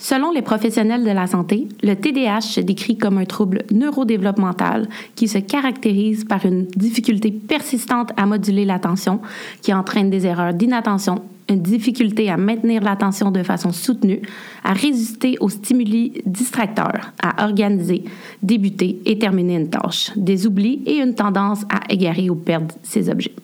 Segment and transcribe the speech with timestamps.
[0.00, 5.28] Selon les professionnels de la santé, le TDAH se décrit comme un trouble neurodéveloppemental qui
[5.28, 9.20] se caractérise par une difficulté persistante à moduler l'attention,
[9.60, 14.22] qui entraîne des erreurs d'inattention, une difficulté à maintenir l'attention de façon soutenue,
[14.64, 18.04] à résister aux stimuli distracteurs, à organiser,
[18.42, 23.10] débuter et terminer une tâche, des oublis et une tendance à égarer ou perdre ses
[23.10, 23.34] objets.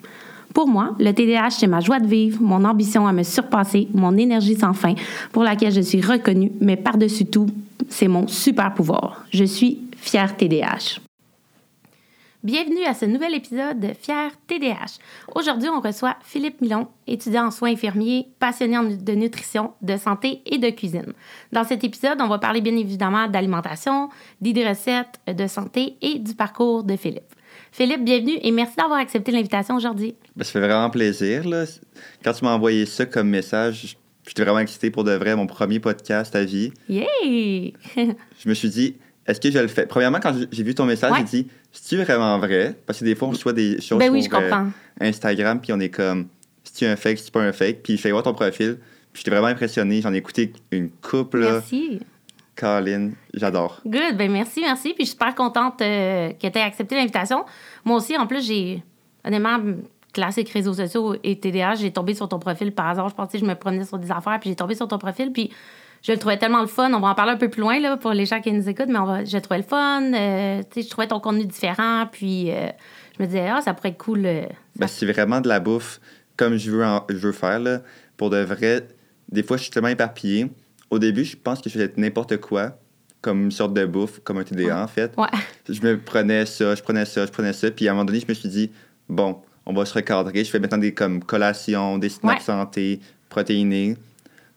[0.57, 4.17] Pour moi, le TDAH, c'est ma joie de vivre, mon ambition à me surpasser, mon
[4.17, 4.95] énergie sans fin,
[5.31, 7.47] pour laquelle je suis reconnue, mais par-dessus tout,
[7.91, 9.27] c'est mon super pouvoir.
[9.31, 11.01] Je suis fière TDAH.
[12.43, 14.99] Bienvenue à ce nouvel épisode de Fier TDH.
[15.35, 20.57] Aujourd'hui, on reçoit Philippe Milon, étudiant en soins infirmiers, passionné de nutrition, de santé et
[20.57, 21.13] de cuisine.
[21.53, 24.09] Dans cet épisode, on va parler bien évidemment d'alimentation,
[24.41, 27.36] d'idées recettes, de santé et du parcours de Philippe.
[27.77, 30.15] Philippe, bienvenue et merci d'avoir accepté l'invitation aujourd'hui.
[30.35, 31.43] Ben, ça fait vraiment plaisir.
[32.25, 35.79] Quand tu m'as envoyé ça comme message, j'étais vraiment excité pour de vrai, mon premier
[35.79, 36.73] podcast à vie.
[36.89, 37.75] Yay!
[37.95, 39.85] je me suis dit, est-ce que je le fais?
[39.85, 42.75] Premièrement, quand j'ai vu ton message, j'ai dit, c'est-tu vraiment vrai?
[42.87, 44.51] Parce que des fois, on reçoit des choses ben oui, sur euh,
[44.99, 46.29] Instagram, puis on est comme,
[46.65, 47.83] c'est-tu un fake, c'est pas un fake?
[47.83, 48.79] Puis je fais voir ton profil,
[49.13, 50.01] puis j'étais vraiment impressionné.
[50.01, 51.41] J'en ai écouté une couple.
[51.41, 52.01] Merci.
[52.57, 53.81] Colin, j'adore.
[53.85, 54.95] Good, ben merci, merci.
[54.95, 57.45] Puis je suis super contente euh, que tu aies accepté l'invitation.
[57.85, 58.83] Moi aussi, en plus, j'ai
[59.25, 59.59] honnêtement
[60.13, 63.09] classique réseaux sociaux et TDA, j'ai tombé sur ton profil par hasard.
[63.11, 65.31] Je pensais que je me promenais sur des affaires, puis j'ai tombé sur ton profil,
[65.31, 65.51] puis
[66.03, 66.91] je le trouvais tellement le fun.
[66.95, 68.89] On va en parler un peu plus loin là, pour les gens qui nous écoutent,
[68.89, 70.13] mais on va, je le trouvais le fun.
[70.15, 72.69] Euh, je trouvais ton contenu différent, puis euh,
[73.17, 74.23] je me disais, ah, ça pourrait être cool.
[74.77, 76.01] Ben, c'est vraiment de la bouffe
[76.37, 77.59] comme je veux, je veux faire.
[77.59, 77.81] Là.
[78.17, 78.87] Pour de vrai,
[79.31, 80.49] des fois, je suis tellement éparpillé
[80.91, 82.79] au début, je pense que je faisais n'importe quoi,
[83.21, 85.13] comme une sorte de bouffe, comme un TDA en fait.
[85.17, 85.27] Ouais.
[85.69, 87.71] Je me prenais ça, je prenais ça, je prenais ça.
[87.71, 88.71] Puis à un moment donné, je me suis dit,
[89.09, 90.45] bon, on va se recadrer.
[90.45, 93.97] Je fais maintenant des comme collations, des snacks santé, protéinés.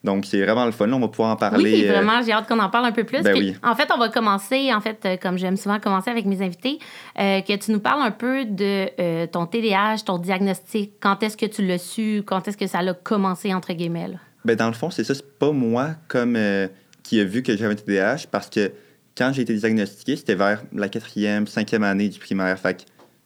[0.04, 0.90] Donc, c'est vraiment le fun.
[0.92, 1.74] on va pouvoir en parler.
[1.74, 3.22] Oui, euh, vraiment, j'ai hâte qu'on en parle un peu plus.
[3.22, 3.56] Ben oui.
[3.64, 6.80] En fait, on va commencer, en fait, euh, comme j'aime souvent commencer avec mes invités,
[7.20, 10.94] euh, que tu nous parles un peu de ton TDAH, ton diagnostic.
[11.02, 12.24] Quand est-ce que tu l'as su?
[12.26, 14.12] Quand est-ce que ça a commencé, entre guillemets?
[14.46, 15.14] Ben, dans le fond, c'est ça.
[15.14, 16.68] C'est pas moi comme euh,
[17.04, 18.72] qui a vu que j'avais un TDAH parce que
[19.18, 22.58] quand j'ai été diagnostiqué, c'était vers la quatrième, cinquième année du primaire.
[22.58, 22.82] Fait que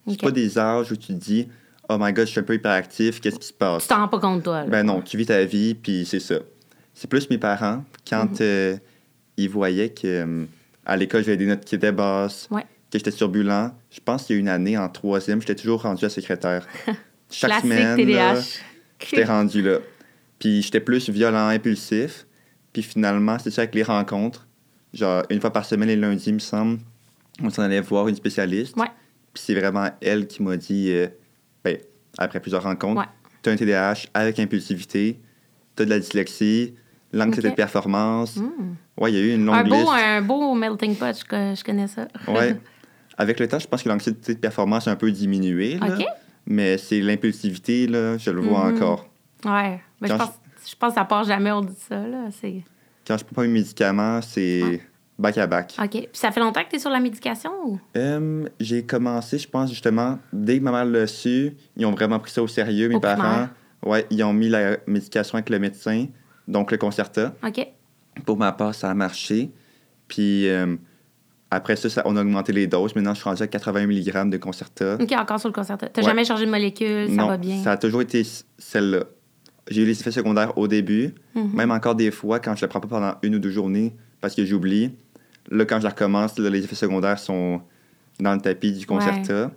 [0.08, 1.48] c'est pas des âges où tu te dis
[1.90, 3.84] Oh my god, je suis un peu hyperactif, qu'est-ce qui se passe?
[3.84, 4.64] Tu t'en rends pas compte, toi.
[4.64, 6.36] Ben non, tu vis ta vie, puis c'est ça.
[6.94, 8.38] C'est plus mes parents, quand mhm.
[8.42, 8.78] euh,
[9.38, 10.46] ils voyaient que euh,
[10.86, 13.72] à l'école, j'avais des notes qui étaient basses, que j'étais turbulent.
[13.92, 16.68] Je pense qu'il y a une année, en troisième, j'étais toujours rendu à secrétaire.
[17.30, 17.98] Chaque semaine,
[19.00, 19.80] j'étais rendu là.
[20.44, 22.28] Puis j'étais plus violent, impulsif.
[22.74, 24.46] Puis finalement, c'est ça avec les rencontres.
[24.94, 26.80] Genre, une fois par semaine, les lundis, il me semble,
[27.42, 28.76] on s'en allait voir une spécialiste.
[28.76, 28.90] Ouais.
[29.34, 31.08] Puis c'est vraiment elle qui m'a dit, euh,
[31.64, 31.78] ben,
[32.18, 33.08] après plusieurs rencontres, ouais.
[33.42, 35.18] tu as un TDAH avec impulsivité,
[35.78, 36.76] tu as de la dyslexie,
[37.14, 38.36] l'anxiété de performance.
[38.36, 38.76] Hmm.
[38.98, 39.92] Ouais, il y a eu une longue un beau, liste.
[39.94, 42.10] Un beau melting pot, je, je connais ça.
[42.28, 42.58] ouais.
[43.18, 45.78] Avec le temps, je pense que l'anxiété de performance a un peu diminué.
[45.78, 45.98] Là,
[46.46, 48.76] Mais c'est l'impulsivité, là, je le vois mm-hmm.
[48.76, 49.13] encore.
[49.46, 49.82] Ouais.
[50.02, 50.32] Mais je, pense,
[50.68, 52.08] je pense que ça part jamais, on dit ça.
[52.08, 52.30] Là.
[53.06, 54.82] Quand je prends pas mes médicaments, c'est
[55.20, 55.76] bac à bac.
[55.82, 55.90] OK.
[55.90, 57.80] Puis ça fait longtemps que tu es sur la médication ou?
[58.60, 62.32] j'ai commencé, je pense, justement, dès que ma mère l'a su, ils ont vraiment pris
[62.32, 63.50] ça au sérieux, mes parents.
[63.86, 66.08] Ouais, ils ont mis la médication avec le médecin,
[66.48, 67.34] donc le Concerta.
[67.46, 67.68] OK.
[68.26, 69.52] Pour ma part, ça a marché.
[70.08, 70.48] Puis
[71.54, 72.96] après ça, on a augmenté les doses.
[72.96, 74.98] Maintenant, je suis rendu à 80 mg de Concerta.
[75.00, 75.88] OK, encore sur le Concerta.
[75.88, 77.62] Tu n'as jamais changé de molécule, ça va bien?
[77.64, 78.24] ça a toujours été
[78.58, 79.04] celle-là.
[79.70, 81.54] J'ai eu les effets secondaires au début, mhm.
[81.54, 83.94] même encore des fois quand je ne le prends pas pendant une ou deux journées
[84.22, 84.92] parce que j'oublie.
[85.50, 87.62] Là, quand je recommence, les effets secondaires sont
[88.20, 89.52] dans le tapis du Concerta.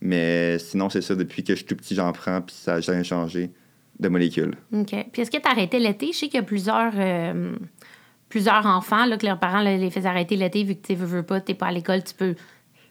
[0.00, 2.80] Mais sinon, c'est ça, depuis que je suis tout petit, j'en prends, puis ça n'a
[2.80, 3.50] jamais changé
[3.98, 4.54] de molécule.
[4.72, 4.94] OK.
[5.12, 6.12] Puis est-ce que tu as arrêté l'été?
[6.12, 7.54] Je sais qu'il y a plusieurs, euh,
[8.28, 11.22] plusieurs enfants là, que leurs parents les faisaient arrêter l'été vu que tu veux, veux
[11.22, 12.34] pas, tu n'es pas à l'école, tu peux,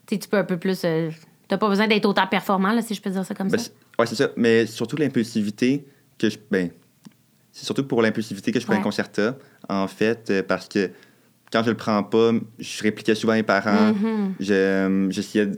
[0.07, 0.81] tu peux un peu plus.
[0.83, 1.09] Euh,
[1.47, 3.59] tu n'as pas besoin d'être autant performant, là, si je peux dire ça comme ben,
[3.59, 3.69] ça.
[3.99, 4.31] Oui, c'est ça.
[4.35, 5.85] Mais surtout l'impulsivité
[6.17, 6.37] que je.
[6.51, 6.69] Ben,
[7.51, 9.37] c'est surtout pour l'impulsivité que je prends un concerta,
[9.69, 10.91] en fait, euh, parce que
[11.51, 13.93] quand je le prends pas, je répliquais souvent les parents.
[13.93, 14.49] Mm-hmm.
[14.49, 15.51] Euh, j'essayais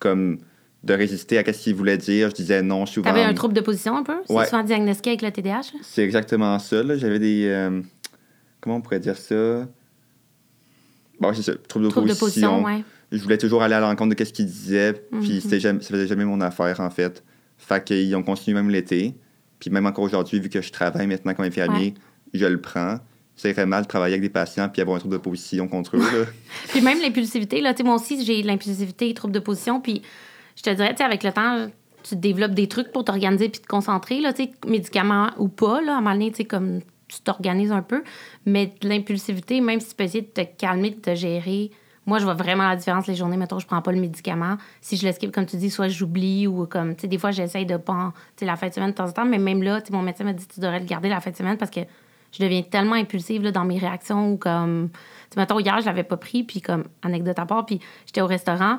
[0.00, 0.38] comme
[0.82, 2.30] de résister à ce qu'ils voulaient dire.
[2.30, 3.08] Je disais non souvent.
[3.08, 4.16] T'avais un trouble de position un peu?
[4.26, 5.78] C'est souvent diagnostiqué avec le TDAH?
[5.82, 6.82] C'est exactement ça.
[6.96, 7.46] J'avais des...
[7.46, 7.82] Euh,
[8.60, 9.66] comment on pourrait dire ça?
[11.20, 11.52] Bon, c'est ça.
[11.68, 12.58] Trouble de trouble position.
[12.58, 15.58] De position Je voulais toujours aller à l'encontre de ce qu'ils disaient, puis mm-hmm.
[15.58, 17.22] jamais, ça faisait jamais mon affaire, en fait.
[17.58, 19.14] Fait qu'ils ont continué même l'été.
[19.58, 21.94] Puis même encore aujourd'hui, vu que je travaille maintenant comme infirmier,
[22.32, 22.98] je le prends.
[23.36, 25.96] C'est très mal de travailler avec des patients puis avoir un trouble de position contre
[25.96, 26.26] eux.
[26.68, 29.80] puis même l'impulsivité, là, moi aussi, j'ai l'impulsivité, trouble de position.
[29.80, 30.02] Puis
[30.56, 31.68] je te dirais, avec le temps,
[32.02, 34.32] tu développes des trucs pour t'organiser puis te concentrer, là,
[34.66, 35.80] médicaments ou pas.
[35.80, 38.02] Là, à un moment donné, comme tu t'organises un peu.
[38.46, 41.70] Mais l'impulsivité, même si tu peux essayer de te calmer, de te gérer,
[42.08, 44.56] moi, je vois vraiment la différence les journées, mettons, je prends pas le médicament.
[44.80, 47.66] Si je l'esquive, comme tu dis, soit j'oublie ou comme, tu sais, des fois, j'essaye
[47.66, 49.82] de pas, tu sais, la fin de semaine de temps en temps, mais même là,
[49.82, 51.70] tu sais, mon médecin m'a dit, tu devrais le garder la fin de semaine parce
[51.70, 51.80] que
[52.32, 55.86] je deviens tellement impulsive là, dans mes réactions ou comme, tu sais, mettons, hier, je
[55.86, 58.78] l'avais pas pris, puis comme, anecdote à part, puis j'étais au restaurant,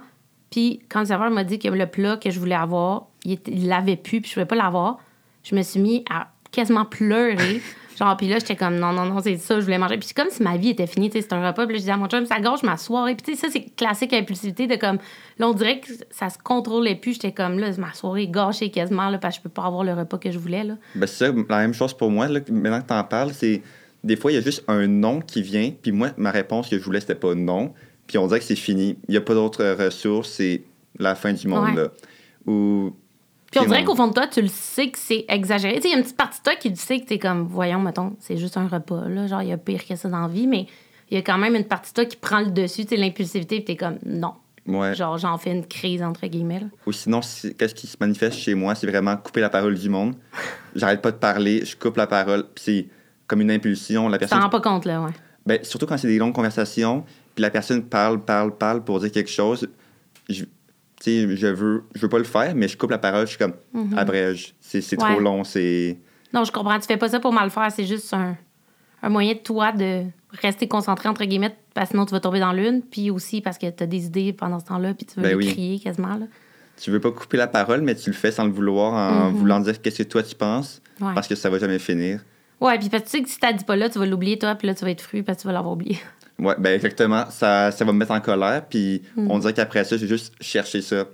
[0.49, 3.95] puis quand le serveur m'a dit que le plat que je voulais avoir, il l'avait
[3.95, 4.97] plus, puis je pouvais pas l'avoir,
[5.43, 7.61] je me suis mis à quasiment pleurer.
[7.99, 9.97] Genre, puis là, j'étais comme, non, non, non, c'est ça, je voulais manger.
[9.97, 11.65] Puis c'est comme si ma vie était finie, tu sais, c'est un repas.
[11.65, 13.13] Puis là, je disais à mon chum, ça gorge ma soirée.
[13.15, 14.99] Puis tu sais, ça, c'est classique impulsivité de comme,
[15.37, 17.13] là, on dirait que ça se contrôlait plus.
[17.13, 19.83] J'étais comme, là, ma soirée est gâchée quasiment, là, parce que je peux pas avoir
[19.83, 20.75] le repas que je voulais, là.
[20.95, 23.61] Ben, c'est ça, la même chose pour moi, là, maintenant que t'en parles, c'est,
[24.01, 25.73] des fois, il y a juste un non qui vient.
[25.81, 27.73] Puis moi, ma réponse que je voulais, c'était pas non.
[28.07, 28.97] Puis on dirait que c'est fini.
[29.09, 30.63] Il y a pas d'autres ressources, c'est
[30.97, 31.89] la fin du monde, là.
[32.47, 32.93] Ou
[33.51, 35.75] puis on dirait qu'au fond de toi, tu le sais que c'est exagéré.
[35.75, 37.43] Tu sais, il y a une petite partie de toi qui sait que t'es comme,
[37.43, 39.27] voyons, mettons, c'est juste un repas, là.
[39.27, 40.67] Genre, il y a pire que ça dans la vie, mais
[41.09, 42.97] il y a quand même une partie de toi qui prend le dessus, tu sais,
[42.97, 44.33] l'impulsivité, puis t'es comme, non.
[44.67, 44.93] Ouais.
[44.93, 46.61] Genre, j'en fais une crise, entre guillemets.
[46.85, 50.13] Ou sinon, qu'est-ce qui se manifeste chez moi, c'est vraiment couper la parole du monde.
[50.75, 52.87] J'arrête pas de parler, je coupe la parole, puis c'est
[53.25, 54.07] comme une impulsion.
[54.07, 54.37] La personne...
[54.37, 55.11] T'en rends pas compte, là, ouais.
[55.45, 57.03] Ben, surtout quand c'est des longues conversations,
[57.33, 59.67] puis la personne parle, parle, parle pour dire quelque chose.
[60.27, 60.43] Je
[60.99, 63.37] sais, je veux, je veux pas le faire, mais je coupe la parole, je suis
[63.37, 65.97] comme, mm abrège, c'est trop long, c'est...
[66.33, 68.37] Non, je comprends, tu fais pas ça pour mal faire, c'est juste un,
[69.01, 70.03] un, moyen de toi de
[70.41, 73.57] rester concentré, entre guillemets, parce que sinon tu vas tomber dans l'une, puis aussi parce
[73.57, 76.25] que tu as des idées pendant ce temps-là, puis tu veux ben crier quasiment, là.
[76.79, 79.35] Tu veux pas couper la parole, mais tu le fais sans le vouloir, en mhm.
[79.35, 82.21] voulant dire qu'est-ce que toi tu penses, parce que ça va jamais finir.
[82.61, 84.37] Ouais, puis parce que tu sais que si t'as dit pas là, tu vas l'oublier,
[84.37, 85.97] toi, puis là, tu vas être fru parce que tu vas l'avoir oublié.
[86.39, 87.25] Oui, ben exactement.
[87.29, 88.65] Ça, ça va me mettre en colère.
[88.69, 89.39] Puis on mm.
[89.41, 91.05] dirait qu'après ça, j'ai juste cherché ça.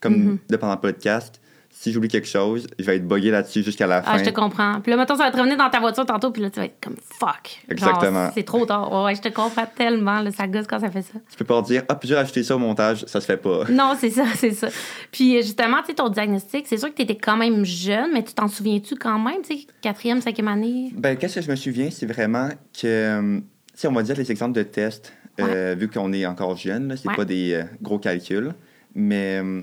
[0.00, 0.58] Comme mm -hmm.
[0.58, 1.40] pendant le podcast,
[1.84, 4.12] si j'oublie quelque chose, je vais être buggé là-dessus jusqu'à la fin.
[4.14, 4.80] Ah, je te comprends.
[4.80, 6.66] Puis là, mettons, ça va te revenir dans ta voiture tantôt, puis là, tu vas
[6.66, 7.62] être comme fuck.
[7.68, 8.30] Exactement.
[8.32, 9.04] C'est trop tard.
[9.04, 10.20] Ouais, je te comprends tellement.
[10.20, 11.14] Là, ça gosse quand ça fait ça.
[11.28, 13.64] Tu peux pas dire, ah, puis j'ai rajouté ça au montage, ça se fait pas.
[13.70, 14.68] Non, c'est ça, c'est ça.
[15.10, 18.22] Puis justement, tu sais, ton diagnostic, c'est sûr que tu étais quand même jeune, mais
[18.22, 20.92] tu t'en souviens-tu quand même, tu sais, quatrième, cinquième année?
[20.94, 22.48] Ben, qu'est-ce que je me souviens, c'est vraiment
[22.80, 23.42] que,
[23.74, 27.12] sais, on va dire les exemples de tests euh, vu qu'on est encore jeune, c'est
[27.12, 28.52] pas des euh, gros calculs.
[28.94, 29.62] Mais euh,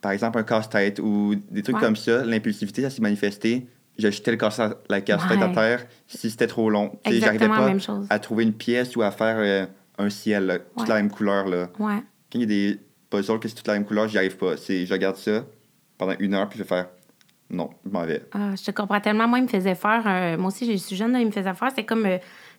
[0.00, 3.66] par exemple, un casse-tête ou des trucs comme ça, l'impulsivité, ça s'est manifesté.
[3.98, 6.98] J'ai jeté le casse la casse-tête à terre si c'était trop long.
[7.04, 7.72] J'arrivais pas
[8.08, 9.68] à trouver une pièce ou à faire
[9.98, 11.48] un ciel, toute la même couleur.
[11.48, 11.68] Là.
[11.76, 12.02] Quand
[12.34, 12.80] il y a des
[13.10, 14.54] puzzles que c'est toute la même couleur, j'y arrive pas.
[14.56, 15.44] Je regarde ça
[15.98, 16.88] pendant une heure, puis je vais faire
[17.52, 18.22] non, je m'en vais.
[18.30, 19.26] Ah, je te comprends tellement.
[19.26, 20.38] Moi, il me faisait faire.
[20.38, 21.72] moi aussi, je suis jeune, il me faisait faire.
[21.74, 22.04] C'est comme.
[22.04, 22.08] tu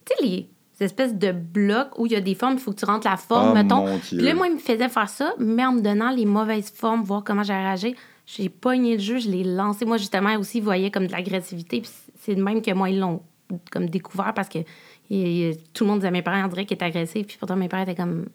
[0.05, 0.49] sais, les
[0.83, 3.17] espèce de bloc où il y a des formes, il faut que tu rentres la
[3.17, 3.99] forme, oh, mettons.
[3.99, 7.03] Puis là, moi, il me faisait faire ça, mais en me donnant les mauvaises formes,
[7.03, 7.95] voir comment j'ai réagi.
[8.25, 9.85] J'ai pogné le jeu, je l'ai lancé.
[9.85, 11.81] Moi, justement, aussi, il voyait comme de l'agressivité.
[11.81, 13.21] Puis c'est de même que moi, ils l'ont
[13.69, 17.27] comme découvert parce que tout le monde disait mes parents, on dirait qu'ils étaient agressifs.
[17.27, 18.27] Puis pourtant, mes parents étaient comme,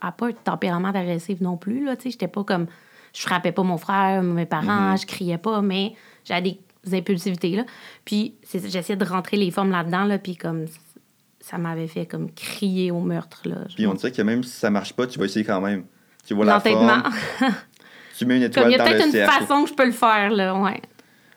[0.00, 1.96] à pas un tempérament d'agressif non plus, là.
[1.96, 2.66] Tu sais, j'étais pas comme,
[3.14, 5.00] je frappais pas mon frère, mes parents, mm-hmm.
[5.02, 7.64] je criais pas, mais j'avais des impulsivités, là.
[8.04, 10.18] Puis j'essayais de rentrer les formes là-dedans, là.
[10.18, 10.64] Puis comme,
[11.44, 13.42] ça m'avait fait comme crier au meurtre.
[13.44, 13.56] Là.
[13.74, 15.84] Puis on dirait que même si ça marche pas, tu vas essayer quand même.
[16.26, 17.02] Tu vois la forme.
[18.16, 20.30] tu mets une étoile Il y a peut-être une façon que je peux le faire,
[20.30, 20.80] là, ouais.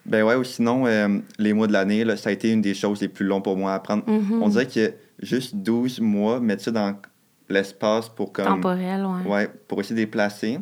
[0.05, 3.01] Ben ouais, ou sinon, euh, les mois de l'année, ça a été une des choses
[3.01, 4.05] les plus longues pour moi à apprendre.
[4.05, 4.39] Mm-hmm.
[4.41, 6.95] On dirait que juste 12 mois, mettre ça dans
[7.49, 8.45] l'espace pour comme...
[8.45, 9.29] Temporel, ouais.
[9.29, 10.59] Ouais, pour essayer de les placer.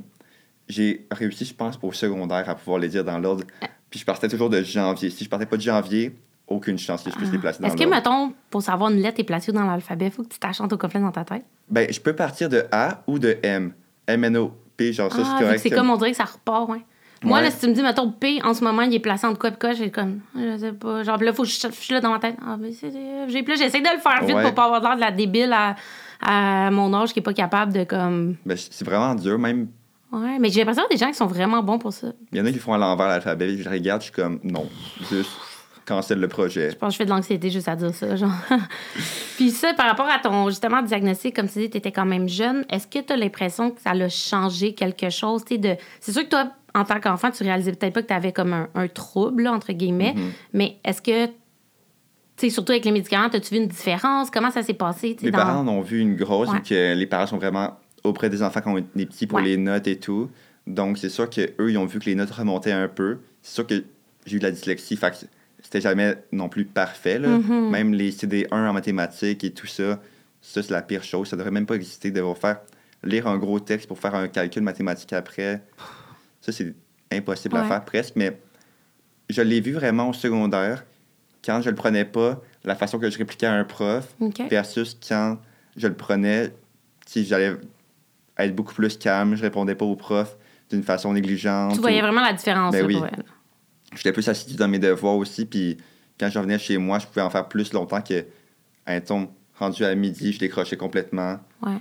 [0.68, 3.44] J'ai réussi, je pense, pour le secondaire, à pouvoir les dire dans l'ordre.
[3.62, 3.68] Euh.
[3.92, 5.12] Puis je partais toujours de janvier.
[5.12, 6.16] Si je partais pas de janvier,
[6.48, 9.20] aucune chance que je puisse les placer dans Est-ce que, mettons, pour savoir une lettre
[9.20, 11.44] est placée dans l'alphabet, il faut que tu t'achantes au complet dans ta tête?
[11.70, 13.74] Ben, je peux partir de A ou de M.
[14.08, 15.60] M-N-O-P, genre ça, c'est ah, correct.
[15.60, 16.82] C'est comme on dirait que ça repart, ouais.
[17.24, 19.40] Moi, là, si tu me dis, mettons, P, en ce moment, il est placé entre
[19.40, 21.02] quoi et quoi, j'ai comme, je sais pas.
[21.02, 22.36] Genre, là, faut que je, suis là dans ma tête.
[22.46, 22.92] Ah, mais c'est.
[23.28, 25.76] J'ai plus, j'essaie de le faire vite pour pas avoir l'air de la débile à,
[26.22, 28.36] à, mon âge qui est pas capable de, comme.
[28.46, 29.70] Ben, c'est vraiment dur, même.
[30.12, 32.08] Ouais, mais j'ai l'impression des gens qui sont vraiment bons pour ça.
[32.32, 34.70] Il y en a qui font à l'envers l'alphabet, je regarde, je suis comme, non.
[35.10, 35.32] Juste
[35.86, 36.72] cancelle le projet.
[36.72, 38.16] Je pense que je fais de l'anxiété juste à dire ça.
[38.16, 38.32] Genre.
[39.38, 42.28] Puis ça, par rapport à ton justement diagnostic, comme tu dis, tu étais quand même
[42.28, 45.46] jeune, est-ce que tu as l'impression que ça a changé quelque chose?
[45.46, 45.76] De...
[46.00, 48.68] C'est sûr que toi, en tant qu'enfant, tu réalisais peut-être pas que tu avais comme
[48.74, 50.32] un, trouble, entre guillemets, mm-hmm.
[50.54, 51.32] mais est-ce que
[52.38, 54.30] sais, surtout avec les médicaments, as-tu vu une différence?
[54.30, 55.16] Comment ça s'est passé?
[55.22, 58.74] Les parents ont vu une grosse, que les parents sont vraiment auprès des enfants quand
[58.74, 60.30] on est petits pour les notes et tout.
[60.68, 63.20] Donc, c'est sûr qu'eux, ils ont vu que les notes remontaient un peu.
[63.42, 63.84] C'est sûr que
[64.26, 64.98] j'ai eu de la dyslexie.
[64.98, 65.30] Fait
[65.66, 67.18] c'était jamais non plus parfait.
[67.18, 67.40] Là.
[67.40, 67.70] Mm-hmm.
[67.72, 70.00] Même les CD1 en mathématiques et tout ça,
[70.40, 71.28] ça, c'est la pire chose.
[71.28, 72.60] Ça devrait même pas exister de faire
[73.04, 75.64] lire un gros texte pour faire un calcul mathématique après.
[76.40, 76.76] Ça, c'est
[77.12, 78.14] impossible à faire presque.
[78.16, 78.40] Mais
[79.28, 80.86] je l'ai vu vraiment au secondaire.
[81.44, 84.16] Quand je le prenais pas, la façon que je répliquais à un prof
[84.52, 85.40] versus quand
[85.76, 86.54] je le prenais,
[87.08, 87.56] si j'allais
[88.38, 90.38] être beaucoup plus calme, je répondais pas au prof
[90.70, 91.74] d'une façon négligente.
[91.74, 92.98] Tu voyais vraiment la différence ben oui.
[92.98, 93.24] pour elle.
[93.96, 95.78] J'étais plus assidu dans mes devoirs aussi, puis
[96.20, 98.26] quand je revenais chez moi, je pouvais en faire plus longtemps que,
[98.86, 101.40] un ton rendu à midi, je décrochais complètement.
[101.62, 101.78] Ouais.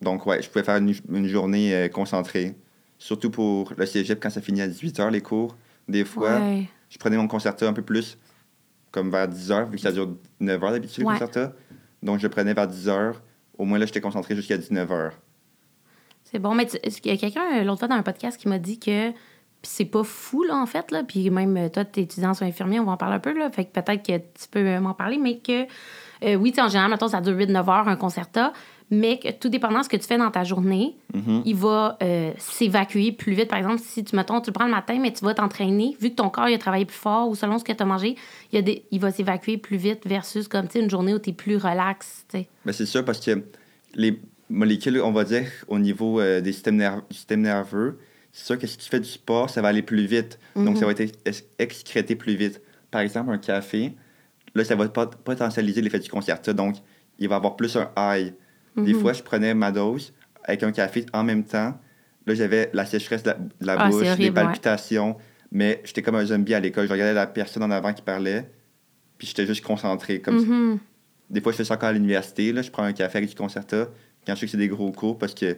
[0.00, 2.54] Donc, ouais, je pouvais faire une, journée euh, concentrée.
[2.98, 5.56] Surtout pour le cégep, quand ça finit à 18h, les cours.
[5.88, 6.40] Des fois,
[6.88, 8.18] je prenais mon concerto un peu plus,
[8.90, 11.40] comme vers 10h, vu que ça dure 9h d'habitude, le concerto.
[12.02, 13.14] Donc, je prenais vers 10h.
[13.58, 15.12] Au moins, là, j'étais concentré jusqu'à 19h.
[16.24, 18.58] C'est bon, mais il y a quelqu'un, euh, l'autre fois, dans un podcast, qui m'a
[18.58, 19.12] dit que
[19.68, 21.02] c'est pas fou, là, en fait, là.
[21.02, 23.50] Puis même, euh, toi, t'es étudiant sur infirmier, on va en parler un peu, là.
[23.50, 25.66] Fait que peut-être que tu peux m'en parler, mais que,
[26.36, 28.40] oui, en général, mettons, ça dure 8-9 heures, un concerto
[28.90, 31.42] mais que tout dépendant de ce que tu fais dans ta journée, mm-hmm.
[31.44, 33.48] il va euh, s'évacuer plus vite.
[33.48, 36.10] Par exemple, si tu, mettons, tu le prends le matin, mais tu vas t'entraîner, vu
[36.10, 38.16] que ton corps il a travaillé plus fort ou selon ce que tu as mangé,
[38.52, 41.30] il, y a des, il va s'évacuer plus vite versus comme une journée où tu
[41.30, 42.26] es plus relax.
[42.70, 43.42] C'est sûr parce que
[43.94, 44.20] les
[44.50, 47.98] molécules, on va dire, au niveau euh, des systèmes nerveux, du système nerveux,
[48.36, 50.38] c'est sûr que si tu fais du sport, ça va aller plus vite.
[50.54, 50.94] Donc, ça mm-hmm.
[50.94, 52.60] va être excrété plus vite.
[52.90, 53.94] Par exemple, un café,
[54.54, 56.52] là, ça va potentialiser l'effet du concerto.
[56.52, 56.76] Donc,
[57.18, 58.34] il va avoir plus un high.
[58.76, 59.00] Des mhm.
[59.00, 60.12] fois, je prenais ma dose
[60.44, 61.80] avec un café en même temps.
[62.26, 65.16] Là, j'avais la sécheresse de la, ah, bouche, des palpitations.
[65.50, 66.86] Mais j'étais comme un zombie à l'école.
[66.88, 68.50] Je regardais la personne en avant qui parlait,
[69.16, 70.20] puis j'étais juste concentré.
[70.20, 70.78] Comme mhm.
[71.30, 72.52] Des fois, je fais ça encore à l'université.
[72.52, 73.88] Là, je prends un café avec du concerta
[74.26, 75.56] quand je sais que c'est des gros cours parce que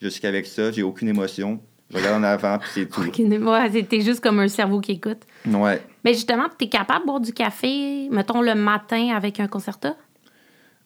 [0.00, 1.60] je sais qu'avec ça, j'ai aucune émotion.
[1.90, 3.02] Je regarde en avant, puis c'est tout.
[3.50, 5.22] Ouais, c'était juste comme un cerveau qui écoute.
[5.46, 5.82] Ouais.
[6.04, 9.96] Mais justement, tu es capable de boire du café, mettons, le matin avec un concerta?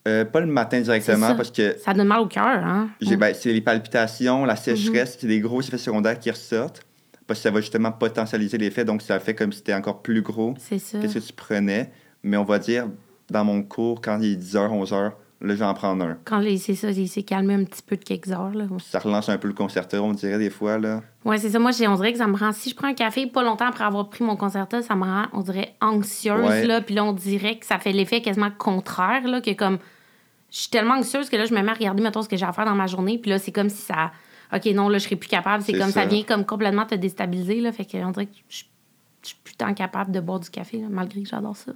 [0.06, 1.76] Euh, pas le matin directement parce que.
[1.78, 2.88] Ça donne mal au cœur, hein?
[3.18, 6.82] Ben, c'est les palpitations, la sécheresse, c'est des gros effets secondaires qui ressortent
[7.26, 10.20] parce que ça va justement potentialiser l'effet, donc ça fait comme si c'était encore plus
[10.20, 10.98] gros C'est ça.
[10.98, 11.90] que ce que tu prenais.
[12.22, 12.86] Mais on va dire,
[13.30, 15.12] dans mon cours, quand il est 10h, 11h,
[15.44, 16.18] là, je vais en prendre un.
[16.24, 18.54] Quand c'est ça, il s'est calmé un petit peu de quelques heures.
[18.54, 18.66] Là.
[18.78, 20.78] Ça relance un peu le concerteur, on dirait des fois.
[20.78, 21.02] là.
[21.24, 21.58] Oui, c'est ça.
[21.58, 22.52] Moi, on dirait que ça me rend.
[22.52, 25.26] Si je prends un café pas longtemps après avoir pris mon concerteur, ça me rend,
[25.32, 26.64] on dirait, anxieuse.
[26.64, 29.78] Là, puis là, on dirait que ça fait l'effet quasiment contraire, là, que comme
[30.54, 32.46] je suis tellement anxieuse que là, je me mets à regarder, mettons, ce que j'ai
[32.46, 33.18] à faire dans ma journée.
[33.18, 34.12] Puis là, c'est comme si ça.
[34.54, 35.64] OK, non, là, je serais plus capable.
[35.64, 36.06] C'est comme ça.
[36.06, 37.60] vient comme complètement te déstabiliser.
[37.60, 38.62] Là, fait qu'on dirait que je,
[39.22, 41.72] suis plus tant capable de boire du café, malgré que j'adore ça.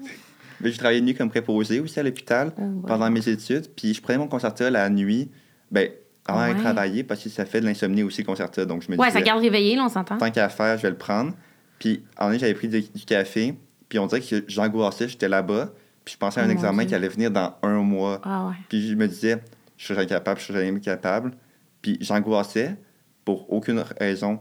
[0.60, 3.68] Mais j'ai travaillé nuit comme préposé aussi à l'hôpital oh, pendant mes études.
[3.76, 5.30] Puis je prenais mon concerta la nuit.
[5.70, 5.90] Ben,
[6.26, 8.64] avant de travailler, parce que ça fait de l'insomnie aussi, le concerta.
[8.64, 10.18] Donc je me Ouais, ça garde réveillé, là, on s'entend.
[10.18, 11.32] Tant qu'à faire, je vais le prendre.
[11.78, 13.56] Puis en j'avais pris du, café.
[13.88, 15.70] Puis on dirait que j'angoissais, j'étais là-bas.
[16.04, 18.20] Puis je pensais à un oh examen qui allait venir dans un mois.
[18.24, 19.38] Ah puis je me disais,
[19.76, 21.32] je serais incapable, je serais jamais capable.
[21.80, 22.76] Puis j'angoissais
[23.24, 24.40] pour aucune raison.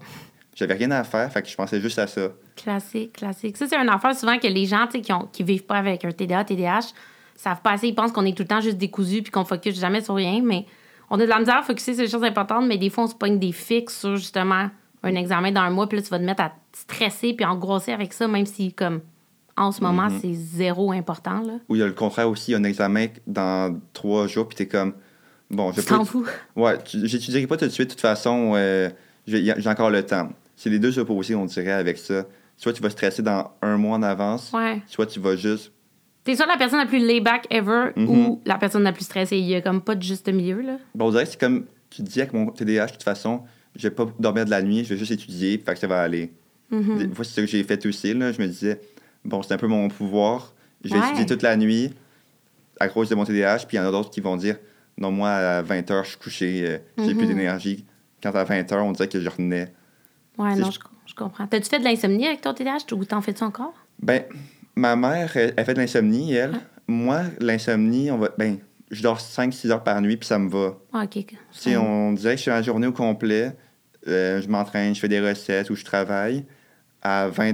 [0.58, 2.30] J'avais rien à faire, fait que je pensais juste à ça.
[2.56, 3.58] Classique, classique.
[3.58, 6.12] Ça, c'est un affaire souvent que les gens qui, ont, qui vivent pas avec un
[6.12, 6.94] TDA, TDAH,
[7.36, 7.90] savent pas assez.
[7.90, 10.42] Ils pensent qu'on est tout le temps juste décousu puis qu'on focus jamais sur rien.
[10.44, 10.66] Mais
[11.12, 13.08] on a de la misère à focuser sur les choses importantes, mais des fois, on
[13.08, 14.72] se pogne des fixes sur justement
[15.04, 17.94] un examen dans un mois, puis là, tu vas te mettre à stresser puis angoisser
[17.94, 19.02] avec ça, même si, comme,
[19.56, 20.20] en ce moment, mhm.
[20.20, 21.42] c'est zéro important.
[21.42, 21.54] Là.
[21.70, 24.48] Ou il y a le contraire aussi, il y a un examen dans trois jours,
[24.48, 24.94] puis t'es comme,
[25.52, 25.96] bon, je peux...
[25.96, 26.26] t'en fous.
[26.56, 28.90] Ouais, j'étudierai pas tout de suite, de toute façon, euh,
[29.28, 30.30] j'ai encore le temps.
[30.58, 32.26] C'est les deux opposés, on dirait, avec ça.
[32.58, 34.52] Soit tu vas stresser dans un mois en avance,
[34.88, 35.72] soit tu vas juste...
[36.26, 38.10] T'es soit la personne la plus layback ever mhm.
[38.10, 39.38] ou la personne la plus stressée.
[39.38, 40.78] Il y a comme pas de juste milieu, là.
[40.94, 43.44] Bon, on dirait que c'est comme, tu dis avec mon TDAH, de toute façon,
[43.78, 46.02] je vais pas dormir de la nuit, je vais juste étudier, fait que ça va
[46.02, 46.34] aller.
[46.70, 48.34] Mm Des fois, c'est ce que j'ai fait aussi, là.
[48.34, 48.82] Je me disais
[49.24, 50.54] bon, c'est un peu mon pouvoir.
[50.84, 51.94] Je vais étudier toute la nuit
[52.80, 54.58] à cause de mon TDAH, puis il y en a d'autres qui vont dire
[54.98, 57.36] non, moi, à 20 h, je suis couché, euh, j'ai plus mhm.
[57.36, 57.86] d'énergie.
[58.22, 59.72] Quand à 20 h, on dirait que je revenais.
[60.38, 61.16] Ouais, non, je...
[61.16, 61.48] comprends.
[61.48, 63.74] T'as-tu fait de l'insomnie avec ton TDAH ou t'en fais-tu encore?
[64.00, 64.24] Ben,
[64.76, 66.60] ma mère, elle, fait de l'insomnie, elle.
[66.88, 68.30] Moi, l'insomnie, on va.
[68.38, 68.58] Ben,
[68.92, 70.78] je dors 5-6 heures par nuit, puis ça me va.
[70.94, 71.26] Ah, OK.
[71.52, 73.56] Si on dirait que je suis la journée au complet,
[74.08, 76.46] euh, je m'entraîne, je fais des recettes ou je travaille.
[77.02, 77.54] À 20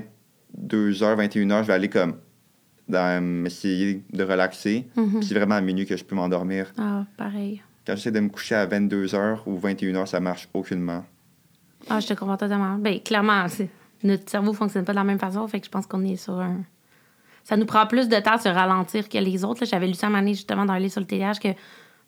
[0.57, 2.17] 2h, 21h, je vais aller comme
[2.87, 4.87] dans, essayer de relaxer.
[4.95, 5.21] Mhm.
[5.21, 6.71] c'est vraiment à minuit que je peux m'endormir.
[6.77, 7.61] Ah, pareil.
[7.85, 11.03] Quand j'essaie de me coucher à 22h ou 21h, ça marche aucunement.
[11.89, 12.75] Ah, je te comprends totalement.
[12.77, 13.45] Ben, clairement,
[14.03, 16.39] notre cerveau fonctionne pas de la même façon, fait que je pense qu'on est sur
[16.39, 16.57] un.
[17.43, 19.65] Ça nous prend plus de temps à se ralentir que les autres.
[19.65, 21.49] J'avais lu ça à justement dans le sur le TDAH que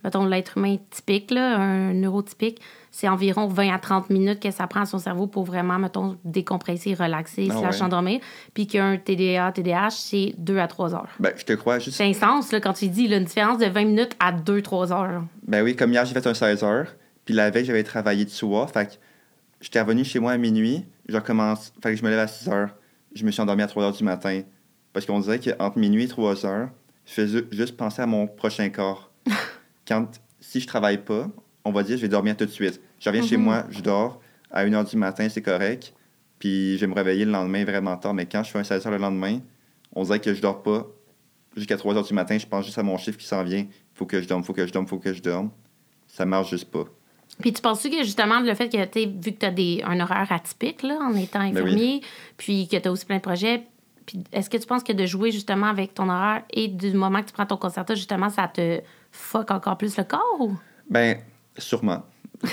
[0.05, 4.67] mettons, l'être humain typique, là, un neurotypique, c'est environ 20 à 30 minutes que ça
[4.67, 8.21] prend à son cerveau pour vraiment, mettons, décompresser, relaxer, ah slash endormir.
[8.53, 11.09] Puis qu'un TDA, TDAH, c'est 2 à 3 heures.
[11.19, 11.97] Ben, je te crois juste.
[11.97, 15.23] C'est intense, là, quand tu dis, là, une différence de 20 minutes à 2-3 heures.
[15.47, 16.87] Ben oui, comme hier, j'ai fait un 16 heures.
[17.25, 18.69] Puis la veille, j'avais travaillé de soir.
[18.69, 18.91] Fait que
[19.65, 20.85] j'étais revenu chez moi à minuit.
[21.09, 21.73] Je recommence.
[21.81, 22.75] Fait que je me lève à 6 heures.
[23.15, 24.41] Je me suis endormi à 3 heures du matin.
[24.93, 26.69] Parce qu'on dirait qu'entre minuit et 3 heures,
[27.05, 29.11] je fais juste penser à mon prochain corps.
[29.87, 30.07] Quand,
[30.39, 31.29] si je travaille pas,
[31.63, 32.79] on va dire, je vais dormir tout de suite.
[32.99, 33.43] Je reviens chez mhm.
[33.43, 34.21] moi, je dors.
[34.51, 35.93] À 1 h du matin, c'est correct.
[36.37, 38.13] Puis je vais me réveiller le lendemain vraiment tard.
[38.13, 39.39] Mais quand je fais un 16 h le lendemain,
[39.95, 40.85] on dirait que je dors pas
[41.57, 42.37] jusqu'à 3 h du matin.
[42.37, 43.65] Je pense juste à mon chiffre qui s'en vient.
[43.95, 45.49] Faut que je dorme, faut que je dorme, faut que je dorme.
[46.07, 46.85] Ça marche juste pas.
[47.41, 49.99] Puis tu penses que justement le fait que tu vu que tu as des, un
[49.99, 52.01] horaire atypique là, en étant ben infirmier,
[52.37, 53.63] puis que tu as aussi plein de projets,
[54.05, 57.21] puis est-ce que tu penses que de jouer justement avec ton horaire et du moment
[57.21, 60.37] que tu prends ton concerto, justement, ça te fuck encore plus le corps?
[60.39, 60.57] Ou?
[60.89, 61.17] Ben,
[61.57, 62.03] sûrement.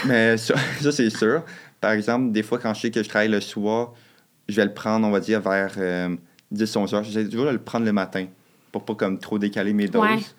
[0.07, 1.45] Mais ça, c'est sûr.
[1.81, 3.93] Par exemple, des fois, quand je sais que je travaille le soir,
[4.49, 7.05] je vais le prendre, on va dire, vers 10-11 euh, heures.
[7.05, 8.27] J'essaie toujours de le prendre le matin
[8.71, 10.35] pour pas comme trop décaler mes doses.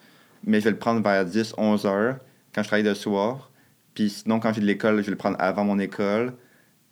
[0.45, 2.15] Mais je vais le prendre vers 10-11 heures
[2.53, 3.51] quand je travaille le soir.
[3.93, 6.33] Puis sinon, quand j'ai de l'école, je vais le prendre avant mon école.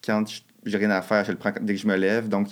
[0.04, 0.24] Quand
[0.66, 2.30] j'ai rien à faire, je le prends dès que je me lève.
[2.30, 2.48] Donc,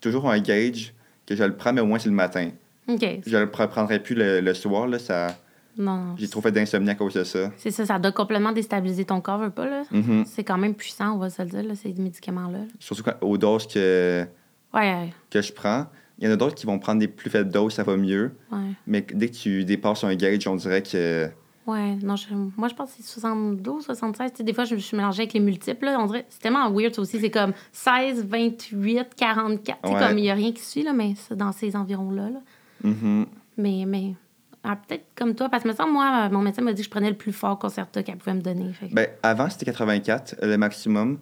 [0.00, 0.92] toujours un gauge
[1.26, 2.50] que je le prends, mais au moins c'est le matin.
[2.88, 3.04] OK.
[3.26, 5.38] Je le prendrai plus le, soir, là, ça...
[5.78, 6.14] Non.
[6.18, 7.50] J'ai trop fait d'insomnie à cause de ça.
[7.56, 9.82] C'est ça, ça doit complètement déstabiliser ton corps, pas, là.
[9.90, 10.26] Mm-hmm.
[10.26, 12.58] C'est quand même puissant, on va se le dire, là, ces médicaments-là.
[12.78, 14.26] Surtout aux doses que,
[14.74, 15.08] ouais.
[15.30, 15.86] que je prends.
[16.18, 18.32] Il y en a d'autres qui vont prendre des plus faibles doses, ça va mieux.
[18.50, 18.58] Ouais.
[18.86, 21.30] Mais dès que tu dépasses un gauge, on dirait que
[21.66, 22.16] Ouais, non,
[22.56, 24.32] moi je pense que c'est 72, 76.
[24.44, 25.88] des fois, je me suis mélangée avec les multiples.
[25.96, 27.20] On dirait, c'est tellement weird aussi.
[27.20, 29.80] C'est comme 16, 28, 44.
[29.80, 32.30] comme il n'y a rien qui suit, là, mais c'est dans ces environs-là.
[32.30, 32.40] Là.
[32.84, 33.26] Mm-hmm.
[33.58, 34.14] Mais, mais
[34.64, 36.90] ah, peut-être comme toi, parce que me semble, moi, mon médecin m'a dit que je
[36.90, 38.72] prenais le plus fort concerto qu'elle pouvait me donner.
[38.90, 41.18] Ben, avant, c'était 84, le maximum.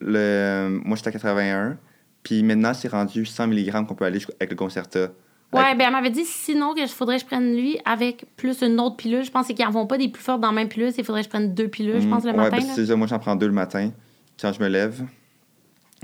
[0.00, 1.78] Le, moi, j'étais à 81.
[2.22, 5.08] Puis maintenant, c'est rendu 100 mg qu'on peut aller avec le concerta.
[5.52, 8.78] Ouais, ben elle m'avait dit sinon qu'il faudrait que je prenne lui avec plus une
[8.80, 9.24] autre pilule.
[9.24, 10.92] Je pense qu'ils n'en vont pas des plus fortes dans la même pilule.
[10.96, 12.58] Il faudrait que je prenne deux pilules, je pense, le matin.
[12.58, 12.96] Ben, c'est ça.
[12.96, 13.90] Moi, j'en prends deux le matin
[14.38, 15.04] quand je me lève.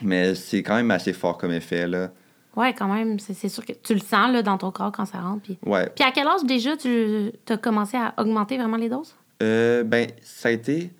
[0.02, 2.10] Mais c'est quand même assez fort comme effet, là.
[2.56, 3.18] Ouais, quand même.
[3.18, 5.42] C'est sûr que tu le sens là, dans ton corps quand ça rentre.
[5.42, 5.90] Puis, ouais.
[5.94, 9.14] puis à quel âge déjà tu as commencé à augmenter vraiment les doses?
[9.42, 10.90] Euh, ben, ça a été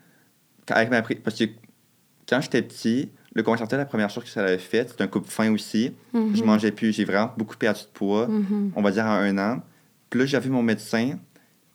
[0.69, 1.01] avec ma.
[1.01, 1.45] Parce que
[2.28, 5.26] quand j'étais petit, le concerto, la première chose que ça avait fait, c'était un coupe
[5.26, 5.92] fin aussi.
[6.14, 6.44] Je mhm.
[6.44, 6.92] mangeais plus.
[6.92, 8.73] J'ai vraiment beaucoup perdu de poids, mhm.
[8.76, 9.62] on va dire en un an.
[10.08, 11.18] Puis là, j'avais mon médecin.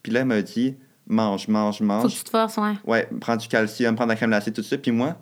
[0.02, 0.76] Puis là, il m'a dit
[1.08, 2.04] mange, mange, mange.
[2.04, 2.76] Faut que tu te forces, ouais.
[2.86, 4.78] Ouais, prends du calcium, prends de la crème glacée, tout ça.
[4.78, 5.18] Puis moi,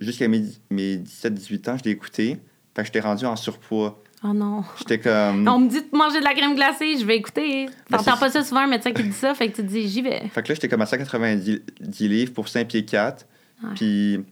[0.00, 2.40] jusqu'à mes, mes 17-18 ans, je l'ai écouté.
[2.74, 4.02] Fait que j'étais rendu en surpoids.
[4.22, 4.64] Oh non.
[4.78, 5.46] J'étais comme.
[5.48, 7.66] On me dit de manger de la crème glacée, je vais écouter.
[7.90, 9.86] Ben, T'entends pas ça souvent, un médecin qui dit ça, fait que tu te dis,
[9.86, 10.28] j'y vais.
[10.28, 11.60] Fait que là, j'étais comme à 190
[12.08, 13.26] livres pour 5 pieds 4.
[13.74, 14.24] Puis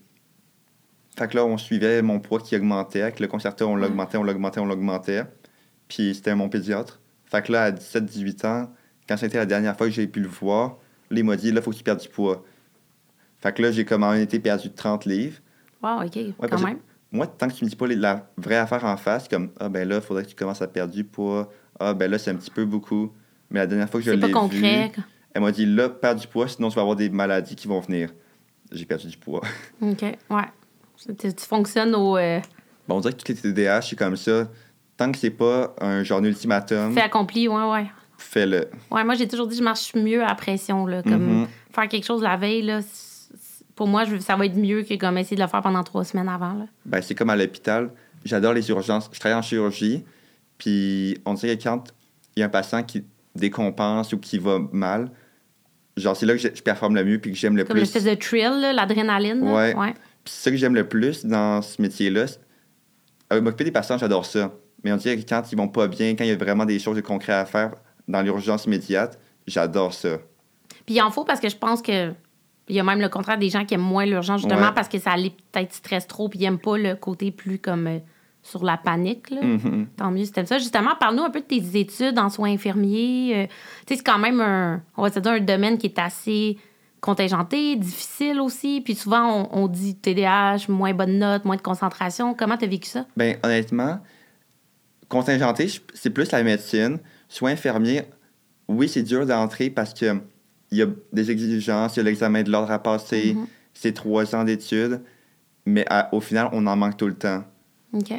[1.16, 3.02] fait que là, on suivait mon poids qui augmentait.
[3.02, 5.24] Avec le concerto, on l'augmentait, on l'augmentait, on l'augmentait.
[5.88, 7.00] Puis c'était mon pédiatre.
[7.26, 8.72] Fait que là, à 17-18 ans,
[9.08, 10.78] quand c'était la dernière fois que j'ai pu le voir,
[11.10, 12.44] là, il m'a dit, là, il faut que tu perdes du poids.
[13.40, 15.40] Fait que là, j'ai comme en été perdu 30 livres.
[15.82, 16.78] Wow, OK, quand même.
[17.10, 19.86] Moi, tant que tu me dis pas la vraie affaire en face, comme, ah ben
[19.86, 21.50] là, il faudrait que tu commences à perdre du poids.
[21.78, 23.12] Ah ben là, c'est un petit peu beaucoup.
[23.50, 24.92] Mais la dernière fois que je l'ai vu, concret.
[25.34, 27.80] elle m'a dit, là, perds du poids, sinon tu vas avoir des maladies qui vont
[27.80, 28.14] venir.
[28.70, 29.42] J'ai perdu du poids.
[29.82, 30.44] OK, ouais.
[31.06, 32.16] Tu, fonctionnes au.
[32.16, 32.40] Euh,
[32.88, 34.48] bon, on dirait que tous les TDAH, c'est comme ça.
[34.96, 36.92] Tant que c'est pas un genre ultimatum.
[36.92, 37.86] Fait accompli, ouais, ouais.
[38.18, 38.68] Fais-le.
[38.90, 41.02] Ouais, moi, j'ai toujours dit, je marche mieux à pression, là.
[41.02, 41.74] Comme mm-hmm.
[41.74, 42.80] faire quelque chose la veille, là.
[43.74, 46.28] Pour moi, ça va être mieux que comme essayer de le faire pendant trois semaines
[46.28, 46.66] avant, là.
[46.84, 47.90] Ben, c'est comme à l'hôpital.
[48.24, 49.10] J'adore les urgences.
[49.12, 50.04] Je travaille en chirurgie.
[50.58, 51.92] Puis on dirait que quand
[52.36, 55.10] il y a un patient qui décompense ou qui va mal,
[55.96, 57.70] genre, c'est là que je, performe le mieux puis que j'aime le plus.
[57.70, 59.42] Comme l'espèce de thrill, l'adrénaline.
[59.42, 59.74] Ouais.
[59.74, 59.94] ouais.
[60.24, 62.26] Puis ça que j'aime le plus dans ce métier-là.
[63.30, 64.52] Avec m'occuper des patients, j'adore ça.
[64.84, 66.78] Mais on dirait que quand ils vont pas bien, quand il y a vraiment des
[66.78, 67.72] choses concrètes à faire
[68.08, 70.18] dans l'urgence immédiate, j'adore ça.
[70.86, 72.12] Puis il en faut parce que je pense que
[72.68, 74.98] il y a même le contraire des gens qui aiment moins l'urgence, justement parce que
[74.98, 77.98] ça les peut-être stresse trop, puis ils n'aiment pas le côté plus comme euh,
[78.42, 79.30] sur la panique.
[79.30, 79.42] Là.
[79.42, 79.86] Mm-hmm.
[79.96, 80.58] Tant mieux si ça.
[80.58, 83.32] Justement, parle-nous un peu de tes études en soins infirmiers.
[83.34, 83.46] Euh,
[83.86, 86.56] tu sais, c'est quand même un, on va dire, un domaine qui est assez
[87.02, 88.80] contingenté, difficile aussi.
[88.80, 92.32] Puis souvent, on, dit TDAH, moins bonne note, moins de concentration.
[92.32, 93.06] Comment tu as vécu ça?
[93.16, 93.98] Bien, honnêtement,
[95.08, 96.98] contingenté, c'est plus la médecine.
[97.28, 98.02] Soit infirmier,
[98.68, 100.16] oui, c'est dur d'entrer parce que
[100.70, 103.46] il y a des exigences, il y a l'examen de l'ordre à passer, mm-hmm.
[103.74, 105.02] c'est trois ans d'études,
[105.66, 107.44] mais au final, on en manque tout le temps.
[107.92, 108.14] OK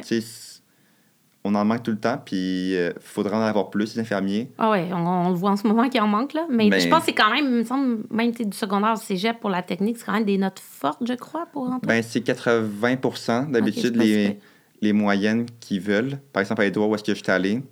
[1.44, 4.50] on en manque tout le temps, puis il euh, faudrait en avoir plus, les infirmiers.
[4.58, 6.46] Ah oui, on, le voit en ce moment qu'il en manque, là.
[6.50, 9.00] Mais ben je pense que c'est quand même, il me semble, même du secondaire au
[9.00, 11.86] cégep pour la technique, c'est quand même des notes fortes, je crois, pour rentrer.
[11.86, 14.38] Ben, c'est 80% d'habitude, les,
[14.80, 16.18] les moyennes qui veulent.
[16.32, 17.62] Par exemple, à Edouard, où est-ce que je suis allé,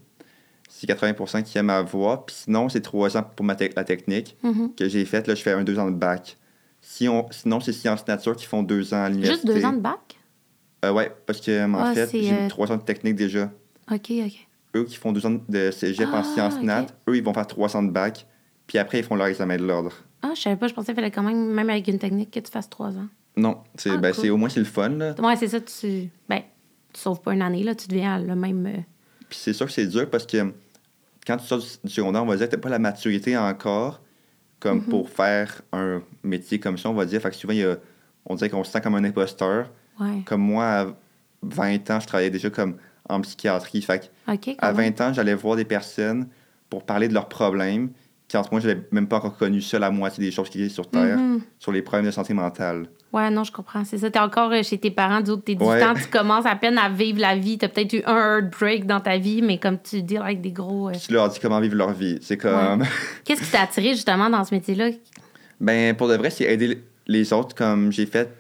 [0.69, 2.27] c'est 80% qui aiment avoir.
[2.27, 4.75] Puis sinon, c'est trois ans pour ma la technique mm-hmm.
[4.75, 5.27] que j'ai faite.
[5.27, 6.37] Là, je fais un deux ans de bac.
[6.83, 9.47] Si on, sinon, c'est sciences nature qui font deux ans à l'université.
[9.47, 10.19] Juste deux ans de bac?
[10.85, 13.51] Euh, oui, parce que, en ah, fait, j'ai euh, trois ans de technique déjà.
[13.91, 14.49] OK, OK.
[14.77, 17.47] eux qui font deux ans de cégep en ah, sciences nat, eux, ils vont faire
[17.47, 18.27] trois ans de bac,
[18.67, 19.93] puis après, ils font leur examen de l'ordre.
[20.23, 22.41] Ah, je savais pas, je pensais qu'il fallait quand même, même avec une technique, que
[22.41, 23.09] tu fasses trois ans.
[23.37, 24.91] Non, c'est ah, ben, au moins c'est le fun.
[24.91, 25.15] Là.
[25.19, 26.11] Ouais, c'est ça, tu.
[26.29, 26.43] Ben,
[26.93, 28.67] tu sauves pas une année, là, tu deviens le même.
[28.67, 28.81] Euh,
[29.29, 30.53] puis c'est sûr que c'est dur parce que
[31.27, 34.01] quand tu sors du secondaire, on va dire que tu pas la maturité encore
[34.61, 34.89] comme mm-hmm.
[34.91, 37.21] pour faire un métier comme ça, on va dire.
[37.21, 37.77] Fait que souvent, y a,
[38.27, 39.71] on dirait qu'on se sent comme un imposteur.
[40.25, 40.87] Comme moi, à
[41.43, 42.77] 20 ans, je travaillais déjà comme
[43.13, 43.83] en psychiatrie.
[43.83, 44.11] Fait
[44.59, 46.29] à 20 ans, j'allais voir des personnes
[46.71, 47.91] pour parler de leurs problèmes.
[48.31, 50.83] Quand moi, je n'avais même pas encore connu ça, la moitié des choses qui existent
[50.83, 51.41] sur Terre, mm-hmm.
[51.59, 52.89] sur les problèmes de santé mentale.
[53.13, 53.85] Ouais, non, je comprends.
[53.85, 54.11] C'est ça.
[54.11, 56.89] T'es encore euh, chez tes parents, du t'es 18 ans, tu commences à peine à
[56.89, 57.59] vivre la vie.
[57.59, 60.89] T'as peut-être eu un heartbreak dans ta vie, mais comme tu dis, avec des gros.
[60.89, 62.19] Euh, tu leur dis comment vivre leur vie.
[62.23, 62.85] C'est comme.
[63.25, 64.91] Qu'est-ce qui t'a attiré justement dans ce métier-là?
[65.61, 67.55] Ben, pour de vrai, c'est aider les autres.
[67.55, 68.33] Comme j'ai fait.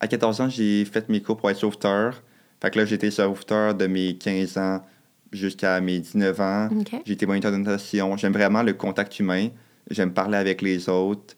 [0.00, 2.22] À 14 ans, j'ai fait mes cours pour être sauveteur.
[2.60, 4.84] Fait que là, j'étais sauveteur de mes 15 ans
[5.32, 6.68] jusqu'à mes 19 ans.
[7.04, 8.16] J'ai été moniteur de natation.
[8.16, 9.48] J'aime vraiment le contact humain.
[9.90, 11.36] J'aime parler avec les autres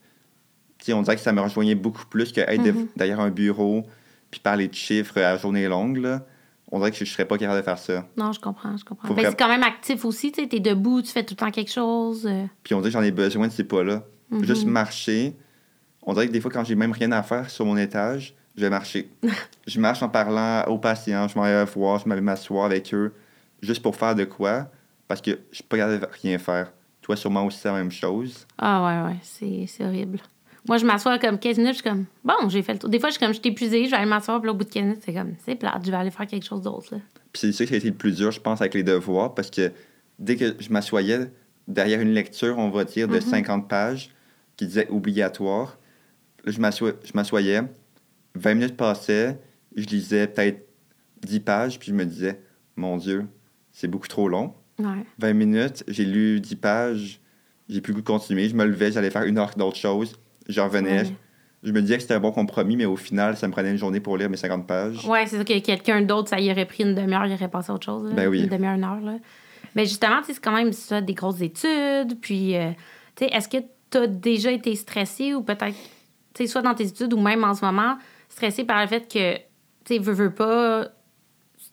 [0.91, 2.89] on dirait que ça me rejoignait beaucoup plus que être mm-hmm.
[2.97, 3.85] derrière un bureau
[4.31, 5.99] puis parler de chiffres à journée longue.
[5.99, 6.27] Là.
[6.71, 8.09] On dirait que je ne serais pas capable de faire ça.
[8.17, 9.13] Non, je comprends, je comprends.
[9.15, 11.71] Mais c'est quand même actif aussi, tu es debout, tu fais tout le temps quelque
[11.71, 12.27] chose.
[12.27, 12.47] Euh.
[12.63, 14.05] Puis on dirait que j'en ai besoin de ces pas-là.
[14.41, 15.37] Juste marcher.
[16.03, 18.63] On dirait que des fois, quand j'ai même rien à faire sur mon étage, je
[18.63, 19.11] vais marcher.
[19.67, 23.13] je marche en parlant aux patients, je m'en vais voir, je m'en m'asseoir avec eux,
[23.63, 24.69] juste pour faire de quoi,
[25.09, 26.73] parce que je suis pas capable de rien faire.
[27.01, 28.47] Toi, sûrement aussi la même chose.
[28.59, 30.19] Ah ouais, ouais, c'est horrible.
[30.69, 32.89] Moi, je m'assois comme 15 minutes, je suis comme, bon, j'ai fait le tour.
[32.89, 34.65] Des fois, je suis comme, je suis épuisée, je vais aller m'asseoir, puis au bout
[34.65, 36.95] de 15 minutes, c'est comme, c'est plate, je vais aller faire quelque chose d'autre.
[37.33, 39.51] Puis c'est ça qui a été le plus dur, je pense, avec les devoirs, parce
[39.51, 39.73] que
[40.21, 41.33] dès que je m'assoyais
[41.67, 43.67] derrière une lecture, on va dire, de 50 mm-hmm.
[43.67, 44.11] pages,
[44.57, 45.79] qui disait obligatoire,
[46.45, 47.63] là, je m'assoyais,
[48.35, 49.39] 20 minutes passaient,
[49.77, 50.67] je lisais peut-être
[51.23, 52.41] 10 pages, puis je me disais,
[52.77, 53.27] mon Dieu,
[53.71, 54.55] c'est beaucoup trop long.
[55.19, 57.21] 20 minutes, j'ai lu 10 pages,
[57.69, 60.19] j'ai plus le goût de continuer, je me levais, j'allais faire une heure d'autre chose
[60.49, 61.05] J'en revenais.
[61.63, 63.77] Je me disais que c'était un bon compromis, mais au final, ça me prenait une
[63.77, 65.07] journée pour lire mes 50 pages.
[65.07, 67.71] Ouais, c'est ça que quelqu'un d'autre, ça y aurait pris une demi-heure, il aurait passé
[67.71, 68.13] à autre chose.
[68.13, 68.43] Ben oui.
[68.43, 69.01] Une demi-heure, une heure.
[69.01, 69.19] Là.
[69.77, 72.19] Mais justement, c'est quand même ça, des grosses études.
[72.21, 72.71] Puis, euh,
[73.15, 73.59] tu sais, est-ce que
[73.91, 75.77] tu as déjà été stressé ou peut-être,
[76.35, 77.97] tu sais, soit dans tes études ou même en ce moment,
[78.33, 79.43] stressé par le fait que, tu
[79.87, 80.89] sais, veux, veux pas,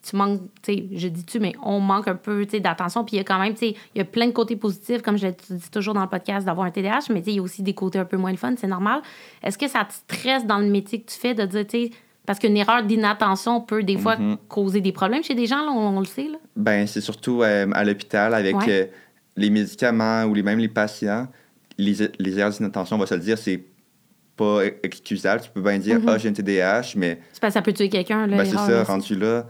[0.03, 3.05] tu manques, tu sais, je dis tu, mais on manque un peu, tu sais, d'attention.
[3.05, 5.01] Puis il y a quand même, tu sais, il y a plein de côtés positifs,
[5.01, 7.35] comme je le dis toujours dans le podcast, d'avoir un TDAH, mais tu sais, il
[7.35, 9.01] y a aussi des côtés un peu moins fun, c'est normal.
[9.41, 11.91] Est-ce que ça te stresse dans le métier que tu fais de dire, tu sais,
[12.25, 14.37] parce qu'une erreur d'inattention peut des fois mm-hmm.
[14.49, 16.37] causer des problèmes chez des gens, là, on, le sait, là?
[16.55, 18.85] Ben, c'est surtout euh, à l'hôpital avec euh,
[19.35, 21.27] les médicaments ou les, même les patients.
[21.77, 23.63] Les, les erreurs d'inattention, on va se le dire, c'est
[24.39, 25.41] pas excusable.
[25.41, 26.09] Tu peux bien dire, mm-hmm.
[26.09, 27.19] ah, j'ai un TDAH, mais.
[27.31, 28.37] C'est parce que ça peut tuer quelqu'un, là.
[28.37, 29.45] Ben, c'est ça, rendu là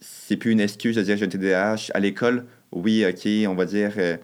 [0.00, 1.90] c'est plus une excuse de dire j'ai un TDAH.
[1.92, 4.16] À l'école, oui, OK, on va dire euh,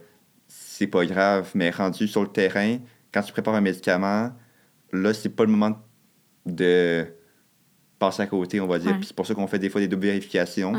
[0.48, 2.78] c'est pas grave, mais rendu sur le terrain,
[3.12, 4.32] quand tu prépares un médicament,
[4.92, 5.78] là, c'est pas le moment
[6.44, 7.06] de
[7.98, 8.96] passer à côté, on va dire.
[9.02, 10.72] c'est pour ça qu'on fait des fois des doubles vérifications.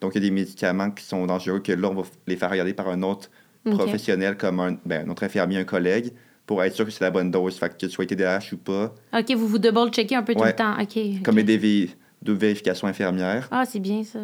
[0.00, 2.50] Donc, il y a des médicaments qui sont dangereux que là, on va les faire
[2.50, 3.30] regarder par un autre
[3.64, 6.12] professionnel comme un, ben, un autre infirmier, un collègue,
[6.50, 8.92] pour être sûr que c'est la bonne dose, fait que tu sois TDAH ou pas.
[9.16, 10.74] OK, vous vous double-checkez un peu tout le temps.
[10.80, 11.22] OK.
[11.22, 11.90] Comme des,
[12.22, 13.46] de vérification infirmière.
[13.52, 14.18] Ah, c'est bien ça.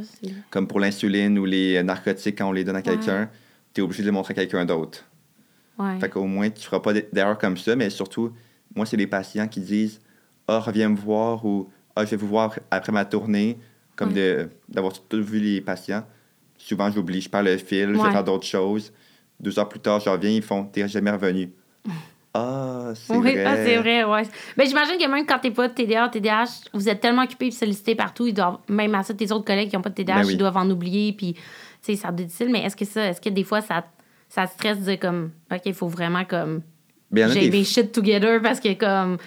[0.51, 3.31] Comme pour l'insuline ou les narcotiques, quand on les donne à quelqu'un,
[3.73, 5.05] tu es obligé de les montrer à quelqu'un d'autre.
[5.79, 6.01] Ouais.
[6.01, 8.33] Fait qu'au moins, tu feras pas d'erreur comme ça, mais surtout,
[8.75, 10.01] moi, c'est les patients qui disent
[10.49, 13.57] Ah, reviens me voir ou Ah, je vais vous voir après ma tournée,
[13.95, 14.13] comme
[14.69, 16.05] d'avoir tout vu les patients.
[16.59, 18.93] Souvent, j'oublie, je parle le fil, je vais faire d'autres choses.
[19.39, 21.53] Deux heures plus tard, je reviens, ils font T'es jamais revenu.
[22.37, 23.65] Ah, c'est oui, ah, vrai.
[23.65, 24.23] c'est vrai, ouais.
[24.57, 27.51] Mais j'imagine que même quand t'es pas de TDA, TDAH, vous êtes tellement occupé et
[27.51, 30.23] sollicité partout, ils doivent, même à ça, tes autres collègues qui n'ont pas de TDAH,
[30.23, 31.41] ben ils doivent en oublier, puis, tu
[31.83, 32.49] sais, ça difficile.
[32.51, 33.85] Mais est-ce que ça, est-ce que des fois, ça,
[34.29, 36.63] ça stresse de comme, OK, il faut vraiment comme.
[37.11, 39.19] Ben, j'ai mes shit together parce que, comme,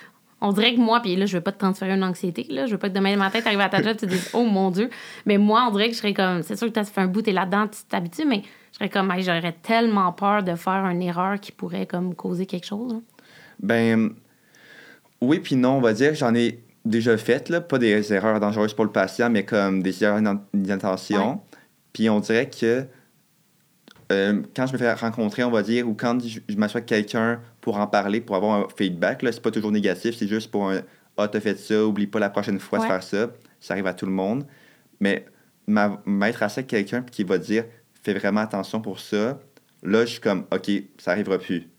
[0.41, 2.65] on dirait que moi, puis là, je veux pas te transférer une anxiété, là.
[2.65, 4.43] Je veux pas que demain ma tête arrive à ta job, tu te dises, oh
[4.43, 4.89] mon Dieu.
[5.25, 7.07] Mais moi, on dirait que je serais comme, c'est sûr que tu as fait un
[7.07, 8.43] bout, t'es là-dedans, tu t'habitues, mais
[8.79, 12.95] serais comme, j'aurais tellement peur de faire une erreur qui pourrait, comme, causer quelque chose.
[13.61, 14.13] Ben,
[15.21, 18.73] oui, puis non, on va dire, j'en ai déjà fait, là, pas des erreurs dangereuses
[18.73, 20.21] pour le patient, mais comme des erreurs
[20.53, 21.41] d'intention.
[21.93, 22.85] Puis on dirait que
[24.11, 27.41] euh, quand je me fais rencontrer, on va dire, ou quand je, m'assois avec quelqu'un
[27.61, 30.69] pour en parler, pour avoir un feedback, là, c'est pas toujours négatif, c'est juste pour
[30.69, 30.81] un
[31.17, 33.29] Ah, t'as fait ça, oublie pas la prochaine fois de faire ça.
[33.59, 34.45] Ça arrive à tout le monde.
[34.99, 35.25] Mais
[36.05, 37.65] m'être assis avec quelqu'un qui va dire
[38.09, 39.39] Fais vraiment attention pour ça,
[39.83, 41.69] là, je suis comme OK, ça arrivera plus.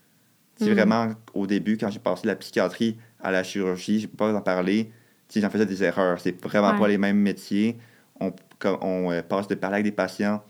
[0.55, 0.75] C'est mm.
[0.75, 4.33] vraiment au début, quand j'ai passé de la psychiatrie à la chirurgie, je peux pas
[4.33, 4.93] en parler,
[5.35, 6.21] j'en faisais des erreurs.
[6.21, 7.79] C'est vraiment pas les mêmes métiers.
[8.21, 8.33] On,
[8.81, 10.40] on euh, passe de parler avec des patients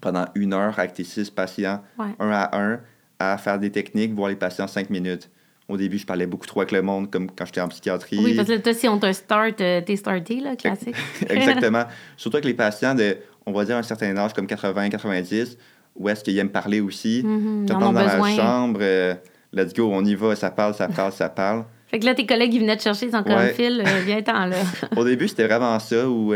[0.00, 2.80] pendant une heure avec tes six patients, un à un,
[3.18, 5.30] à faire des techniques, voir les patients cinq minutes.
[5.72, 8.18] Au début, je parlais beaucoup trop avec le monde, comme quand j'étais en psychiatrie.
[8.22, 10.94] Oui, parce que toi, si on te start, euh, t'es starté, là, classique.
[11.30, 11.84] Exactement.
[12.18, 15.56] Surtout avec les patients de, on va dire, un certain âge, comme 80, 90,
[15.96, 17.22] où est-ce qu'ils aiment parler aussi.
[17.24, 17.78] Mm -hmm.
[17.80, 19.14] dans la chambre, euh,
[19.54, 21.64] let's go, on y va, ça parle, ça parle, ça parle.
[21.90, 24.46] Fait que là, tes collègues, ils venaient te chercher, ils sont comme fil, euh, viens-t'en
[24.46, 24.56] là.
[24.94, 26.34] Au début, c'était vraiment ça, où,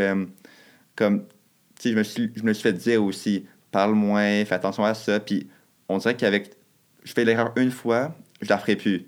[0.94, 1.25] comme,
[1.79, 4.85] tu sais, je, me suis, je me suis fait dire aussi, parle moins, fais attention
[4.85, 5.20] à ça.
[5.20, 5.46] Puis
[5.90, 6.53] on dirait qu'avec.
[7.05, 9.07] Je fais l'erreur une fois, je la ferai plus.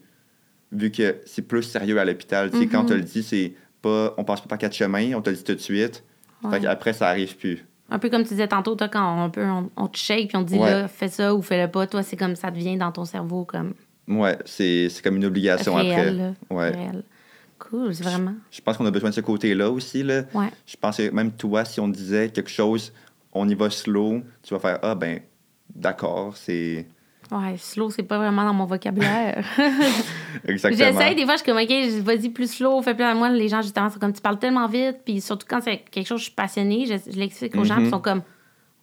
[0.70, 2.50] Vu que c'est plus sérieux à l'hôpital.
[2.50, 4.14] Tu sais, quand on te le dit, c'est pas.
[4.18, 6.04] On passe pas par quatre chemins, on te le dit tout de suite.
[6.50, 7.64] Fait qu'après, ça arrive plus.
[7.90, 10.44] Un peu comme tu disais tantôt, toi, quand on, peut, on, te shake puis on
[10.44, 13.04] te dit là, fais ça ou fais-le pas, toi, c'est comme ça devient dans ton
[13.04, 13.74] cerveau comme.
[14.06, 16.56] Ouais, c'est comme une obligation Réel, après.
[16.56, 16.70] Ouais.
[16.70, 17.04] Réel.
[17.58, 18.34] Cool, c'est vraiment.
[18.50, 20.02] Je, pense qu'on a besoin de ce côté-là aussi.
[20.02, 20.22] Là.
[20.32, 20.48] Ouais.
[20.66, 22.92] Je pense que même toi, si on disait quelque chose,
[23.32, 25.20] on y va slow, tu vas faire Ah, ben,
[25.74, 26.86] d'accord, c'est.
[27.30, 29.44] Ouais, slow, c'est pas vraiment dans mon vocabulaire.
[30.46, 30.92] Exactement.
[30.92, 33.28] J'essaie, des fois, je suis comme, OK, vas-y plus slow, fais plus à moi.
[33.28, 34.98] Les gens, justement, sont comme, tu parles tellement vite.
[35.04, 37.90] Puis surtout quand c'est quelque chose, je suis passionnée, je, l'explique aux gens, puis ils
[37.90, 38.22] sont comme,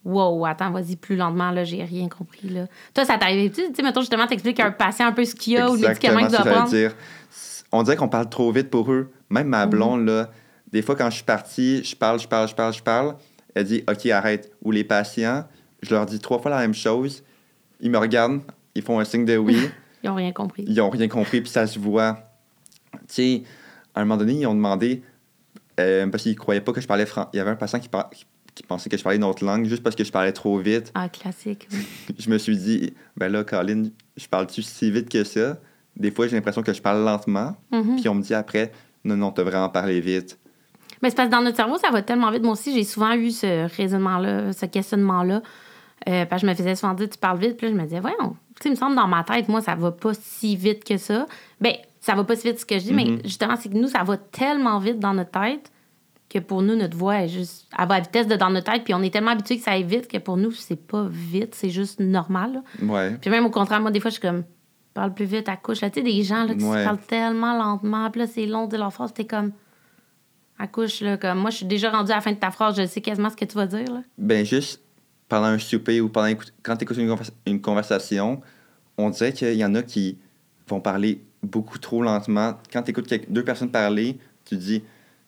[0.03, 2.67] wow, attends, vas-y plus lentement, là, j'ai rien compris, là.
[2.93, 5.53] Toi, ça t'arrive, tu sais, mettons, justement, t'expliques à un patient un peu ce qu'il
[5.53, 6.69] y a ou le médicament qu'il doit prendre.
[6.69, 6.93] Dire.
[7.71, 9.11] On dirait qu'on parle trop vite pour eux.
[9.29, 9.71] Même ma mhm.
[9.71, 10.29] blonde, là,
[10.71, 13.15] des fois, quand je suis partie, je parle, je parle, je parle, je parle.
[13.55, 14.51] Elle dit, OK, arrête.
[14.63, 15.45] Ou les patients,
[15.81, 17.23] je leur dis trois fois la même chose.
[17.85, 18.41] Ils me regardent,
[18.73, 19.59] ils font un signe de oui.
[20.03, 20.65] ils n'ont rien compris.
[20.67, 22.17] Ils n'ont rien compris, puis ça se voit.
[22.93, 23.43] Tu sais,
[23.93, 25.03] à un moment donné, ils ont demandé,
[25.79, 27.29] euh, parce qu'ils ne croyaient pas que je parlais français.
[27.33, 27.87] Il y avait un patient qui,
[28.55, 30.91] qui, pensait que je parlais une autre langue juste parce que je parlais trop vite.
[30.95, 31.67] Ah, classique.
[32.17, 33.83] je me suis dit, ben là, Colin,
[34.17, 35.59] je parle-tu si vite que ça?
[35.95, 37.55] Des fois, j'ai l'impression que je parle lentement.
[37.71, 38.01] Mm-hmm.
[38.01, 38.71] Puis on me dit après,
[39.03, 40.39] non, non, tu as vraiment parlé vite.
[41.03, 42.41] Mais c'est parce que dans notre cerveau, ça va tellement vite.
[42.41, 45.43] Moi aussi, j'ai souvent eu ce raisonnement-là, ce questionnement-là.
[46.07, 47.57] Euh, parce que je me faisais souvent dire, tu parles vite.
[47.57, 49.61] Puis là, je me disais, voyons, tu sais, il me semble dans ma tête, moi,
[49.61, 51.25] ça va pas si vite que ça.
[51.59, 53.23] Bien, ça va pas si vite ce que je dis, mais mm-hmm.
[53.23, 55.71] justement, c'est que nous, ça va tellement vite dans notre tête
[56.29, 57.67] que pour nous, notre voix est juste.
[57.77, 59.71] Elle va à vitesse de dans notre tête, puis on est tellement habitué que ça
[59.71, 62.61] aille vite que pour nous, c'est pas vite, c'est juste normal.
[62.81, 63.17] Ouais.
[63.21, 64.43] Puis même au contraire, moi, des fois, je suis comme,
[64.93, 65.79] parle plus vite à couche.
[65.79, 68.77] Tu sais, des gens là, qui se parlent tellement lentement, puis là, c'est long de
[68.77, 69.51] leur phrase, t'es comme
[70.57, 72.77] à couche, là, comme moi, je suis déjà rendue à la fin de ta phrase,
[72.77, 73.91] je sais quasiment ce que tu vas dire.
[73.91, 74.01] Là.
[74.17, 74.84] Ben, juste
[75.27, 76.97] pendant un souper ou pendant quand tu écoutes
[77.45, 78.41] une, conversation,
[78.97, 80.17] on dirait qu'il y en a qui
[80.67, 82.59] vont parler beaucoup trop lentement.
[82.71, 84.83] Quand tu écoutes deux personnes parler, tu dis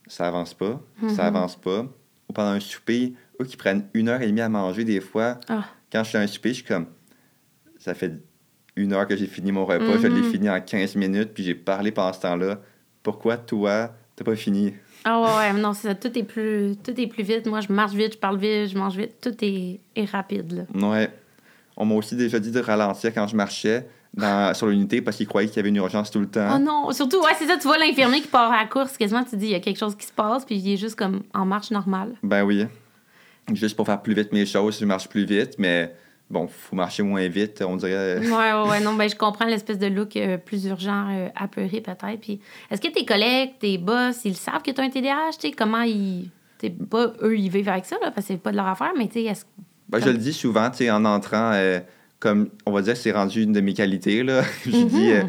[0.08, 1.20] ça avance pas, ça mm-hmm.
[1.20, 1.86] avance pas.
[2.30, 5.40] Ou pendant un souper, eux qui prennent une heure et demie à manger des fois,
[5.48, 5.66] ah.
[5.92, 6.88] quand je fais un souper, je suis comme
[7.80, 8.14] ça fait
[8.76, 10.32] une heure que j'ai fini mon repas, je l'ai mm-hmm.
[10.32, 12.62] fini en 15 minutes, puis j'ai parlé pendant ce temps-là.
[13.02, 14.74] Pourquoi toi, t'as pas fini?
[15.10, 15.96] Ah ouais, ouais, non, ça.
[15.96, 17.48] Tout est, plus, tout est plus vite.
[17.48, 19.14] Moi, je marche vite, je parle vite, je mange vite.
[19.22, 20.88] Tout est, est rapide, là.
[20.88, 21.10] Ouais.
[21.78, 25.28] On m'a aussi déjà dit de ralentir quand je marchais dans, sur l'unité parce qu'ils
[25.28, 26.50] croyaient qu'il y avait une urgence tout le temps.
[26.56, 29.24] Oh non, surtout, ouais, c'est ça, tu vois l'infirmier qui part à la course, quasiment,
[29.24, 31.22] tu dis, il y a quelque chose qui se passe, puis il est juste comme
[31.34, 32.16] en marche normale.
[32.24, 32.66] Ben oui.
[33.54, 35.96] Juste pour faire plus vite mes choses, je marche plus vite, mais
[36.30, 38.20] bon, faut marcher moins vite, on dirait.
[38.20, 41.82] Oui, ouais, ouais, non, ben je comprends l'espèce de look euh, plus urgent, euh, apeuré
[41.82, 42.20] peut-être.
[42.22, 45.50] Puis, est-ce que tes collègues, tes boss, ils savent que tu as un TDAH, tu
[45.50, 46.30] sais, comment ils.
[46.58, 48.92] T'sais, pas eux, ils vivent avec ça, là, parce que c'est pas de leur affaire,
[48.98, 49.46] mais tu sais, est-ce.
[49.90, 51.80] Ben, je le dis souvent, tu sais, en entrant, euh,
[52.20, 54.42] comme on va dire, c'est rendu une de mes qualités, là.
[54.66, 55.28] je dis, mm-hmm.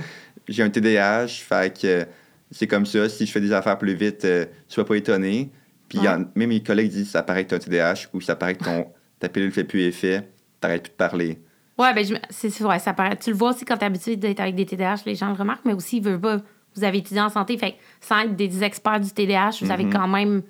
[0.48, 2.06] j'ai un TDAH, fait que
[2.50, 4.26] c'est comme ça, si je fais des affaires plus vite,
[4.68, 5.50] sois pas étonné.
[5.88, 8.54] Puis, même mes collègues disent, ça paraît que tu as un TDAH ou ça paraît
[8.54, 8.86] que ton,
[9.20, 10.26] ta pilule fait plus effet
[10.60, 11.42] t'arrêtes plus de parler.
[11.78, 13.16] Ouais, ben, c'est vrai, ça paraît.
[13.16, 15.64] Tu le vois aussi quand t'es habitué d'être avec des TDAH, les gens le remarquent,
[15.64, 16.38] mais aussi, ils veulent pas.
[16.74, 19.92] Vous avez étudié en santé, fait sans être des experts du TDAH, vous avez mm-hmm.
[19.92, 20.42] quand même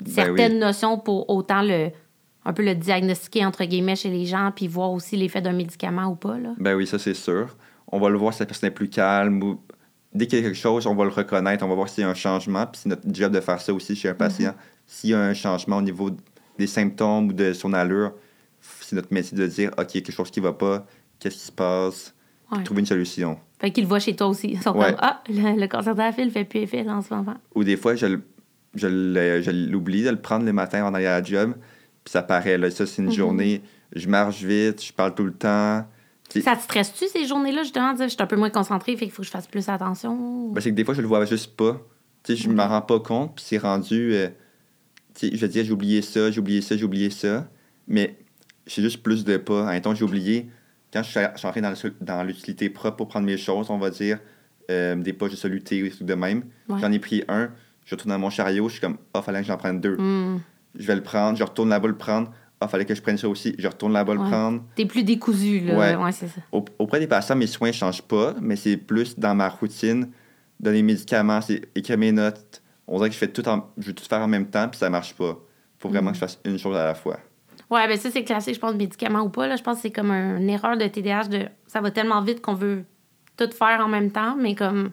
[0.00, 1.90] ben certaines notions pour autant le
[2.44, 6.06] un peu le diagnostiquer entre guillemets chez les gens, puis voir aussi l'effet d'un médicament
[6.06, 6.38] ou pas.
[6.38, 6.54] Là.
[6.58, 7.56] Ben oui, ça c'est sûr.
[7.88, 9.60] On va le voir si la personne est plus calme ou
[10.14, 12.06] dès qu'il y a quelque chose, on va le reconnaître, on va voir s'il y
[12.06, 14.50] a un changement, puis c'est notre job de faire ça aussi chez un patient.
[14.50, 14.86] Mm-hmm.
[14.86, 16.10] S'il y a un changement au niveau
[16.58, 18.12] des symptômes ou de son allure,
[18.88, 20.86] c'est notre métier de dire, OK, quelque chose qui va pas,
[21.18, 22.14] qu'est-ce qui se passe,
[22.64, 23.38] trouver une solution.
[23.58, 24.48] Fait qu'ils le voient chez toi aussi.
[24.52, 27.34] Ils sont comme, ah, le, cancer de la file fait plus effet en ce moment.
[27.54, 28.18] Ou des fois, je,
[28.74, 31.52] je, l'oublie de le prendre le matin en allant à la job,
[32.02, 33.14] puis ça paraît, là, ça, c'est une mhm.
[33.14, 33.62] journée,
[33.94, 35.86] je marche vite, je parle tout le temps.
[36.30, 39.12] Ça te stresse-tu ces journées-là, justement, dire, je suis un peu moins concentré, fait qu'il
[39.12, 40.48] faut que je fasse plus attention?
[40.48, 41.78] Ben, c'est que des fois, je le vois juste pas.
[42.22, 44.14] Tu sais, je m'en rends pas compte, puis c'est rendu.
[44.14, 44.28] Euh,
[45.14, 47.46] tu sais, je veux dire, j'ai oublié ça, j'ai oublié ça, j'ai oublié ça.
[47.86, 48.16] Mais
[48.68, 49.80] j'ai juste plus de pas.
[49.80, 50.48] Temps, j'ai oublié,
[50.92, 51.60] quand je suis, entré
[52.00, 54.18] dans l'utilité propre pour prendre mes choses, on va dire,
[54.70, 57.50] euh, des poches de soluté ou de même, j'en ai pris un,
[57.84, 59.96] je retourne dans mon chariot, je suis comme, ah, oh, fallait que j'en prenne deux.
[59.96, 60.40] Hmm.
[60.78, 62.30] Je vais le prendre, je retourne là-bas le prendre.
[62.60, 63.54] ah, fallait que je prenne ça aussi.
[63.58, 64.62] Je retourne là-bas le prendre.
[64.74, 65.98] T'es plus décousu, là.
[65.98, 66.40] Ouais, c'est ça.
[66.52, 70.10] auprès des patients, mes soins ne changent pas, mais c'est plus dans ma routine.
[70.60, 72.62] Donner des médicaments, c'est écrire mes notes.
[72.86, 73.70] On dirait que je fais tout en...
[73.78, 75.38] je veux tout faire en même temps, puis ça marche pas.
[75.78, 76.12] faut vraiment mm.
[76.12, 77.18] que je fasse une chose à la fois.
[77.70, 79.46] Ouais, ben ça, c'est classique, je pense, médicaments ou pas.
[79.46, 79.56] Là.
[79.56, 81.24] Je pense que c'est comme une erreur de TDAH.
[81.24, 81.48] De...
[81.66, 82.84] Ça va tellement vite qu'on veut
[83.36, 84.90] tout faire en même temps, mais comme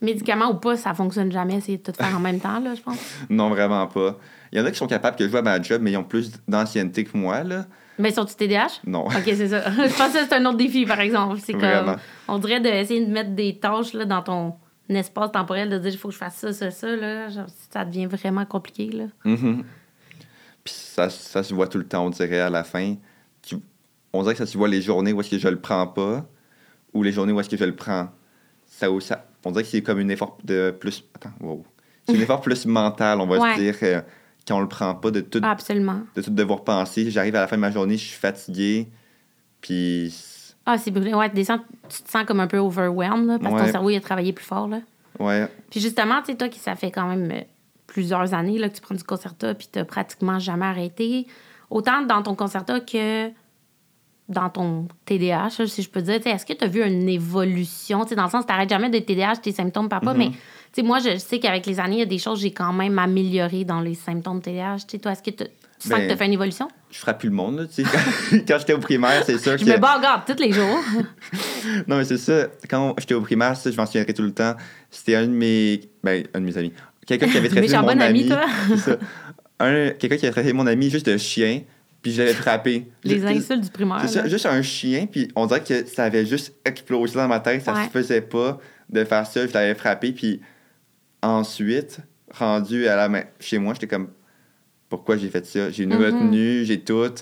[0.00, 2.82] médicaments ou pas, ça fonctionne jamais, essayer de tout faire en même temps, là, je
[2.82, 2.98] pense.
[3.30, 4.18] non, vraiment pas.
[4.52, 5.96] Il y en a qui sont capables que je vois à ma job, mais ils
[5.96, 7.66] ont plus d'ancienneté que moi, là.
[7.98, 8.80] Mais sont-ils TDAH?
[8.86, 9.06] Non.
[9.06, 9.70] OK, c'est ça.
[9.70, 11.38] je pense que c'est un autre défi, par exemple.
[11.42, 11.96] C'est comme...
[12.28, 14.54] On dirait d'essayer de mettre des tâches là, dans ton
[14.88, 17.28] espace temporel, de dire, il faut que je fasse ça, ça, ça, là.
[17.28, 19.04] Genre, ça devient vraiment compliqué, là.
[19.24, 19.62] Mm-hmm.
[20.68, 22.96] Puis ça, ça se voit tout le temps, on dirait, à la fin.
[24.12, 26.26] On dirait que ça se voit les journées où est-ce que je le prends pas
[26.92, 28.10] ou les journées où est-ce que je le prends.
[28.66, 31.04] Ça, ça, on dirait que c'est comme un effort de plus...
[31.14, 31.64] Attends, wow.
[32.06, 34.02] C'est un effort plus mental, on va se dire, euh,
[34.46, 36.00] quand on le prend pas, de tout, Absolument.
[36.14, 37.10] de tout devoir penser.
[37.10, 38.88] J'arrive à la fin de ma journée, je suis fatigué,
[39.62, 40.14] puis...
[40.66, 41.14] Ah, c'est brûlé.
[41.14, 44.00] Ouais, tu te sens comme un peu overwhelmed, là, parce que ton cerveau, il a
[44.00, 44.80] travaillé plus fort, là.
[45.18, 45.48] Ouais.
[45.70, 47.40] Puis justement, tu sais, toi, qui ça fait quand même euh,
[47.88, 51.26] plusieurs années là, que tu prends du concerta, puis tu pratiquement jamais arrêté,
[51.70, 53.30] autant dans ton concerta que
[54.28, 58.04] dans ton TDAH, si je peux dire, est-ce que tu as vu une évolution?
[58.04, 60.32] dans le sens, tu n'arrêtes jamais de TDAH, tes symptômes, papa, mm-hmm.
[60.76, 62.72] mais moi, je sais qu'avec les années, il y a des choses que j'ai quand
[62.72, 64.98] même améliorées dans les symptômes de TDAH.
[65.02, 65.44] toi, est-ce que tu
[65.78, 66.68] sens que tu as ben, fait une évolution?
[66.90, 67.58] Je frappe plus le monde.
[67.58, 69.64] Là, quand, quand j'étais au primaire, c'est sûr que.
[69.64, 70.78] Je me bats garde tous les jours.
[71.86, 72.48] non, mais c'est ça.
[72.68, 74.54] Quand j'étais au primaire, ça, je m'en souviendrai tout le temps.
[74.90, 75.80] C'était un de mes.
[76.02, 76.72] Ben, un de mes amis.
[77.08, 78.28] Quelqu'un qui avait traité mon bon ami.
[78.28, 78.46] toi.
[79.98, 81.62] Quelqu'un qui avait traité mon ami juste de chien
[82.02, 82.86] puis je l'avais frappé.
[83.02, 84.06] Les insultes du primaire.
[84.26, 87.84] Juste un chien, puis on dirait que ça avait juste explosé dans ma tête, ça
[87.84, 90.40] se faisait pas de faire ça, je l'avais frappé, puis
[91.22, 91.98] ensuite,
[92.30, 94.08] rendu à la main, chez moi, j'étais comme,
[94.88, 95.70] pourquoi j'ai fait ça?
[95.70, 96.04] J'ai une mm-hmm.
[96.04, 97.14] retenue, j'ai tout,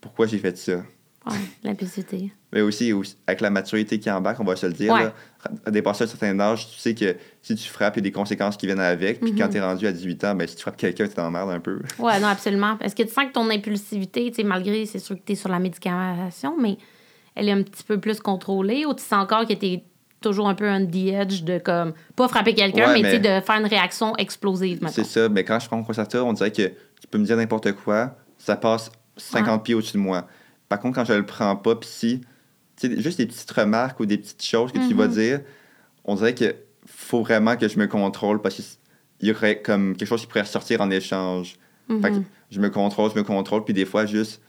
[0.00, 0.82] pourquoi j'ai fait ça?
[1.28, 2.32] Ouais, l'impulsivité.
[2.52, 2.92] Mais aussi,
[3.26, 5.12] avec la maturité qui embarque, on va se le dire, là,
[5.70, 8.56] dépasser un certain âge, tu sais que si tu frappes, il y a des conséquences
[8.56, 9.20] qui viennent avec.
[9.20, 9.50] Puis quand mhm.
[9.50, 11.60] tu es rendu à 18 ans, ben, si tu frappes quelqu'un, tu t'en merdes un
[11.60, 11.80] peu.
[11.98, 12.78] Oui, non, absolument.
[12.80, 15.58] Est-ce que tu sens que ton impulsivité, malgré, c'est sûr que tu es sur la
[15.58, 16.78] médication, mais
[17.34, 19.84] elle est un petit peu plus contrôlée ou tu sens encore que tu es
[20.20, 23.18] toujours un peu on the edge de comme pas frapper quelqu'un mais, mais...
[23.20, 26.50] de faire une réaction explosive c'est ça mais quand je prends un ça on dirait
[26.50, 30.26] que tu peux me dire n'importe quoi ça passe 50 pieds au-dessus de moi
[30.68, 32.20] par contre, quand je le prends pas, puis si,
[32.82, 35.12] juste des petites remarques ou des petites choses que tu vas mhm.
[35.12, 35.40] dire,
[36.04, 36.54] on dirait qu'il
[36.86, 40.42] faut vraiment que je me contrôle parce qu'il y aurait comme quelque chose qui pourrait
[40.42, 41.56] ressortir en échange.
[41.88, 42.24] Fait que mhm.
[42.50, 44.42] je me contrôle, je me contrôle, puis des fois, juste,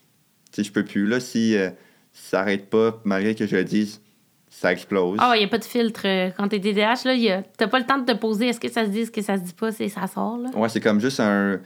[0.52, 1.08] tu sais, je peux plus.
[1.08, 1.70] Là, si, euh,
[2.12, 4.02] ça arrête pas, malgré que je le dise,
[4.50, 5.18] ça explose.
[5.22, 6.02] Ah, il n'y a pas de filtre.
[6.06, 8.70] Euh, quand t'es TDAH, là, tu n'as pas le temps de te poser est-ce que
[8.70, 10.38] ça se dit, est-ce que ça se dit pas, c'est ça sort.
[10.38, 10.50] Là.
[10.56, 11.60] Ouais, c'est comme juste un.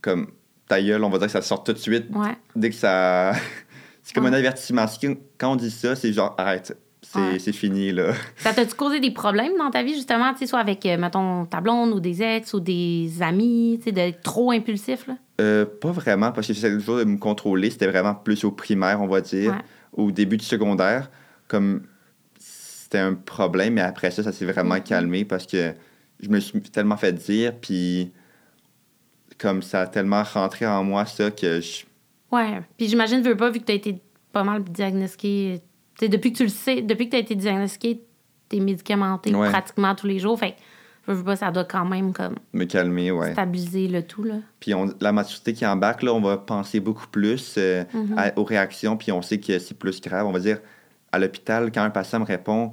[0.00, 0.28] Comme
[0.68, 2.06] ta gueule, on va dire que ça sort tout de suite.
[2.14, 2.36] Ouais.
[2.54, 3.32] Dès que ça.
[4.08, 4.86] C'est comme un avertissement.
[5.36, 8.14] Quand on dit ça, c'est genre, arrête, c'est fini, là.
[8.38, 11.44] Ça t'a-tu causé des problèmes dans ta vie, justement, tu sais, soit avec, euh, mettons,
[11.44, 15.18] ta blonde ou des ex ou des amis, tu sais, d'être trop impulsif, là?
[15.42, 17.68] Euh, pas vraiment, parce que j'essayais toujours de me contrôler.
[17.68, 19.58] C'était vraiment plus au primaire, on va dire,
[19.92, 21.10] au début du secondaire.
[21.46, 21.82] Comme
[22.38, 24.82] c'était un problème, mais après ça, ça s'est vraiment mm-hmm.
[24.84, 25.74] calmé parce que
[26.18, 28.10] je me suis tellement fait dire, puis
[29.36, 31.84] comme ça a tellement rentré en moi, ça, que je
[32.32, 32.60] Ouais.
[32.76, 34.00] Puis j'imagine, veux pas, vu que tu as été
[34.32, 35.60] pas mal diagnostiqué.
[36.00, 38.04] depuis que tu le sais, depuis que tu as été diagnostiqué,
[38.48, 40.38] tu es médicamenté pratiquement tous les jours.
[40.38, 42.36] Fait que, veux pas, ça doit quand même comme.
[42.52, 43.32] Me calmer, ouais.
[43.32, 44.36] Stabiliser le tout, là.
[44.60, 48.34] Puis on, la maturité qui embarque, là, on va penser beaucoup plus euh, mm-hmm.
[48.36, 50.26] aux réactions, puis on sait que c'est plus grave.
[50.26, 50.58] On va dire,
[51.12, 52.72] à l'hôpital, quand un patient me répond,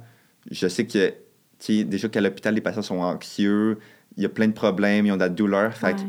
[0.50, 1.14] je sais que,
[1.58, 3.78] tu déjà qu'à l'hôpital, les patients sont anxieux,
[4.16, 5.72] il y a plein de problèmes, ils ont de la douleur.
[5.72, 6.00] Fait que,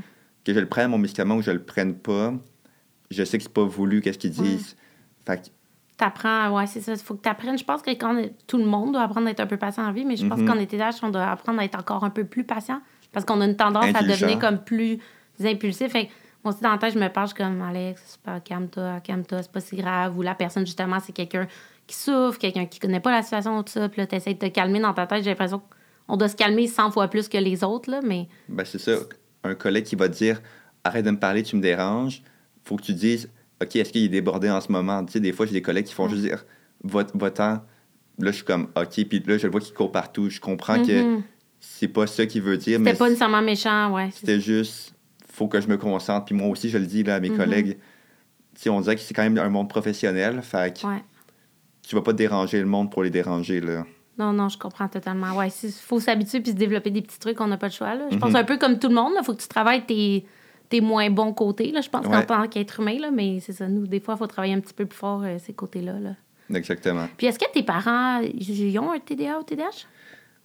[0.44, 2.34] que je le prenne, mon médicament, ou je le prenne pas,
[3.12, 4.76] je sais que c'est pas voulu, qu'est-ce qu'ils disent.
[5.26, 5.48] Fait que...
[5.98, 6.94] T'apprends, ouais, c'est ça.
[6.94, 7.58] Il faut que tu apprennes.
[7.58, 9.92] Je pense que quand tout le monde doit apprendre à être un peu patient en
[9.92, 10.48] vie, mais je pense mhm.
[10.48, 13.46] qu'en était on doit apprendre à être encore un peu plus patient parce qu'on a
[13.46, 15.00] une tendance à devenir comme plus
[15.44, 15.92] impulsif.
[15.92, 16.10] Fait
[16.44, 19.76] moi aussi, dans la tête, je me parle comme Alex, calme-toi, calme-toi, c'est pas si
[19.76, 20.18] grave.
[20.18, 21.48] Ou la personne, justement, c'est quelqu'un
[21.88, 23.90] qui souffre, quelqu'un qui connaît pas la situation, tout ça.
[23.90, 25.24] Puis là, t'essaies de te calmer dans ta tête.
[25.24, 25.62] J'ai l'impression
[26.08, 28.28] qu'on doit se calmer 100 fois plus que les autres, là, mais...
[28.50, 28.94] Ben, c'est ça.
[29.44, 30.42] Un collègue qui va te dire
[30.84, 32.22] Arrête de me parler, tu me déranges
[32.68, 33.30] faut que tu dises,
[33.62, 35.04] OK, est-ce qu'il est débordé en ce moment?
[35.06, 36.46] Tu sais, des fois, j'ai des collègues qui font juste dire,
[36.84, 37.62] va-t'en.
[38.20, 40.30] Là, je suis comme, OK, puis là, je le vois qu'il court partout.
[40.30, 41.22] Je comprends que mm-hmm.
[41.60, 42.80] c'est pas ça qu'il veut dire.
[42.80, 44.10] C'était pas nécessairement méchant, ouais.
[44.12, 44.94] C'était juste,
[45.32, 46.26] faut que je me concentre.
[46.26, 47.38] Puis moi aussi, je le dis là, à mes mm-hmm.
[47.38, 47.78] collègues.
[48.56, 50.42] Tu sais, on dirait que c'est quand même un monde professionnel.
[50.42, 50.88] Fait que
[51.84, 53.86] tu vas pas déranger le monde pour les déranger, là.
[54.18, 55.36] Non, non, je comprends totalement.
[55.36, 57.94] Ouais, il faut s'habituer puis se développer des petits trucs, on n'a pas le choix.
[57.94, 58.08] Là.
[58.12, 58.38] Je pense mm-hmm.
[58.38, 60.26] un peu comme tout le monde, il faut que tu travailles tes
[60.70, 63.68] tes moins bons côtés, là, je pense, en tant qu'être humain, là, mais c'est ça,
[63.68, 66.00] nous, des fois, il faut travailler un petit peu plus fort euh, ces côtés-là.
[66.00, 66.12] Là.
[66.54, 67.08] Exactement.
[67.18, 69.86] Puis est-ce que tes parents, ils ont un TDA ou TDAH?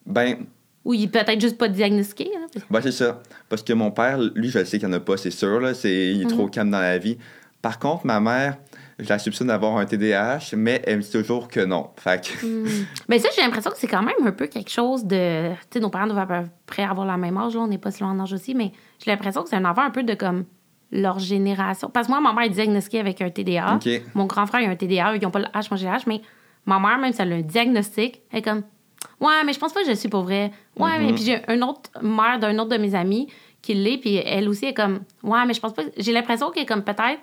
[0.06, 0.46] Ben.
[0.84, 2.30] Ou il peut-être juste pas diagnostiqué.
[2.36, 2.46] Hein?
[2.70, 3.22] Ben, c'est ça.
[3.48, 5.60] Parce que mon père, lui, je sais qu'il n'y en a pas, c'est sûr.
[5.60, 5.74] Là.
[5.74, 6.50] C'est, il est trop mhm.
[6.50, 7.18] calme dans la vie.
[7.60, 8.58] Par contre, ma mère,
[8.98, 11.90] je la soupçonne d'avoir un TDAH, mais elle me dit toujours que non.
[11.96, 12.46] Fait que...
[12.46, 12.86] Hmm.
[13.08, 15.50] Mais ça, j'ai l'impression que c'est quand même un peu quelque chose de.
[15.52, 17.78] Tu sais, nos parents doivent à peu près avoir la même âge, là, on n'est
[17.78, 18.72] pas si loin en âge aussi, mais
[19.02, 20.44] j'ai l'impression que c'est un enfant un peu de comme
[20.92, 21.90] leur génération.
[21.92, 23.78] Parce que moi, ma mère est diagnostiquée avec un TDA.
[24.14, 26.20] Mon grand frère a un TDA, ils n'ont pas le H, moi j'ai mais
[26.66, 28.62] ma mère, même si elle a un diagnostic, elle est comme
[29.20, 30.52] Ouais, mais je pense pas que je suis pour vrai.
[30.76, 31.14] Ouais, mais mm-hmm.
[31.14, 33.28] puis j'ai une autre mère d'un autre de mes amis
[33.62, 35.82] qui l'est, puis elle aussi est comme Ouais, mais je pense pas.
[35.96, 37.22] J'ai l'impression qu'elle est comme peut-être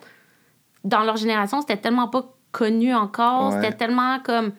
[0.83, 4.51] dans leur génération, c'était tellement pas connu encore, c'était tellement comme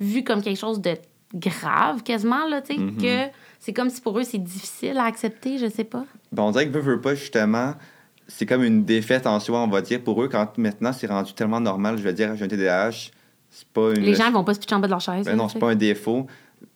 [0.00, 0.94] vu comme quelque chose de
[1.34, 2.96] grave quasiment, là, tu sais, mm-hmm.
[3.00, 6.04] que c'est comme si pour eux, c'est difficile à accepter, je sais pas.
[6.32, 7.74] Ben, on dirait que veut, veut pas, justement,
[8.26, 11.32] c'est comme une défaite en soi, on va dire, pour eux, quand maintenant c'est rendu
[11.32, 13.10] tellement normal, je vais dire, j'ai un TDAH,
[13.50, 14.02] c'est pas une...
[14.02, 15.24] Les gens vont pas se pitcher en bas de leur chaise.
[15.24, 16.26] Ben non, c'est pas un défaut.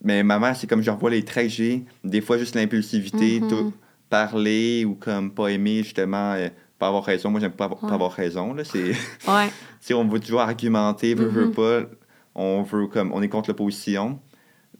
[0.02, 3.40] Mais ma mère, c'est comme je revois les traits que j'ai, des fois juste l'impulsivité,
[3.40, 3.48] mm-hmm.
[3.48, 3.72] tout,
[4.08, 6.48] parler ou comme pas aimer, justement, euh,
[6.82, 7.30] pas avoir raison.
[7.30, 8.54] Moi, j'aime pas, pas, avoir raison.
[8.54, 8.64] Là.
[8.64, 8.90] C'est...
[9.28, 9.48] ouais.
[9.80, 11.84] si on veut toujours argumenter, veut, veut mm-hmm.
[11.84, 11.88] pas,
[12.34, 14.18] on veut comme, on est contre l'opposition.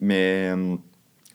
[0.01, 0.75] Mais euh,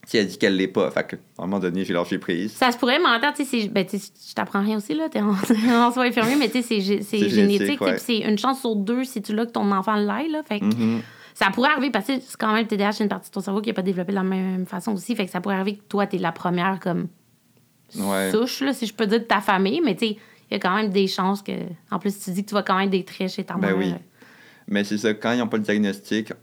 [0.06, 2.52] si elle dit qu'elle l'est pas, fait à un moment donné, j'ai lâché prise.
[2.52, 6.08] Ça se pourrait mentir, tu sais, ben, je t'apprends rien aussi, là, en, en soins
[6.08, 9.52] infirmier, mais tu sais, c'est, génétique, c'est une chance sur deux si tu l'as que
[9.52, 11.00] ton enfant l'aille, là, fait mm-hmm.
[11.34, 13.42] Ça pourrait arriver parce que c'est quand même le TDAH, c'est une partie de ton
[13.42, 15.16] cerveau qui n'est pas développée de la même façon aussi.
[15.16, 17.10] Fait que ça pourrait arriver que toi, tu es la première comme
[17.90, 19.82] souche, là, si je peux dire, de ta famille.
[19.82, 20.18] Mais tu sais,
[20.50, 21.52] il y a quand même des chances que.
[21.92, 23.78] En plus, tu dis que tu vas quand même des traits chez ta ben mère.
[23.78, 23.94] oui.
[24.68, 26.34] Mais c'est ça, quand ils n'ont pas le diagnostic,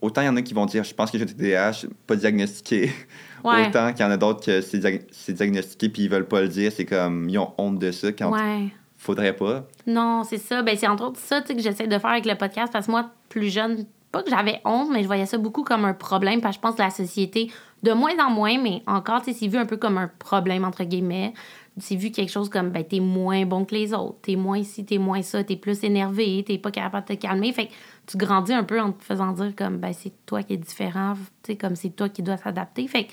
[0.00, 2.92] autant il y en a qui vont dire je pense que j'ai TDAH, pas diagnostiqué.
[3.44, 6.70] Autant qu'il y en a d'autres que c'est, diagnostiqué puis ils veulent pas le dire.
[6.70, 8.68] C'est comme, ils ont honte de ça quand ouais.
[8.96, 9.66] faudrait pas.
[9.86, 10.62] Non, c'est ça.
[10.62, 13.10] Ben, c'est entre autres ça que j'essaie de faire avec le podcast parce que moi,
[13.28, 16.56] plus jeune, pas que j'avais honte, mais je voyais ça beaucoup comme un problème parce
[16.56, 17.50] que je pense que la société,
[17.82, 21.32] de moins en moins, mais encore, c'est vu un peu comme un problème, entre guillemets
[21.78, 24.84] c'est vu quelque chose comme ben t'es moins bon que les autres, t'es moins ci,
[24.84, 27.52] t'es moins ça, t'es plus énervé, t'es pas capable de te calmer.
[27.52, 27.72] Fait que
[28.06, 31.14] tu grandis un peu en te faisant dire comme ben c'est toi qui es différent,
[31.42, 32.86] tu comme c'est toi qui dois s'adapter.
[32.88, 33.12] Fait que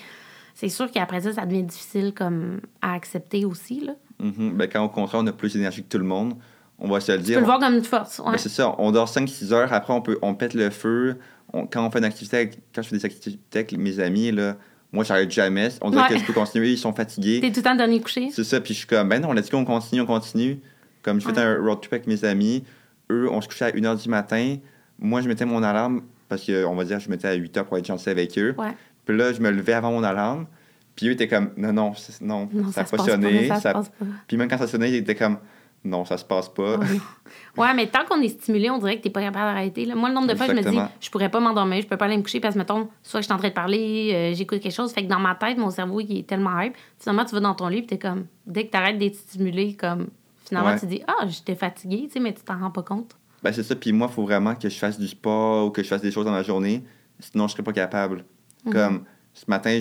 [0.54, 3.80] c'est sûr qu'après ça, ça devient difficile comme à accepter aussi.
[3.80, 3.94] Là.
[4.22, 4.52] Mm-hmm.
[4.52, 6.34] ben, quand au contraire, on a plus d'énergie que tout le monde,
[6.78, 7.26] on va se le dire.
[7.26, 8.20] Tu peux le voir comme une force.
[8.22, 11.16] Ben, c'est ça, on dort 5-6 heures, après on peut on pète le feu.
[11.52, 14.56] quand on fait une activité, quand je fais des activités avec mes amis, là,
[14.92, 15.68] moi, j'arrête jamais.
[15.82, 16.72] On dirait que je peux continuer.
[16.72, 17.40] Ils sont fatigués.
[17.40, 18.30] T'es tout le temps dernier couché.
[18.32, 18.60] C'est ça.
[18.60, 20.60] Puis je suis comme, ben non, on a dit qu'on continue, on continue.
[21.02, 22.64] Comme je fais un road trip avec mes amis.
[23.10, 24.56] Eux, on se couchait à 1h du matin.
[24.98, 27.86] Moi, je mettais mon alarme parce qu'on va dire, je mettais à 8h pour être
[27.86, 28.54] gentil avec eux.
[28.58, 28.74] Ouais.
[29.04, 30.46] Puis là, je me levais avant mon alarme.
[30.94, 33.48] Puis eux étaient comme, non, non, non, ça n'a pas sonné.
[33.60, 33.82] Ça,
[34.26, 35.38] Puis même quand ça sonnait, ils étaient comme,
[35.82, 36.78] non, ça se passe pas.
[37.56, 39.86] ouais, mais tant qu'on est stimulé, on dirait que t'es pas capable d'arrêter.
[39.94, 42.04] Moi, le nombre de fois, je me dis, je pourrais pas m'endormir, je peux pas
[42.04, 44.60] aller me coucher parce que, mettons, soit je suis en train de parler, euh, j'écoute
[44.60, 44.92] quelque chose.
[44.92, 46.74] Fait que dans ma tête, mon cerveau, il est tellement hype.
[46.98, 50.08] Finalement, tu vas dans ton lit, t'es comme, dès que t'arrêtes d'être stimulé, comme,
[50.44, 53.16] finalement, tu dis, ah, j'étais fatigué, tu sais, mais tu t'en rends pas compte.
[53.42, 53.74] Ben, c'est ça.
[53.74, 56.10] Puis moi, il faut vraiment que je fasse du sport ou que je fasse des
[56.10, 56.84] choses dans la journée.
[57.20, 58.24] Sinon, je serais pas capable.
[58.66, 58.72] Mhm.
[58.72, 59.80] Comme, ce matin,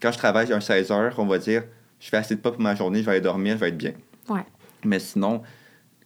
[0.00, 1.64] quand je travaille un 16 heures, on va dire,
[2.00, 3.76] je fais assez de pas pour ma journée, je vais aller dormir, je vais être
[3.76, 3.92] bien.
[4.28, 4.44] Ouais.
[4.84, 5.42] Mais sinon,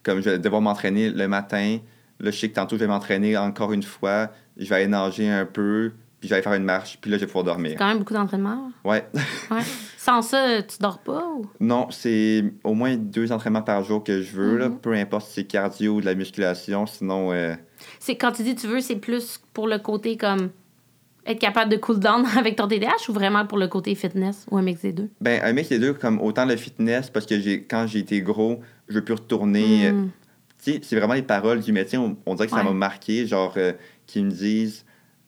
[0.02, 1.78] comme je vais devoir m'entraîner le matin,
[2.20, 5.28] là, je sais que tantôt, je vais m'entraîner encore une fois, je vais aller nager
[5.28, 7.72] un peu, puis je vais aller faire une marche, puis là, je vais pouvoir dormir.
[7.72, 8.70] C'est quand même beaucoup d'entraînement.
[8.84, 9.06] Ouais.
[9.50, 9.62] ouais.
[9.98, 11.26] Sans ça, tu dors pas?
[11.36, 11.46] Ou?
[11.60, 14.78] Non, c'est au moins deux entraînements par jour que je veux, là, mm-hmm.
[14.78, 17.32] peu importe si c'est cardio ou de la musculation, sinon...
[17.32, 17.54] Euh,
[17.98, 20.50] c'est Quand tu dis tu veux, c'est plus pour le côté comme
[21.26, 24.58] être capable de cool down avec ton TDAH ou vraiment pour le côté fitness ou
[24.58, 25.08] un mix des deux?
[25.20, 28.20] Ben, un mix des deux, comme autant le fitness, parce que j'ai quand j'ai été
[28.22, 29.92] gros, je veux plus retourner.
[30.62, 33.54] Tu sais, c'est vraiment les paroles du métier, on, dirait que ça m'a marqué, genre,
[33.56, 33.72] euh,
[34.06, 34.84] qui me disent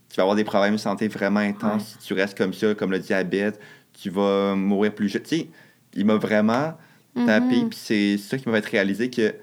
[0.09, 2.91] tu vas avoir des problèmes de santé vraiment intenses si tu restes comme ça, comme
[2.91, 3.61] le diabète,
[3.93, 5.23] tu vas mourir plus jeune.
[5.23, 5.49] Tu sais,
[5.95, 6.75] il m'a vraiment
[7.15, 7.69] tapé, mm-hmm.
[7.69, 9.35] puis c'est ça qui m'a fait réaliser que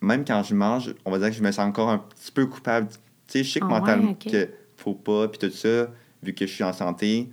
[0.00, 2.46] même quand je mange, on va dire que je me sens encore un petit peu
[2.46, 2.88] coupable.
[2.88, 4.48] Tu sais, je sais que ah mentalement, que
[4.78, 5.90] faut pas, puis tout ça,
[6.22, 7.28] vu que je suis en santé.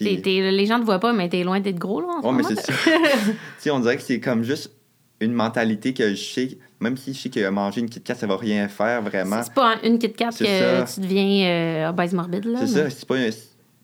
[0.00, 2.60] les gens te voient pas, mais t'es loin d'être gros, là, en oh, mais c'est
[2.60, 2.72] ça.
[3.72, 4.72] on dirait que c'est comme juste
[5.20, 8.26] une mentalité que je sais, même si je sais que manger une Kit Kat, ça
[8.26, 9.42] va rien faire vraiment.
[9.42, 12.60] C'est pas une Kit Kat que tu deviens euh, obèse morbide, là.
[12.60, 13.16] C'est ça, c'est pas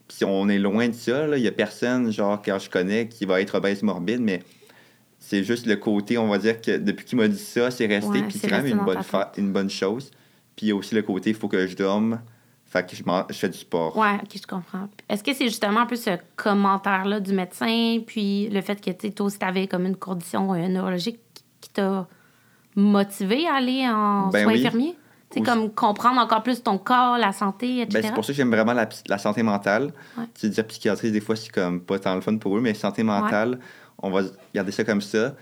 [0.09, 3.25] Si on est loin de ça, il y a personne, genre, quand je connais, qui
[3.25, 4.43] va être obèse morbide, mais
[5.19, 8.23] c'est juste le côté, on va dire que depuis qu'il m'a dit ça, c'est resté,
[8.23, 9.01] puis c'est quand même une bonne,
[9.39, 10.11] une bonne chose.
[10.55, 12.21] Puis il y a aussi le côté, il faut que je dorme
[12.73, 13.95] Fait que je, je fais du sport.
[13.99, 14.89] Ouais, ok, je comprends.
[15.07, 19.27] Est-ce que c'est justement un peu ce commentaire-là du médecin, puis le fait que toi
[19.27, 21.19] aussi, tu avais comme une condition euh, neurologique
[21.61, 22.09] qui t'a
[22.75, 24.97] motivé à aller en ben soins infirmiers?
[25.35, 28.01] C'est comme comprendre encore plus ton corps, la santé, etc.
[28.01, 29.93] Ben, c'est pour ça que j'aime vraiment la, la, santé mentale.
[30.17, 30.25] Ouais.
[30.33, 33.03] Tu dire psychiatrie, des fois, c'est comme pas tant le fun pour eux, mais santé
[33.03, 33.59] mentale,
[33.99, 34.23] on va
[34.55, 35.35] garder ça comme ça.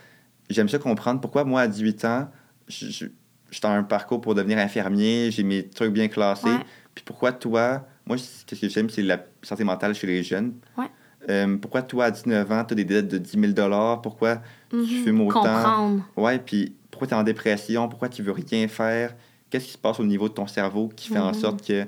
[0.48, 2.28] J'aime ça comprendre pourquoi, moi, à 18 ans,
[2.68, 3.06] je,
[3.50, 6.48] j'étais en un parcours pour devenir infirmier, j'ai mes trucs bien classés.
[7.00, 10.52] Puis pourquoi toi, moi, ce que j'aime, c'est la santé mentale chez les jeunes.
[10.76, 10.84] Ouais.
[11.30, 14.76] Euh, pourquoi toi, à 19 ans, tu as des dettes de 10 000 Pourquoi tu
[14.76, 14.86] mhm.
[14.86, 15.42] fumes autant?
[15.42, 16.02] Comprendre.
[16.14, 17.88] Ouais, puis pourquoi tu es en dépression?
[17.88, 19.14] Pourquoi tu veux rien faire?
[19.48, 21.34] Qu'est-ce qui se passe au niveau de ton cerveau qui fait en mhm.
[21.34, 21.86] sorte que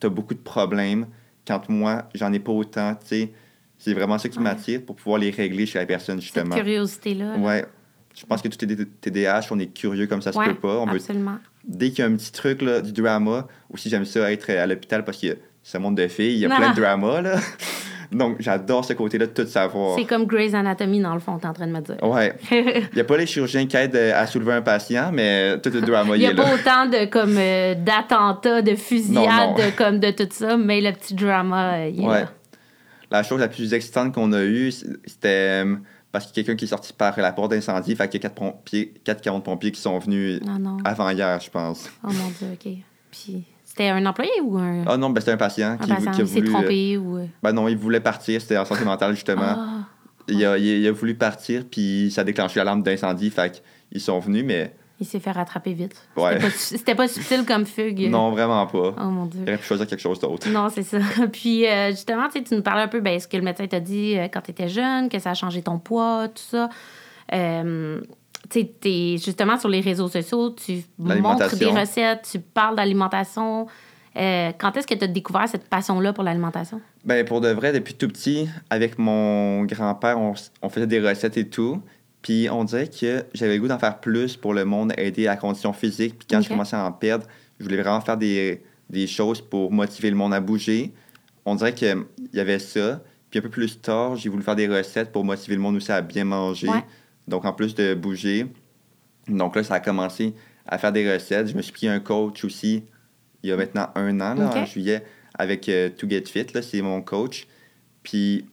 [0.00, 1.06] tu as beaucoup de problèmes
[1.46, 3.32] quand moi, j'en ai pas autant, tu sais?
[3.76, 6.56] C'est vraiment ça qui m'attire pour pouvoir les régler chez la personne, justement.
[6.56, 7.36] Cette curiosité-là.
[7.36, 7.66] Ouais.
[8.16, 10.78] Je pense que tout est TDAH, on est curieux comme ça se peut pas.
[10.78, 11.38] On absolument.
[11.64, 14.66] Dès qu'il y a un petit truc, là, du drama, aussi j'aime ça être à
[14.66, 17.38] l'hôpital parce que c'est un monde de filles, il y a plein de drama, là.
[18.12, 19.98] Donc, j'adore ce côté-là de tout savoir.
[19.98, 21.96] C'est comme Grey's Anatomy, dans le fond, t'es en train de me dire.
[22.02, 22.34] Ouais.
[22.52, 25.80] Il n'y a pas les chirurgiens qui aident à soulever un patient, mais tout le
[25.80, 30.28] drama, il y a pas autant de, comme, euh, d'attentats, de fusillades, comme de tout
[30.30, 32.24] ça, mais le petit drama, euh, il est ouais.
[33.10, 35.76] La chose la plus excitante qu'on a eue, c'était euh,
[36.12, 37.94] parce qu'il y a quelqu'un qui est sorti par la porte d'incendie.
[37.94, 40.40] Fait qu'il y a quatre, pompiers, quatre 40 pompiers qui sont venus
[40.84, 41.90] avant hier, je pense.
[42.02, 42.72] Oh mon Dieu, OK.
[43.10, 44.84] Puis c'était un employé ou un.
[44.86, 46.26] Ah non, ben, c'était un patient qui, qui a voulu.
[46.26, 47.18] s'est trompé ou.
[47.18, 48.40] Euh, ben non, il voulait partir.
[48.40, 49.42] C'était en santé mentale, justement.
[49.42, 49.88] Ah.
[50.28, 53.28] Il, a, il, a, voulu partir, puis ça a déclenché l'alarme d'incendie.
[53.28, 55.94] Fait qu'ils sont venus, mais il s'est fait rattraper vite.
[56.16, 56.38] Ouais.
[56.50, 58.08] C'était pas, pas, subtil comme fugue.
[58.08, 58.94] Non, vraiment pas.
[58.98, 59.42] Oh mon Dieu.
[59.42, 60.48] Il aurait pu choisir quelque chose d'autre.
[60.48, 60.98] Non, c'est ça.
[61.32, 64.16] Puis euh, justement, tu nous parlais un peu ben, ce que le médecin t'a dit
[64.16, 66.70] euh, quand tu étais jeune, que ça a changé ton poids, tout ça.
[67.34, 68.00] Euh,
[68.48, 73.66] tu sais, justement sur les réseaux sociaux, tu montres des recettes, tu parles d'alimentation.
[74.14, 76.80] quand est-ce que tu as découvert cette passion-là pour l'alimentation?
[77.04, 81.36] Ben pour de vrai, depuis tout petit, avec mon grand-père, on, on faisait des recettes
[81.36, 81.82] et tout.
[82.26, 85.30] Puis on dirait que j'avais le goût d'en faire plus pour le monde, aider à
[85.30, 86.18] la condition physique.
[86.18, 87.24] Puis quand je commençais à en perdre,
[87.60, 90.92] je voulais vraiment faire des, des, choses pour motiver le monde à bouger.
[91.44, 93.00] On dirait qu'il y avait ça.
[93.30, 95.92] Puis un peu plus tard, j'ai voulu faire des recettes pour motiver le monde aussi
[95.92, 96.68] à bien manger.
[97.28, 98.48] Donc en plus de bouger.
[99.28, 100.34] Donc là, ça a commencé
[100.66, 101.46] à faire des recettes.
[101.46, 102.82] Je me suis pris un coach aussi
[103.44, 105.04] il y a maintenant un an, là, en juillet,
[105.38, 106.46] avec euh, To Get Fit.
[106.60, 107.46] C'est mon coach.
[108.02, 108.46] Puis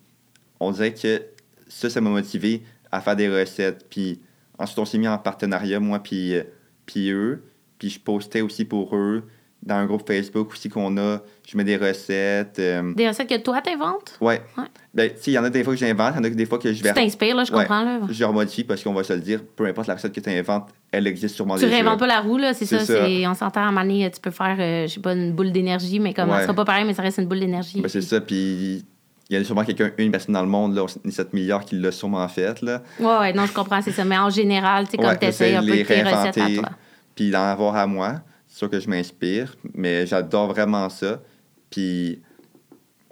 [0.59, 1.23] on dirait que
[1.67, 2.61] ça, ça m'a motivé
[2.93, 3.87] à faire des recettes.
[3.89, 4.21] Puis
[4.57, 6.43] ensuite, on s'est mis en partenariat, moi, puis, euh,
[6.85, 7.43] puis eux.
[7.79, 9.23] Puis je postais aussi pour eux
[9.63, 11.21] dans un groupe Facebook aussi qu'on a.
[11.47, 12.59] Je mets des recettes.
[12.59, 14.17] Euh, des recettes que toi, t'inventes?
[14.21, 14.41] Ouais.
[14.57, 14.65] ouais.
[14.93, 16.29] Ben, tu sais, il y en a des fois que j'invente, il y en a
[16.29, 16.89] des fois que je vais.
[16.89, 18.01] Tu t'inspires, là, je comprends, là.
[18.09, 20.69] Je remodifie parce qu'on va se le dire, peu importe la recette que tu inventes,
[20.91, 21.67] elle existe sûrement déjà.
[21.67, 22.79] Tu réinventes pas la roue, là, c'est ça.
[22.79, 23.07] ça.
[23.07, 26.13] On s'entend à un tu peux faire, euh, je sais pas, une boule d'énergie, mais
[26.13, 27.81] comme, ça sera pas pareil, mais ça reste une boule d'énergie.
[27.81, 28.85] Ben, c'est ça, puis
[29.29, 31.91] il y a sûrement quelqu'un, une personne dans le monde, là, 7 milliards, qui l'a
[31.91, 32.61] sûrement fait.
[32.61, 32.81] Là.
[32.99, 34.03] Ouais, ouais, non, je comprends, c'est ça.
[34.03, 36.69] Mais en général, tu sais, comme tu essaies un peu de tes recettes à toi.
[37.15, 41.21] Puis d'en avoir à moi, c'est sûr que je m'inspire, mais j'adore vraiment ça.
[41.69, 42.21] Puis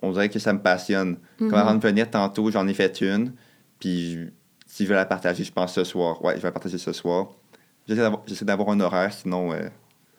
[0.02, 1.18] on dirait que ça me passionne.
[1.38, 1.56] Comme mm-hmm.
[1.56, 3.34] avant de venir tantôt, j'en ai fait une.
[3.80, 4.18] Puis
[4.68, 6.24] si je veux la partager, je pense ce soir.
[6.24, 7.32] Ouais, je vais la partager ce soir.
[7.88, 9.52] J'essaie d'avoir un horaire, sinon.
[9.52, 9.70] Euh,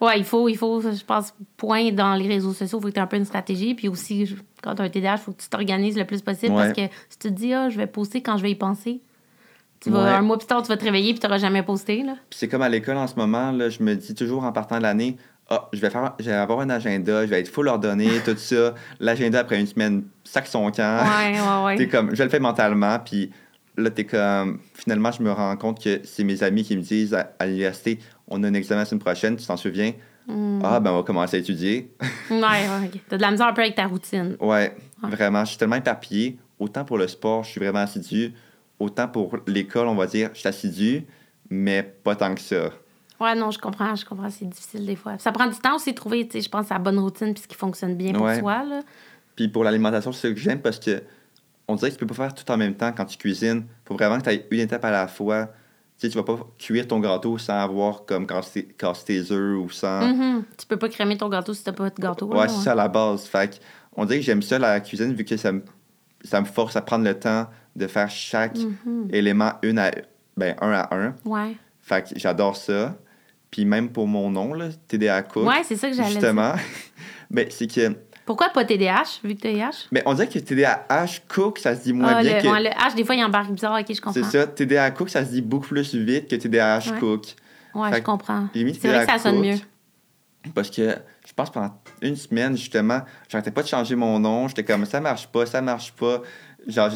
[0.02, 2.92] Ouais, il faut, il faut, je pense, point dans les réseaux sociaux, il faut que
[2.92, 3.74] tu aies un peu une stratégie.
[3.74, 6.52] Puis aussi, quand tu as un TDAH, il faut que tu t'organises le plus possible
[6.54, 9.00] parce que si tu te dis, ah, je vais poster quand je vais y penser,
[9.78, 12.02] tu vas, un mois plus tard, tu vas te réveiller puis tu n'auras jamais posté.
[12.02, 12.14] Là.
[12.28, 14.78] Puis c'est comme à l'école en ce moment, là, je me dis toujours en partant
[14.78, 15.18] de l'année,
[15.50, 18.36] ah, je vais faire, je vais avoir un agenda, je vais être full ordonné, tout
[18.36, 18.74] ça.
[18.98, 21.04] L'agenda après une semaine, sac son camp.
[21.04, 21.76] Ouais, ouais, ouais.
[21.76, 23.30] T'es comme, je le fais mentalement, puis
[23.76, 27.14] là, t'es comme, finalement, je me rends compte que c'est mes amis qui me disent
[27.14, 28.00] à l'université,
[28.32, 29.92] on a un examen la semaine prochaine, tu t'en souviens?
[30.26, 30.60] Hmm.
[30.64, 31.92] Ah, ben on va commencer à étudier.
[32.30, 32.90] ouais, ouais.
[33.08, 34.36] T'as de la misère un peu avec ta routine.
[34.40, 35.44] Ouais, vraiment.
[35.44, 36.38] Je suis tellement éparpillé.
[36.58, 38.32] Autant pour le sport, je suis vraiment assidu.
[38.78, 41.06] Autant pour l'école, on va dire, je suis assidu,
[41.50, 42.70] mais pas tant que ça.
[43.20, 44.30] Ouais, non, je comprends, je comprends.
[44.30, 45.18] C'est difficile des fois.
[45.18, 47.42] Ça prend du temps aussi de trouver, tu sais, je pense, la bonne routine puis
[47.42, 48.64] ce qui fonctionne bien pour soi.
[48.64, 48.80] Là.
[49.36, 51.02] Puis pour l'alimentation, c'est ce que j'aime parce que
[51.68, 53.64] on dirait que tu peux pas faire tout en même temps quand tu cuisines.
[53.84, 55.48] faut vraiment que tu aies une étape à la fois
[56.02, 58.66] tu sais, tu vas pas cuire ton gâteau sans avoir comme casser,
[59.06, 60.00] tes œufs ou sans.
[60.00, 60.42] Mm-hmm.
[60.58, 62.26] Tu peux pas crémer ton gâteau si t'as pas de gâteau.
[62.26, 63.26] Ouais, c'est ça à la base.
[63.26, 63.60] Fait
[63.94, 65.62] on dirait que j'aime ça la cuisine vu que ça me,
[66.24, 67.46] ça me force à prendre le temps
[67.76, 69.14] de faire chaque mm-hmm.
[69.14, 69.92] élément une à,
[70.36, 71.14] ben, un à un.
[71.24, 71.56] Ouais.
[71.80, 72.96] Fait que j'adore ça.
[73.52, 75.46] Puis même pour mon nom, là, TDA Cook.
[75.46, 76.54] Ouais, c'est ça que j'allais Justement.
[77.30, 77.94] ben, c'est que
[78.24, 79.86] pourquoi pas TDAH, vu que H?
[79.90, 82.36] Mais on dirait que TDAH Cook, ça se dit moins ah, bien.
[82.36, 82.48] Le, que...
[82.48, 83.78] le H, des fois, il embarque bizarre.
[83.80, 84.12] Ok, je comprends.
[84.12, 84.46] C'est ça.
[84.46, 87.34] TDA Cook, ça se dit beaucoup plus vite que TDAH Cook.
[87.74, 88.48] Ouais, je comprends.
[88.54, 89.56] C'est vrai que ça sonne mieux.
[90.54, 90.96] Parce que
[91.26, 94.48] je pense pendant une semaine, justement, j'arrêtais pas de changer mon nom.
[94.48, 96.20] J'étais comme ça marche pas, ça marche pas.
[96.66, 96.90] Genre,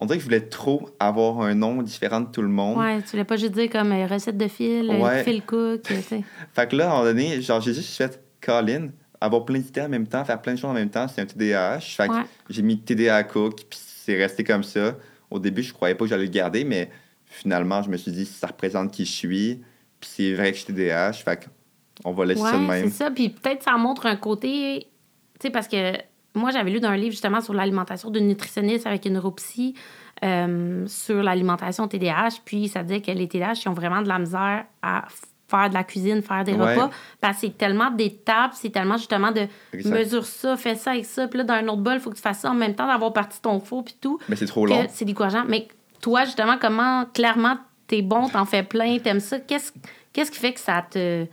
[0.00, 2.78] on dirait que je voulais trop avoir un nom différent de tout le monde.
[2.78, 5.24] Ouais, tu voulais pas juste dire comme euh, recette de fil, euh, ouais.
[5.24, 6.22] fil cook, tu sais.
[6.52, 8.88] fait que là, à un moment donné, genre, j'ai juste fait Colin,
[9.20, 11.26] avoir plein d'idées en même temps, faire plein de choses en même temps, c'est un
[11.26, 11.80] TDAH.
[11.80, 12.14] Fait que
[12.48, 14.96] j'ai mis TDA cook, puis c'est resté comme ça.
[15.30, 16.90] Au début, je croyais pas que j'allais le garder, mais
[17.26, 19.60] finalement, je me suis dit, ça représente qui je suis,
[20.00, 21.12] puis c'est vrai que je suis TDAH.
[21.12, 21.48] Fait
[22.04, 22.84] on va laisser ça de même.
[22.84, 23.10] c'est ça.
[23.10, 24.88] Puis peut-être ça montre un côté,
[25.38, 25.92] tu sais, parce que
[26.34, 29.74] moi, j'avais lu dans un livre justement sur l'alimentation d'une nutritionniste avec une neuropsy
[30.24, 32.40] euh, sur l'alimentation TDAH.
[32.44, 35.06] Puis ça disait que les TDAH, ils ont vraiment de la misère à
[35.50, 36.90] faire de la cuisine, faire des repas.
[37.20, 39.46] Parce que c'est tellement d'étapes, c'est tellement justement de
[39.84, 41.28] mesure ça, fais ça avec ça.
[41.28, 42.86] Puis là, dans un autre bol, il faut que tu fasses ça en même temps
[42.86, 44.18] d'avoir parti ton four puis tout.
[44.28, 44.86] Mais c'est trop long.
[44.88, 45.44] C'est décourageant.
[45.48, 45.68] Mais
[46.00, 49.40] toi, justement, comment clairement t'es bon, t'en fais plein, t'aimes ça?
[49.40, 49.72] Qu'est-ce
[50.12, 51.26] qu'est-ce qui fait que ça te.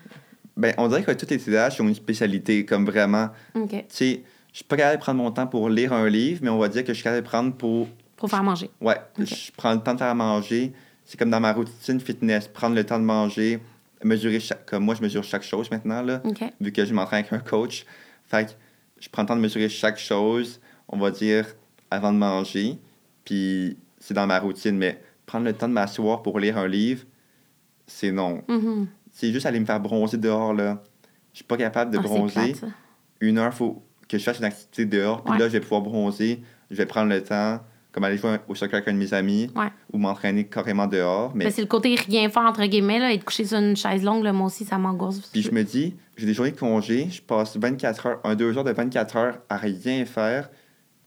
[0.55, 3.29] Ben, on dirait que tous les TDAH ont une spécialité, comme vraiment.
[3.55, 3.69] OK.
[3.69, 4.23] Tu sais
[4.57, 6.67] je suis pas capable de prendre mon temps pour lire un livre, mais on va
[6.67, 7.87] dire que je suis capable de prendre pour.
[8.15, 8.71] Pour faire manger.
[8.81, 8.97] Ouais.
[9.19, 10.73] Je prends le temps de faire manger.
[11.05, 13.59] C'est comme dans ma routine fitness, prendre le temps de manger,
[14.03, 14.65] mesurer chaque.
[14.65, 16.21] Comme moi, je mesure chaque chose maintenant, là,
[16.59, 17.85] vu que je m'entraîne avec un coach.
[18.25, 18.51] Fait que
[18.99, 21.45] je prends le temps de mesurer chaque chose, on va dire,
[21.91, 22.77] avant de manger.
[23.25, 27.05] Puis c'est dans ma routine, mais prendre le temps de m'asseoir pour lire un livre,
[27.85, 28.43] c'est non.
[28.47, 28.85] Mm-hmm.
[29.11, 30.81] C'est juste aller me faire bronzer dehors, là.
[31.33, 32.55] Je suis pas capable de ah, bronzer.
[33.19, 36.41] Une heure, faut que je fasse une activité dehors, puis là, je vais pouvoir bronzer,
[36.71, 37.59] je vais prendre le temps,
[37.97, 39.49] comme aller jouer au soccer avec un de mes amis,
[39.91, 41.31] ou m'entraîner carrément dehors.
[41.33, 44.23] Mais, c'est le côté rien faire, entre guillemets, là, être couché sur une chaise longue,
[44.23, 45.17] là, moi aussi, ça m'angoisse.
[45.31, 48.55] Puis je me dis, j'ai des journées de congé, je passe 24 heures, un, deux
[48.55, 50.51] heures de 24 heures à rien faire.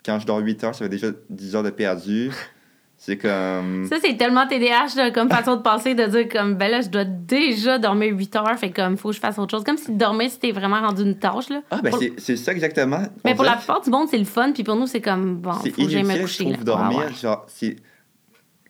[0.04, 2.32] Quand je dors 8 heures, ça fait déjà 10 heures de perdu.
[3.02, 3.86] C'est comme.
[3.86, 7.06] Ça, c'est tellement TDAH comme façon de penser, de dire comme, ben là, je dois
[7.06, 9.64] déjà dormir 8 heures, fait comme, faut que je fasse autre chose.
[9.64, 11.62] Comme si dormir, c'était vraiment rendu une tâche, là.
[11.70, 13.00] Ah, ben c'est ça exactement.
[13.24, 15.52] Mais pour la plupart du monde, c'est le fun, puis pour nous, c'est comme, bon,
[15.52, 16.44] faut que j'aille me coucher.
[16.44, 17.76] Je trouve dormir, genre, c'est.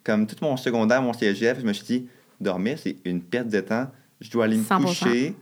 [0.04, 2.08] Comme tout mon secondaire, mon CGF, je me suis dit,
[2.40, 3.88] dormir, c'est une perte de temps.
[4.20, 5.34] Je dois aller me coucher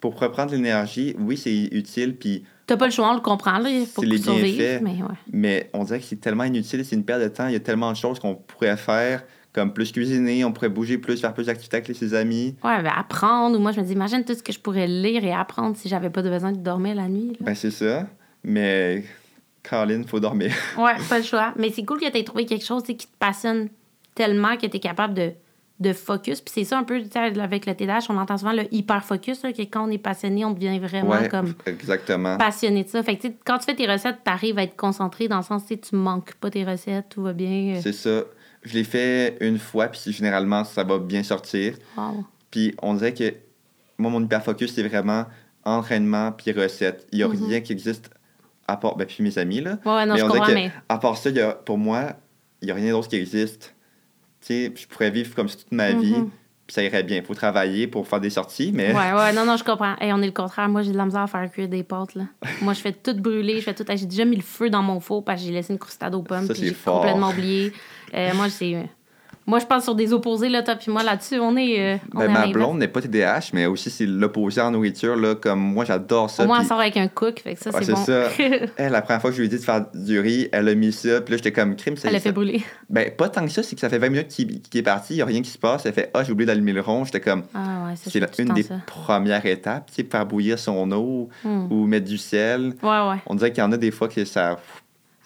[0.00, 1.14] pour reprendre l'énergie.
[1.18, 4.78] Oui, c'est utile, puis T'as pas le choix, on le comprend, là, pour les survivre.
[4.80, 5.16] Mais, ouais.
[5.32, 7.48] mais on dirait que c'est tellement inutile, c'est une perte de temps.
[7.48, 10.96] Il y a tellement de choses qu'on pourrait faire, comme plus cuisiner, on pourrait bouger
[10.96, 12.54] plus, faire plus d'activités avec ses amis.
[12.62, 13.58] Ouais, ben apprendre.
[13.58, 15.88] Ou moi, je me dis, imagine tout ce que je pourrais lire et apprendre si
[15.88, 17.36] j'avais pas besoin de dormir la nuit.
[17.40, 18.06] Ben, c'est ça.
[18.44, 19.02] Mais,
[19.64, 20.52] Caroline, faut dormir.
[20.78, 21.52] ouais, pas le choix.
[21.56, 23.68] Mais c'est cool que tu aies trouvé quelque chose qui te passionne
[24.14, 25.32] tellement que tu es capable de
[25.80, 26.40] de focus.
[26.40, 29.88] Puis c'est ça un peu, avec le TDAH, on entend souvent le hyper-focus, que quand
[29.88, 32.36] on est passionné, on devient vraiment comme exactement.
[32.36, 33.02] passionné de ça.
[33.02, 35.64] Fait que quand tu fais tes recettes, tu arrives à être concentré dans le sens
[35.64, 37.80] que tu manques pas tes recettes, tout va bien.
[37.82, 38.24] C'est ça.
[38.62, 41.74] Je l'ai fait une fois, puis généralement, ça va bien sortir.
[42.50, 43.34] Puis on dirait que
[43.96, 45.24] moi, mon hyper-focus, c'est vraiment
[45.64, 47.06] entraînement puis recettes.
[47.12, 47.46] Il n'y a mm-hmm.
[47.46, 48.10] rien qui existe
[48.66, 48.96] à part...
[48.96, 49.78] Ben, puis mes amis, là.
[49.84, 50.72] Ouais, non, mais je mais...
[50.88, 52.12] À part ça, y a, pour moi,
[52.62, 53.74] il n'y a rien d'autre qui existe
[54.46, 56.30] sais, je pourrais vivre comme ça toute ma vie, mhm.
[56.66, 57.18] puis ça irait bien.
[57.18, 58.92] Il faut travailler pour faire des sorties, mais...
[58.92, 59.96] Ouais, ouais, non, non, je comprends.
[60.00, 60.68] Et on est le contraire.
[60.68, 62.24] Moi, j'ai de la misère à faire cuire des pâtes, là.
[62.62, 63.84] Moi, je fais tout brûler, je fais tout...
[63.88, 66.22] J'ai déjà mis le feu dans mon four parce que j'ai laissé une croustade aux
[66.22, 67.72] pommes, puis j'ai complètement oublié.
[68.14, 68.88] Euh, moi, c'est
[69.50, 71.94] moi, je pense sur des opposés, là, toi puis moi, là-dessus, on est.
[71.94, 75.58] Euh, ben, ma blonde n'est pas TDAH, mais aussi c'est l'opposé en nourriture, là, comme
[75.58, 76.44] moi, j'adore ça.
[76.44, 77.96] Au moins, elle sort avec un cook, fait que ça, c'est bon.
[77.96, 78.28] ça.
[78.76, 80.74] elle, la première fois que je lui ai dit de faire du riz, elle a
[80.76, 81.96] mis ça, puis là, j'étais comme crime.
[82.04, 82.62] Elle a fait brûler.
[82.88, 85.16] Ben, pas tant que ça, c'est que ça fait 20 minutes qu'il est parti, il
[85.16, 85.84] n'y a rien qui se passe.
[85.84, 87.04] Elle fait Ah, j'ai oublié d'allumer le rond.
[87.04, 87.42] J'étais comme.
[87.52, 91.72] Ah, ouais, c'est une des premières étapes, tu sais, faire bouillir son eau hmm.
[91.72, 92.74] ou mettre du sel.
[92.84, 93.16] Ouais, ouais.
[93.26, 94.58] On dirait qu'il y en a des fois que ça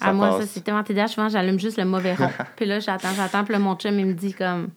[0.07, 1.09] ah, moi, ça, c'est tellement TDAH.
[1.09, 2.31] Souvent, j'allume juste le mauvais rond.
[2.57, 3.45] puis là, j'attends, j'attends.
[3.45, 4.69] Puis là, mon chum, il me dit comme,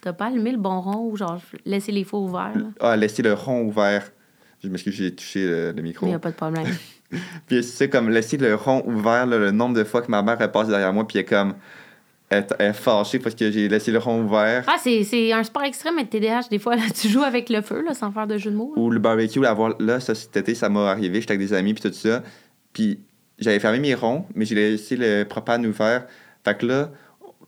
[0.00, 2.54] t'as pas allumé le bon rond ou genre, laisser les faux ouverts?
[2.80, 4.10] Ah, laisser le rond ouvert.
[4.62, 6.06] Je m'excuse, j'ai touché le, micro.
[6.06, 6.66] Il n'y a pas de problème.
[7.46, 10.50] puis c'est comme laisser le rond ouvert, le nombre de fois que ma mère est
[10.50, 11.54] passée derrière moi, puis elle est comme.
[12.28, 14.64] Elle est fâchée parce que j'ai laissé le rond ouvert.
[14.66, 16.48] Ah, c'est un sport extrême, mais TDAH.
[16.50, 18.72] Des fois, là, tu joues avec le feu, là, sans faire de jeu de mots.
[18.74, 21.20] Ou le barbecue, là, là ça, cet été, ça m'est arrivé.
[21.20, 22.24] J'étais avec des amis, puis tout ça.
[22.72, 22.98] Puis
[23.38, 26.06] j'avais fermé mes ronds, mais j'ai laissé le propane ouvert.
[26.44, 26.90] Fait que là,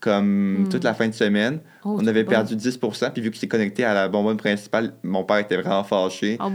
[0.00, 0.68] comme hmm.
[0.68, 3.84] toute la fin de semaine, oh, on avait perdu 10% Puis vu que c'est connecté
[3.84, 6.50] à la bonbonne principale, mon père était vraiment fâché oh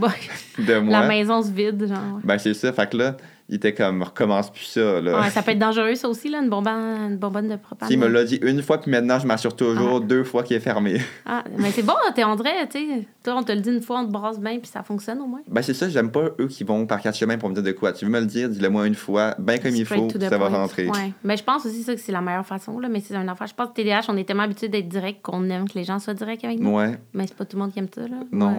[0.58, 1.00] de moi.
[1.00, 2.20] La maison se vide, genre.
[2.22, 2.72] Ben, c'est ça.
[2.72, 3.16] Fait que là,
[3.48, 5.00] il était comme, recommence plus ça.
[5.02, 5.20] Là.
[5.20, 7.88] Ouais, ça peut être dangereux, ça aussi, là, une bonbonne, une bonbonne de propane.
[7.90, 10.06] Il me l'a dit une fois, puis maintenant, je m'assure toujours ah.
[10.06, 11.00] deux fois qu'il est fermé.
[11.26, 13.06] Ah, mais c'est bon, t'es André, tu sais.
[13.22, 15.26] Toi, on te le dit une fois, on te brasse bien, puis ça fonctionne au
[15.26, 15.42] moins.
[15.48, 17.72] Ben, c'est ça, j'aime pas eux qui vont par quatre chemins pour me dire de
[17.72, 17.92] quoi.
[17.92, 20.48] Tu veux me le dire, dis-le moi une fois, bien comme il faut, ça va
[20.48, 20.88] rentrer.
[20.88, 21.12] Ouais.
[21.22, 23.46] Mais je pense aussi ça que c'est la meilleure façon, là, mais c'est un affaire.
[23.46, 25.98] Je pense que TDH, on est tellement habitué d'être direct qu'on aime que les gens
[25.98, 26.74] soient directs avec nous.
[26.74, 26.98] Ouais.
[27.12, 28.16] Mais c'est pas tout le monde qui aime ça, là.
[28.32, 28.56] Non.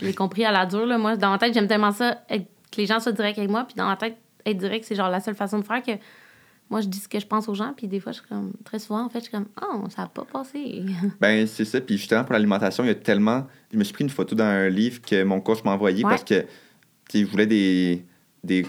[0.00, 0.86] je l'ai compris à la dure.
[0.86, 0.96] Là.
[0.96, 2.22] Moi, dans ma tête, j'aime tellement ça,
[2.74, 3.64] que les gens soient directs avec moi.
[3.64, 5.92] Puis dans ma tête, être direct, c'est genre la seule façon de faire que
[6.70, 8.52] moi, je dis ce que je pense aux gens, puis des fois, je suis comme,
[8.64, 10.82] très souvent, en fait, je suis comme, oh, ça n'a pas passé.
[11.20, 11.80] ben, c'est ça.
[11.80, 13.46] Puis justement, pour l'alimentation, il y a tellement.
[13.72, 16.24] Je me suis pris une photo dans un livre que mon coach m'a envoyé parce
[16.24, 16.44] que,
[17.08, 18.04] tu je voulais des,
[18.42, 18.66] des,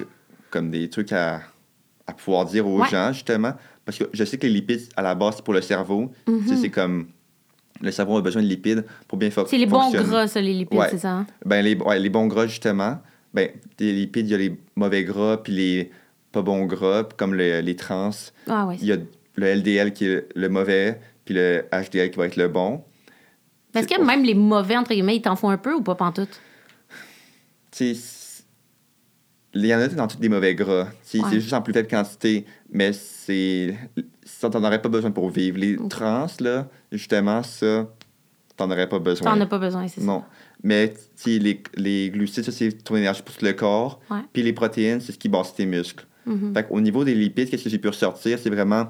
[0.51, 1.41] comme des trucs à,
[2.05, 3.53] à pouvoir dire aux gens, justement.
[3.85, 6.11] Parce que je sais que les lipides, à la base, c'est pour le cerveau.
[6.27, 6.61] Mm-hmm.
[6.61, 7.07] c'est comme.
[7.81, 9.63] Le cerveau a besoin de lipides pour bien fonctionner.
[9.63, 11.11] C'est les bons gras, ça, les lipides, c'est ça?
[11.11, 11.27] Hein?
[11.45, 12.99] Ben, les, les bons gras, justement.
[13.35, 15.91] Ben, des lipides, il y a les mauvais gras, puis les
[16.31, 18.11] pas bons gras, comme les trans.
[18.47, 18.69] Ah.
[18.79, 18.97] Il y a
[19.35, 22.83] le LDL qui est le mauvais, puis le HDL qui va être le bon.
[23.73, 26.39] Est-ce que même les mauvais, entre guillemets, ils t'en font un peu ou pas pantoute?
[27.71, 27.93] Tu
[29.55, 30.87] il y en a dans toutes des mauvais gras.
[31.01, 33.73] C'est juste en plus faible quantité, mais c'est.
[34.23, 35.57] Ça, t'en aurais pas besoin pour vivre.
[35.57, 37.87] Les trans, là, justement, ça,
[38.57, 39.33] t'en aurais pas besoin.
[39.33, 40.05] T'en as pas besoin, c'est ça.
[40.05, 40.23] Non.
[40.63, 40.93] Mais
[41.25, 43.99] les, les glucides, ça, c'est ton énergie pour le corps.
[44.33, 46.05] Puis les protéines, c'est ce qui bâtit tes muscles.
[46.27, 46.65] Mm-hmm.
[46.69, 48.39] Au niveau des lipides, qu'est-ce que j'ai pu ressortir?
[48.39, 48.87] C'est vraiment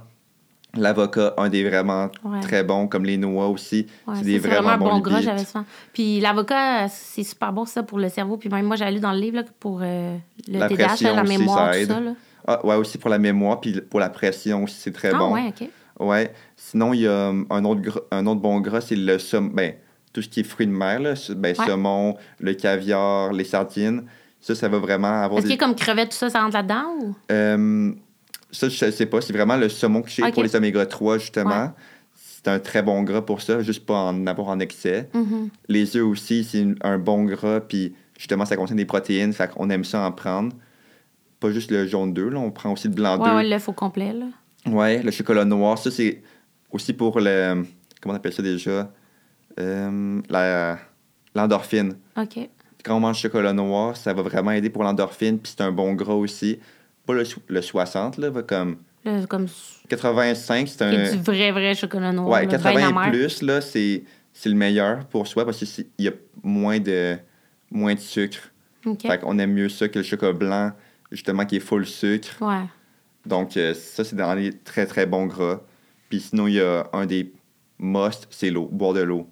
[0.78, 2.10] L'avocat, un des vraiment
[2.42, 3.88] très bons, comme les noix aussi.
[4.16, 5.64] c'est des vraiment, vraiment bon gras, j'avais ça.
[5.94, 8.38] Puis l'avocat, c'est super bon, ça, pour le cerveau.
[8.38, 11.74] Puis même moi, j'ai lu dans le livre pour euh, le la TDAH, la mémoire,
[11.74, 12.02] ça, ça
[12.48, 15.34] Ah, ouais, aussi pour la mémoire, puis pour la pression aussi, c'est très ah, bon.
[15.34, 15.70] ouais, OK.
[16.00, 16.34] Ouais.
[16.58, 19.18] Sinon, il y a um, un autre, un autre bon gras, c'est le
[19.54, 19.74] ben,
[20.16, 24.04] tout ce qui est fruits de mer, là, ben, saumon, le caviar, les sardines.
[24.40, 25.40] Ça, ça va vraiment avoir.
[25.40, 27.16] Est-ce qu'il y a comme crevettes, tout ça, ça rentre là-dedans ou?
[27.32, 27.92] Euh,
[28.50, 29.20] ça, je sais pas.
[29.20, 31.74] C'est vraiment le saumon que j'ai pour les oméga 3, justement.
[32.14, 35.10] C'est un très bon gras pour ça, juste pas en avoir en excès.
[35.14, 35.50] Mm-hmm.
[35.68, 39.70] Les œufs aussi, c'est un bon gras, puis justement, ça contient des protéines, fait qu'on
[39.70, 40.56] aime ça en prendre.
[41.42, 43.28] Pas juste le jaune d'œuf, là, on prend aussi le blanc d'œuf.
[43.28, 44.28] Ouais, ouais, l'œuf au complet, là.
[44.72, 46.22] Ouais, le chocolat noir, ça, c'est
[46.72, 47.66] aussi pour le.
[48.00, 48.90] Comment on appelle ça déjà?
[49.60, 50.78] Euh, la,
[51.34, 51.96] l'endorphine.
[52.18, 52.50] OK.
[52.84, 55.94] Quand on mange chocolat noir, ça va vraiment aider pour l'endorphine, puis c'est un bon
[55.94, 56.60] gras aussi
[57.06, 58.78] pas le, le 60, là, comme.
[59.04, 59.48] Le, comme
[59.88, 61.06] 85, c'est un.
[61.06, 62.30] C'est du vrai, vrai chocolat noir.
[62.30, 64.04] Ouais, 80 plus, là, c'est,
[64.34, 66.12] c'est le meilleur pour soi parce qu'il y a
[66.44, 67.16] moins de,
[67.70, 68.52] moins de sucre.
[69.02, 70.72] Fait qu'on aime mieux ça que le chocolat blanc,
[71.12, 72.36] justement, qui est full sucre.
[72.42, 72.66] Ouais.
[73.26, 75.62] Donc, euh, ça, c'est dans les très, très bons gras.
[76.10, 77.34] Puis sinon, il y a un des
[77.80, 79.28] must, c'est l'eau, boire de l'eau.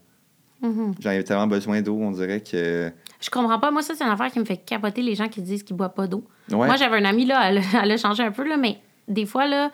[0.64, 0.94] Mm-hmm.
[1.00, 2.92] J'en ai tellement besoin d'eau, on dirait que.
[3.20, 3.72] Je comprends pas.
[3.72, 5.94] Moi, ça, c'est une affaire qui me fait capoter les gens qui disent qu'ils boivent
[5.94, 6.24] pas d'eau.
[6.52, 7.52] Moi, j'avais un ami, là,
[7.84, 9.72] elle, a changé un peu, là, mais des fois, là,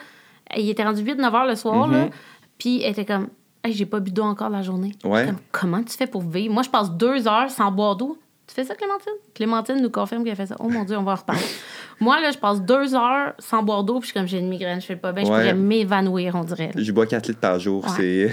[0.58, 2.12] il était rendu 8-9 heures le soir, là, mm-hmm.
[2.58, 3.28] puis elle était comme,
[3.64, 4.92] hey, j'ai pas bu d'eau encore la journée.
[5.02, 6.54] Comme, comment tu fais pour vivre?
[6.54, 8.18] Moi, je passe deux heures sans boire d'eau.
[8.48, 9.14] Tu fais ça, Clémentine?
[9.36, 10.56] Clémentine nous confirme qu'elle fait ça.
[10.60, 11.42] Oh mon Dieu, on va en reparler.
[12.00, 14.48] Moi, là, je passe deux heures sans boire d'eau, puis je suis comme, j'ai une
[14.48, 16.72] migraine, je fais pas bien, je pourrais m'évanouir, on dirait.
[16.76, 18.32] Je bois 4 litres par jour, c'est.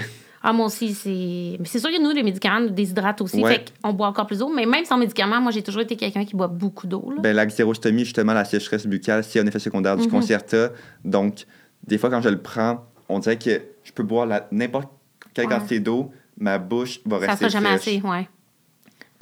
[0.49, 1.57] Ah, moi aussi, c'est.
[1.59, 3.43] Mais c'est sûr que nous, les médicaments nous déshydratent aussi.
[3.43, 4.47] Fait qu'on boit encore plus d'eau.
[4.47, 7.13] Mais même sans médicaments, moi, j'ai toujours été quelqu'un qui boit beaucoup d'eau.
[7.19, 10.09] Ben, la xérostomie, justement, la sécheresse buccale, c'est un effet secondaire du mhm.
[10.09, 10.69] concerta.
[11.03, 11.45] Donc,
[11.85, 14.87] des fois, quand je le prends, on dirait que je peux boire n'importe
[15.33, 17.31] quelle quantité d'eau, ma bouche va rester.
[17.33, 18.29] Ça sera jamais assez, ouais.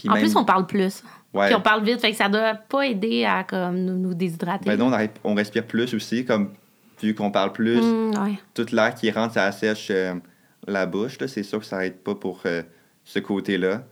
[0.07, 1.01] en plus, on parle plus.
[1.33, 4.69] Puis on parle vite, fait que ça doit pas aider à comme, nous, nous déshydrater.
[4.69, 6.51] Ben non, on, respire plus aussi, comme
[7.01, 7.81] vu qu'on parle plus.
[7.81, 9.87] Mm, toute l'air qui rentre, ça sèche.
[9.89, 10.13] Euh,
[10.67, 12.63] la bouche, c'est sûr que ça n'arrête pas pour euh,
[13.03, 13.83] ce côté-là.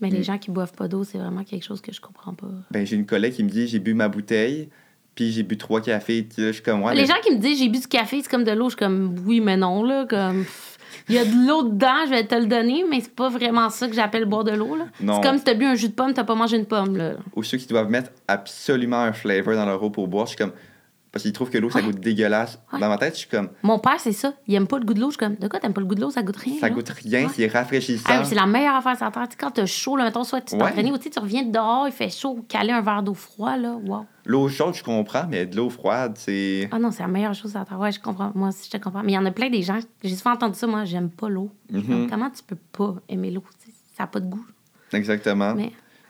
[0.00, 0.24] Mais les mm.
[0.24, 2.48] gens qui boivent pas d'eau, c'est vraiment quelque chose que je comprends pas.
[2.70, 4.68] Ben, j'ai une collègue qui me dit j'ai bu ma bouteille,
[5.14, 6.28] puis j'ai bu trois cafés.
[6.36, 6.94] Je suis comme, moi.
[6.94, 8.64] les gens qui me disent j'ai bu du café, c'est comme de l'eau.
[8.64, 10.06] Je suis comme oui, mais non, là.
[10.08, 10.44] Comme.
[11.08, 13.70] Il y a de l'eau dedans, je vais te le donner, mais c'est pas vraiment
[13.70, 14.76] ça que j'appelle boire de l'eau.
[15.00, 16.96] C'est comme si t'as bu un jus de pomme, t'as pas mangé une pomme.
[16.96, 17.14] Là.
[17.34, 20.38] Ou ceux qui doivent mettre absolument un flavor dans leur eau pour boire, je suis
[20.38, 20.52] comme
[21.12, 22.58] parce qu'il trouve que l'eau, ça goûte dégueulasse.
[22.72, 23.50] Dans ma tête, je suis comme.
[23.62, 24.32] Mon père, c'est ça.
[24.46, 25.08] Il aime pas le goût de l'eau.
[25.08, 26.10] Je suis comme, de quoi t'aimes pas le goût de l'eau?
[26.10, 26.58] Ça goûte rien.
[26.58, 28.08] Ça goûte rien, c'est rafraîchissant.
[28.08, 29.28] Ah, c'est la meilleure affaire sur la terre.
[29.38, 32.42] quand t'as chaud, là, mettons, soit tu t'entraînes, ou tu reviens dehors, il fait chaud,
[32.48, 33.76] caler un verre d'eau froide, là.
[33.84, 34.06] Wow.
[34.24, 36.70] L'eau chaude, je comprends, mais de l'eau froide, c'est.
[36.72, 37.78] Ah non, c'est la meilleure chose sur la terre.
[37.78, 38.32] Ouais, je comprends.
[38.34, 39.02] Moi aussi, je te comprends.
[39.02, 39.80] Mais il y en a plein des gens.
[40.02, 41.50] J'ai souvent entendu ça, moi, j'aime pas l'eau.
[41.70, 42.08] Mm-hmm.
[42.08, 43.44] Comment tu peux pas aimer l'eau?
[43.94, 44.46] Ça n'a pas de goût.
[44.94, 45.54] Exactement.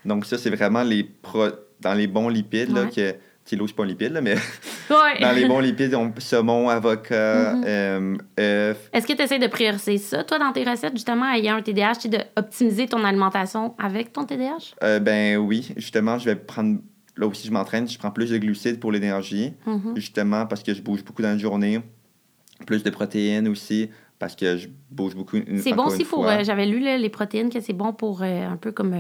[0.05, 1.47] Donc, ça, c'est vraiment les pro...
[1.81, 3.17] dans les bons lipides, là, que
[3.53, 4.35] l'eau, c'est pas un lipide, là, mais
[4.89, 8.91] dans les bons lipides, on saumon, avocat, euh, œuf.
[8.93, 11.97] Est-ce que tu essaies de prioriser ça, toi, dans tes recettes, justement, ayant un TDAH,
[11.97, 14.75] tu d'optimiser ton alimentation avec ton TDAH?
[14.83, 16.79] Euh, ben oui, justement, je vais prendre.
[17.17, 19.97] Là aussi, je m'entraîne, je prends plus de glucides pour l'énergie, mm-hmm.
[19.97, 21.81] justement, parce que je bouge beaucoup dans la journée.
[22.67, 25.37] Plus de protéines aussi, parce que je bouge beaucoup.
[25.59, 26.27] C'est bon aussi pour.
[26.27, 28.95] Euh, j'avais lu les protéines, que c'est bon pour un peu comme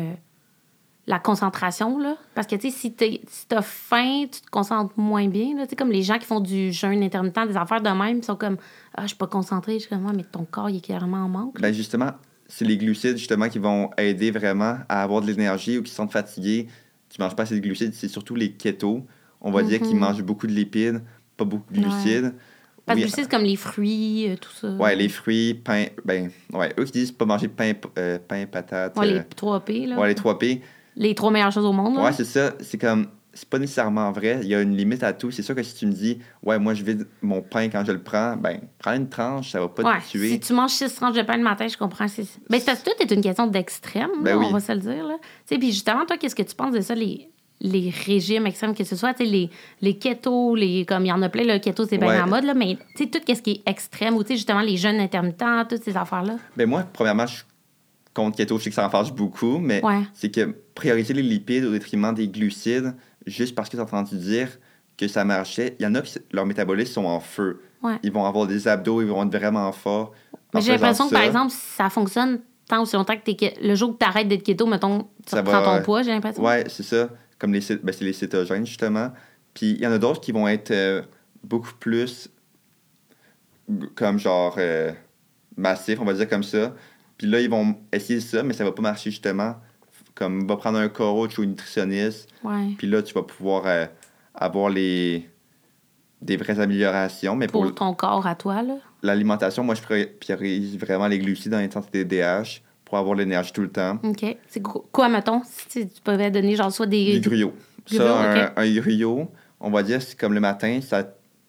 [1.07, 2.17] la concentration, là.
[2.35, 2.93] Parce que, tu sais, si
[3.49, 5.65] tu as faim, tu te concentres moins bien, là.
[5.65, 8.25] Tu sais, comme les gens qui font du jeûne intermittent, des affaires de même, ils
[8.25, 8.57] sont comme,
[8.95, 9.75] ah, je suis pas concentré.
[9.75, 11.61] Je suis comme, mais ton corps, il est clairement en manque.
[11.61, 12.13] Ben justement,
[12.47, 16.13] c'est les glucides, justement, qui vont aider vraiment à avoir de l'énergie ou qui sentent
[16.13, 16.69] fatigués.
[17.09, 19.05] Tu manges pas assez de glucides, c'est surtout les ketos.
[19.41, 20.01] On va dire qu'ils mhm.
[20.01, 21.03] mangent beaucoup de lipides,
[21.37, 22.33] pas beaucoup de glucides.
[22.87, 24.71] Pas de glucides comme les fruits, euh, tout ça.
[24.75, 25.87] Ouais, les fruits, pain.
[26.05, 28.97] Ben, ouais, eux qui disent pas manger pain, euh, pain patate.
[28.97, 29.99] Ouais, les 3 P, là.
[29.99, 30.63] Ouais, les 3 P.
[30.97, 32.05] Les trois meilleures choses au monde, là.
[32.05, 32.53] Ouais, c'est ça.
[32.61, 34.41] C'est comme c'est pas nécessairement vrai.
[34.43, 35.31] Il y a une limite à tout.
[35.31, 37.93] C'est sûr que si tu me dis, ouais, moi, je vide mon pain quand je
[37.93, 40.29] le prends, ben, prends une tranche, ça va pas te tuer.
[40.31, 42.07] Si tu manges six tranches de pain le matin, je comprends.
[42.19, 45.07] Mais ben, ça, tout est une question d'extrême, ben on va se le dire.
[45.07, 45.17] Là.
[45.47, 47.31] Puis justement, toi, qu'est-ce que tu penses de ça, les,
[47.61, 49.49] les régimes extrêmes, que ce soit les,
[49.81, 52.45] les keto, les, comme il y en a plein, le keto, c'est bien en mode,
[52.45, 56.37] là, mais tout ce qui est extrême, ou justement les jeunes intermittents, toutes ces affaires-là.
[56.57, 57.45] Ben moi, premièrement, je suis
[58.13, 59.81] contre keto, je sais que ça en fâche beaucoup, mais
[60.13, 62.95] c'est que prioriser les lipides au détriment des glucides,
[63.27, 64.49] juste parce que tu as entendu dire
[64.97, 65.77] que ça marchait.
[65.79, 67.61] Il y en a qui, leur métabolisme sont en feu.
[68.03, 70.13] Ils vont avoir des abdos, ils vont être vraiment forts.
[70.55, 73.93] Mais j'ai l'impression que, par exemple, ça fonctionne tant aussi longtemps que es, le jour
[73.93, 76.45] que tu arrêtes d'être keto, mettons, tu reprends ton poids, j'ai l'impression.
[76.45, 77.09] Oui, c'est ça.
[77.39, 79.11] Comme les, ben, c'est les cétogènes, justement.
[79.53, 81.03] Puis il y en a d'autres qui vont être euh,
[81.43, 82.31] beaucoup plus
[83.97, 84.93] comme genre euh,
[85.57, 86.73] massifs, on va dire comme ça.
[87.19, 89.57] Puis là, ils vont essayer ça, mais ça va pas marcher, justement
[90.15, 92.29] comme va prendre un coach ou une nutritionniste.
[92.79, 93.87] Puis là, tu vas pouvoir euh,
[94.35, 95.29] avoir les
[96.23, 97.37] des vraies améliorations.
[97.37, 98.75] Mais pour, ton corps à toi, là?
[99.03, 99.83] L'alimentation, moi, je
[100.21, 103.99] priorise vraiment les glucides dans l'intensité des DH pour avoir l'énergie tout le temps.
[104.05, 104.37] OK.
[104.47, 107.15] C'est quoi, mettons, si tu pouvais donner, genre, soit des...
[107.15, 107.53] Des gruyos.
[107.87, 109.27] Ça, un, un
[109.61, 111.05] on va dire, c'est comme le matin, ça,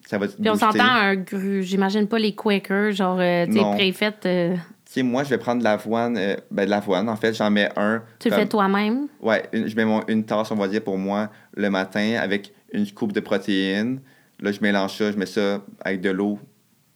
[0.06, 1.62] ça va te Puis on s'entend un gru...
[1.62, 4.26] J'imagine pas les Quakers, genre, euh, tu sais, préfaites...
[4.26, 4.56] Euh,
[5.02, 8.04] moi, je vais prendre de l'avoine, euh, ben, de l'avoine, en fait, j'en mets un.
[8.20, 9.08] Tu le fais toi-même?
[9.22, 13.14] Ouais, je mets une tasse, on va dire, pour moi, le matin, avec une coupe
[13.14, 14.02] de protéines.
[14.40, 16.38] Là, je mélange ça, je mets ça avec de l'eau.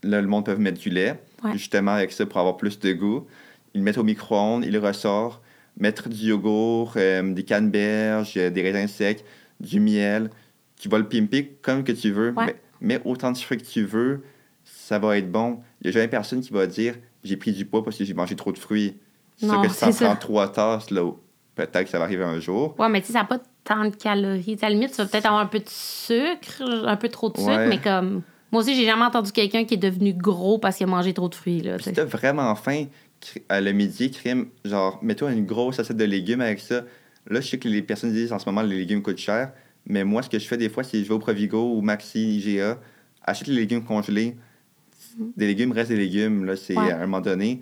[0.03, 1.19] Là, le monde peut mettre du lait,
[1.53, 3.25] justement, avec ça, pour avoir plus de goût.
[3.73, 5.41] Ils le mettent au micro-ondes, il ressort.
[5.79, 9.23] Mettre du yogourt, euh, des canneberges, euh, des raisins secs,
[9.59, 10.31] du miel.
[10.79, 12.33] Tu vas le pimper comme que tu veux.
[12.35, 14.23] Mais, mets autant de fruits que tu veux,
[14.63, 15.59] ça va être bon.
[15.81, 18.13] Il n'y a jamais personne qui va dire j'ai pris du poids parce que j'ai
[18.13, 18.97] mangé trop de fruits.
[19.37, 21.03] C'est sûr que si ça prend trois tasses, là,
[21.55, 22.75] peut-être que ça va arriver un jour.
[22.79, 24.57] Ouais, mais tu sais, ça n'a pas tant de calories.
[24.61, 27.37] à la limite, tu vas peut-être avoir un peu de sucre, un peu trop de
[27.37, 28.23] sucre, mais comme.
[28.51, 31.27] Moi aussi, j'ai jamais entendu quelqu'un qui est devenu gros parce qu'il a mangé trop
[31.27, 31.61] de fruits.
[31.61, 32.85] Là, si t'as vraiment faim,
[33.49, 36.83] à le midi, crime, genre, mets-toi une grosse assiette de légumes avec ça.
[37.29, 39.51] Là, je sais que les personnes disent en ce moment les légumes coûtent cher,
[39.85, 41.81] mais moi, ce que je fais des fois, c'est que je vais au Provigo ou
[41.81, 42.79] Maxi, IGA,
[43.23, 44.37] achète les légumes congelés,
[45.35, 46.45] des légumes restent des légumes.
[46.45, 47.61] Là, c'est à un moment donné,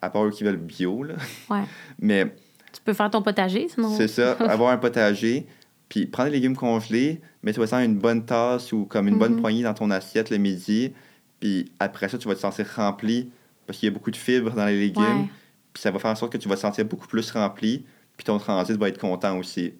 [0.00, 1.02] à part eux qui veulent bio.
[1.02, 1.14] Là.
[1.50, 1.62] Ouais.
[1.98, 2.34] Mais.
[2.72, 3.94] Tu peux faire ton potager, sinon.
[3.96, 5.46] C'est ça, avoir un potager.
[5.88, 9.36] Puis prendre les légumes congelés, mets-toi ça dans une bonne tasse ou comme une bonne
[9.36, 9.40] mm-hmm.
[9.40, 10.92] poignée dans ton assiette le midi.
[11.40, 13.30] Puis après ça, tu vas te sentir rempli
[13.66, 15.28] parce qu'il y a beaucoup de fibres dans les légumes.
[15.72, 17.84] Puis ça va faire en sorte que tu vas te sentir beaucoup plus rempli.
[18.16, 19.74] Puis ton transit va être content aussi.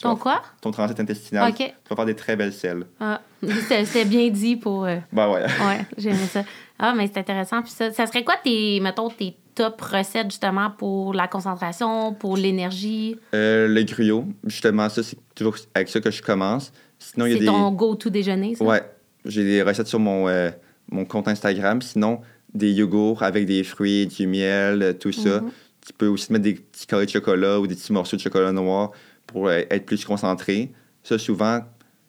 [0.00, 0.42] Ton quoi?
[0.60, 1.52] Ton transit intestinal.
[1.54, 2.86] Tu vas faire des très belles selles.
[3.00, 4.84] Ah, c'était bien dit pour.
[4.84, 4.98] Euh...
[5.12, 5.42] Ben ouais.
[5.66, 6.44] ouais, j'aimais ça.
[6.78, 7.62] Ah, mais c'est intéressant.
[7.62, 12.36] Puis ça, ça serait quoi tes, mettons, tes top recettes justement pour la concentration, pour
[12.36, 13.16] l'énergie?
[13.34, 16.72] Euh, le gruau, justement, ça, c'est toujours avec ça que je commence.
[16.98, 17.46] Sinon, il y a des...
[17.46, 18.64] ton go-to déjeuner, ça?
[18.64, 18.82] Ouais.
[19.24, 20.50] J'ai des recettes sur mon, euh,
[20.90, 21.80] mon compte Instagram.
[21.82, 22.20] Sinon,
[22.54, 25.38] des yogourts avec des fruits, du miel, tout ça.
[25.38, 25.50] Mm-hmm.
[25.86, 28.52] Tu peux aussi mettre des petits carrés de chocolat ou des petits morceaux de chocolat
[28.52, 28.92] noir
[29.32, 30.72] pour euh, être plus concentré.
[31.02, 31.60] Ça, souvent,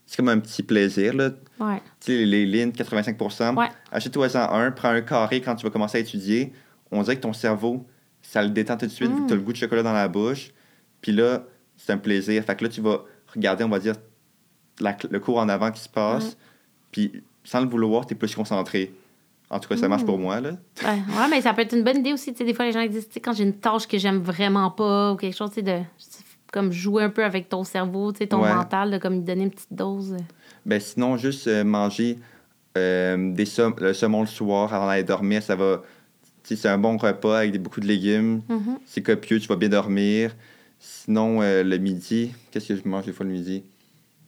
[0.05, 1.13] c'est comme un petit plaisir.
[1.13, 1.31] Là.
[1.59, 1.81] Ouais.
[1.99, 3.19] Tu sais, les, lignes, 85
[3.57, 3.67] ouais.
[3.91, 6.53] Achète-toi-en un, prends un carré quand tu vas commencer à étudier.
[6.91, 7.85] On dirait que ton cerveau,
[8.21, 9.43] ça le détend tout de suite, tu as le mm.
[9.43, 10.51] goût de chocolat dans la bouche.
[11.01, 11.43] Puis là,
[11.77, 12.43] c'est un plaisir.
[12.43, 13.03] Fait que là, tu vas
[13.33, 13.95] regarder, on va dire,
[14.79, 16.37] le cours en avant qui se passe.
[16.91, 18.93] Puis sans le vouloir, tu es plus concentré.
[19.49, 20.21] En tout cas, ça marche pour mm.
[20.21, 20.41] moi.
[20.41, 20.51] Là.
[20.83, 22.31] Ouais, mais ça peut être une bonne idée aussi.
[22.31, 25.35] des fois, les gens disent quand j'ai une tâche que j'aime vraiment pas ou quelque
[25.35, 25.79] chose, de
[26.53, 29.73] comme jouer un peu avec ton cerveau, ton mental, de comme lui donner une petite
[29.73, 30.15] dose?
[30.65, 32.19] Ben sinon, juste euh, manger
[32.77, 33.45] euh, des
[33.79, 35.81] le saumon le soir avant d'aller dormir, ça va.
[36.43, 38.41] C'est un bon repas avec beaucoup de légumes.
[38.49, 38.77] Mm-hmm.
[38.85, 40.35] C'est copieux, tu vas bien dormir.
[40.77, 43.63] Sinon, euh, le midi, qu'est-ce que je mange des fois le midi?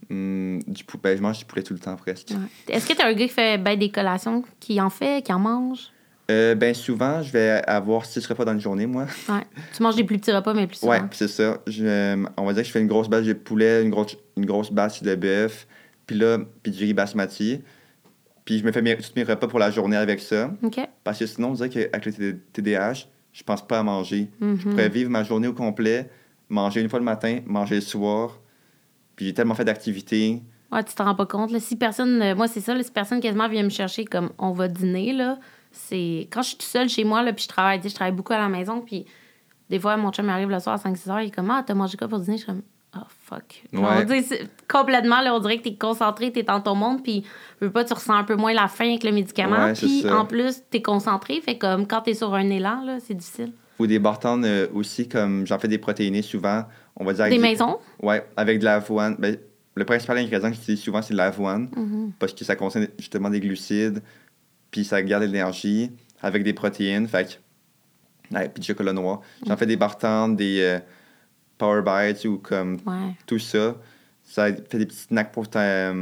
[0.10, 2.32] Hum, du poulet, ben, je mange du poulet tout le temps presque.
[2.68, 5.34] Est-ce que tu as un gars qui fait ben, des collations, qui en fait, qui
[5.34, 5.92] en mange?
[6.32, 9.06] Euh, ben souvent, je vais avoir six repas dans une journée, moi.
[9.30, 9.46] Ouais.
[9.76, 10.94] Tu manges des plus petits repas, mais plus souvent.
[10.94, 11.60] Ouais, c'est ça.
[11.68, 14.46] Je, on va dire que je fais une grosse bâche de poulet, une grosse, une
[14.46, 15.68] grosse bâche de bœuf,
[16.08, 17.62] puis là, puis du riz basmati.
[18.44, 20.52] Puis je me fais mes, tous mes repas pour la journée avec ça.
[20.64, 20.80] OK.
[21.04, 24.30] Parce que sinon, on dirait qu'avec le TDAH, je pense pas à manger.
[24.40, 24.70] Je mm-hmm.
[24.70, 26.10] pourrais vivre ma journée au complet,
[26.50, 28.40] manger une fois le matin, manger le soir.
[29.16, 30.42] Puis j'ai tellement fait d'activités.
[30.72, 31.52] Ouais, tu te rends pas compte.
[31.52, 34.32] Là, si personne, euh, moi, c'est ça, là, si personne quasiment vient me chercher comme
[34.38, 35.40] on va dîner, là,
[35.76, 38.34] c'est quand je suis toute seule chez moi, là, puis je travaille, je travaille beaucoup
[38.34, 39.06] à la maison, puis
[39.70, 41.74] des fois, mon chum arrive le soir à 5-6 heures, il est comme Ah, t'as
[41.74, 42.38] mangé quoi pour dîner?
[42.38, 42.62] Je suis comme
[42.98, 43.64] Oh, fuck.
[44.70, 47.26] complètement, là, on dirait que t'es concentré, t'es dans ton monde, puis
[47.60, 49.74] veux pas, tu ressens un peu moins la faim avec le médicament.
[49.74, 53.52] puis en plus, t'es concentré, fait comme quand t'es sur un élan, là, c'est difficile.
[53.80, 56.64] Ou des bartendes euh, aussi, comme j'en fais des protéinés souvent.
[56.96, 57.78] On va dire des maisons?
[58.02, 59.18] Ouais, avec de l'avoine.
[59.20, 59.36] Ben,
[59.76, 62.12] le principal ingrédient que j'utilise souvent, c'est l'avoine, mm-hmm.
[62.18, 64.02] parce que ça contient justement des glucides,
[64.76, 65.90] puis ça garde l'énergie
[66.22, 67.08] avec des protéines.
[67.08, 67.40] Fait
[68.30, 69.22] que, puis du chocolat noir.
[69.48, 70.80] J'en fais des bartendes, des euh,
[71.58, 72.82] Power Bites ou comme
[73.26, 73.78] tout ça.
[74.26, 75.94] Ça fait des petits snacks pour, ta,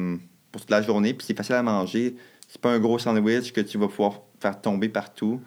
[0.52, 2.16] pour toute la journée, puis c'est facile à manger.
[2.48, 5.40] C'est pas un gros sandwich que tu vas pouvoir faire tomber partout.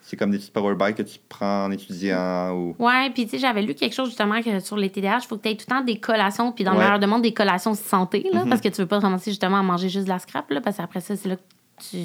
[0.00, 2.76] C'est comme des petits power bites que tu prends en étudiant ou...
[2.78, 5.36] Ouais, puis tu sais, j'avais lu quelque chose justement que sur les TDAH, il faut
[5.36, 7.34] que tu aies tout le temps des collations, puis dans le meilleur de monde, des
[7.34, 8.48] collations santé, là, mm-hmm.
[8.48, 10.60] parce que tu veux pas te ramasser justement à manger juste de la scrap, là,
[10.60, 11.42] parce qu'après ça, c'est là que
[11.78, 11.98] tu,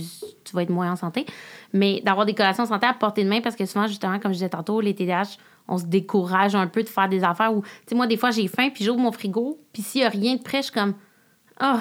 [0.43, 1.25] tu, vas être moins en santé.
[1.73, 4.37] Mais d'avoir des collations santé à portée de main, parce que souvent, justement, comme je
[4.37, 7.69] disais tantôt, les TDAH, on se décourage un peu de faire des affaires où, tu
[7.87, 10.35] sais, moi, des fois, j'ai faim, puis j'ouvre mon frigo, puis s'il n'y a rien
[10.35, 10.93] de prêt, je suis comme,
[11.61, 11.79] oh,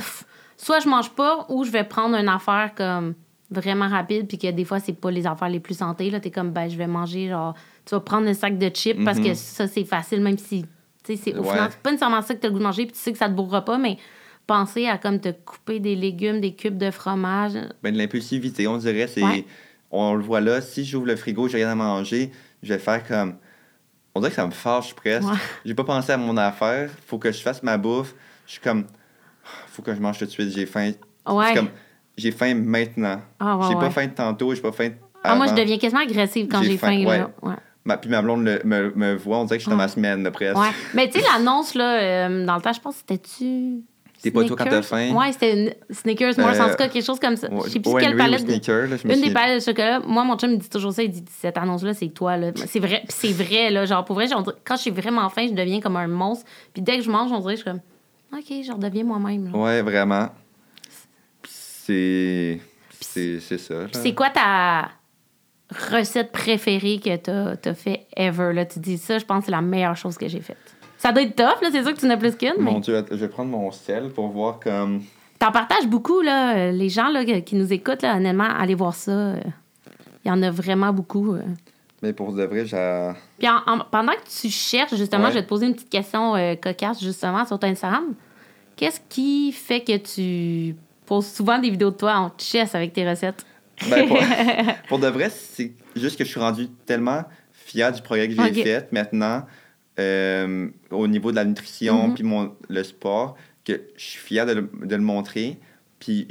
[0.56, 3.14] soit je mange pas, ou je vais prendre une affaire comme
[3.50, 6.10] vraiment rapide, puis que des fois, c'est pas les affaires les plus santé.
[6.10, 9.04] Là, t'es comme, ben, je vais manger, genre, tu vas prendre un sac de chips
[9.04, 9.34] parce que mhm.
[9.34, 10.62] ça, c'est facile, même si,
[11.04, 12.86] tu sais, c'est au final, c'est pas nécessairement ça que t'as le goût de manger,
[12.86, 13.98] puis tu sais que ça te bourrera pas, mais
[14.46, 17.52] penser à comme te couper des légumes, des cubes de fromage.
[17.82, 19.22] Ben, de l'impulsivité, on dirait, c'est.
[19.94, 22.32] On le voit là, si j'ouvre le frigo, j'ai rien à manger,
[22.62, 23.34] je vais faire comme
[24.14, 25.28] on dirait que ça me fâche presque.
[25.64, 26.90] J'ai pas pensé à mon affaire.
[27.06, 28.14] Faut que je fasse ma bouffe.
[28.46, 28.84] Je suis comme,
[29.68, 30.50] faut que je mange tout de suite.
[30.50, 30.92] J'ai faim.
[31.26, 31.54] Ouais.
[31.54, 31.68] comme,
[32.16, 33.20] j'ai faim maintenant.
[33.40, 34.90] Ah, j'ai pas faim de tantôt, j'ai pas faim.
[35.24, 37.04] Ah, moi, je deviens quasiment agressive quand j'ai faim.
[37.42, 37.54] ouais.
[37.84, 40.30] Ma, puis ma blonde me, me, voit, on dirait que je suis dans ma semaine,
[40.30, 40.56] presque.
[40.56, 40.68] Ouais.
[40.94, 43.82] Mais tu sais, l'annonce, là, euh, dans le temps, je pense que c'était-tu.
[44.22, 45.14] T'es pas toi quand t'as faim?
[45.14, 47.48] Ouais, c'était une Snickers, Mars, en tout cas, quelque chose comme ça.
[47.64, 48.44] Je sais plus quelle palette.
[48.44, 49.12] De...
[49.12, 50.00] une des palettes de chocolat.
[50.00, 51.02] Moi, mon chum me dit toujours ça.
[51.02, 52.36] Il dit Cette annonce-là, c'est toi.
[52.36, 52.52] Là.
[52.54, 53.02] C'est vrai.
[53.08, 53.84] c'est vrai, là.
[53.84, 56.46] Genre, pour vrai, genre, quand je suis vraiment faim, je deviens comme un monstre.
[56.72, 57.80] Puis dès que je mange, on dirait, je suis comme
[58.32, 59.54] OK, je redeviens moi-même.
[59.54, 60.28] Ouais, vraiment.
[61.48, 62.60] C'est.
[63.00, 63.74] C'est ça.
[63.92, 64.88] c'est quoi ta
[65.90, 68.52] recette préférée que t'as as fait ever?
[68.54, 68.64] Là?
[68.64, 70.56] Tu dis ça, je pense que c'est la meilleure chose que j'ai faite.
[71.02, 72.60] Ça doit être tough, là, c'est sûr que tu n'as plus qu'une.
[72.60, 75.02] Mon Dieu, je vais prendre mon sel pour voir comme.
[75.40, 76.70] T'en partages beaucoup, là.
[76.70, 79.32] Les gens là, qui nous écoutent, là, honnêtement, allez voir ça.
[80.24, 81.34] Il y en a vraiment beaucoup.
[81.34, 81.42] Euh.
[82.02, 83.10] Mais pour de vrai, j'ai.
[83.36, 83.48] Puis
[83.90, 87.44] pendant que tu cherches, justement, je vais te poser une petite question euh, cocasse, justement,
[87.44, 88.14] sur ton Instagram.
[88.76, 93.10] Qu'est-ce qui fait que tu poses souvent des vidéos de toi en chess avec tes
[93.10, 93.44] recettes?
[93.90, 94.08] Ben,
[94.88, 98.62] pour, de vrai, c'est juste que je suis rendu tellement fier du progrès que j'ai
[98.62, 99.42] fait maintenant.
[99.98, 102.14] Euh, au niveau de la nutrition, mm-hmm.
[102.14, 105.58] puis mon, le sport, que je suis fier de le, de le montrer.
[105.98, 106.26] Puis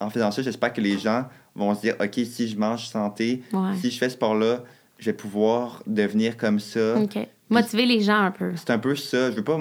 [0.00, 3.42] en faisant ça, j'espère que les gens vont se dire, OK, si je mange santé,
[3.80, 4.64] si je fais ce sport-là,
[4.98, 6.98] je vais pouvoir devenir comme ça.
[6.98, 7.18] OK.
[7.50, 8.52] Motiver les gens un peu.
[8.56, 9.30] C'est un peu ça.
[9.30, 9.60] Je veux pas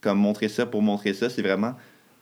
[0.00, 1.28] comme montrer ça pour montrer ça.
[1.28, 1.74] C'est vraiment...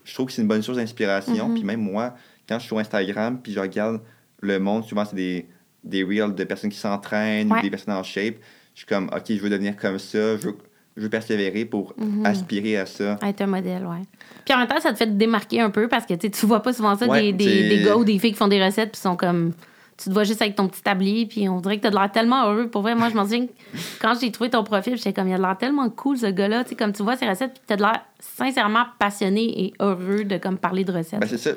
[0.03, 1.51] Je trouve que c'est une bonne source d'inspiration.
[1.51, 1.55] Mm-hmm.
[1.55, 2.15] Puis même moi,
[2.49, 4.01] quand je suis sur Instagram, puis je regarde
[4.41, 5.47] le monde, souvent, c'est des,
[5.85, 8.37] des reels de personnes qui s'entraînent, des personnes en shape
[8.75, 10.49] je suis comme, OK, je veux devenir comme ça, je
[10.97, 12.27] veux, persévérer pour mhm.
[12.27, 13.19] aspirer à ça.
[13.23, 14.03] être un modèle, ouais.
[14.45, 16.61] Puis en même temps, ça te fait te démarquer un peu parce que tu vois
[16.61, 19.17] pas souvent ça, des, des, gars ou des filles qui font des recettes puis sont
[19.17, 19.53] comme.
[19.97, 21.95] Tu te vois juste avec ton petit tablier, puis on dirait que tu as de
[21.95, 22.69] l'air tellement heureux.
[22.69, 23.47] Pour vrai, moi, je m'en souviens
[24.01, 26.65] quand j'ai trouvé ton profil, j'étais comme, il a de l'air tellement cool, ce gars-là.
[26.65, 29.73] Tu sais, comme tu vois ses recettes, puis tu as de l'air sincèrement passionné et
[29.79, 31.21] heureux de comme parler de recettes.
[31.21, 31.53] Ben, c'est ça.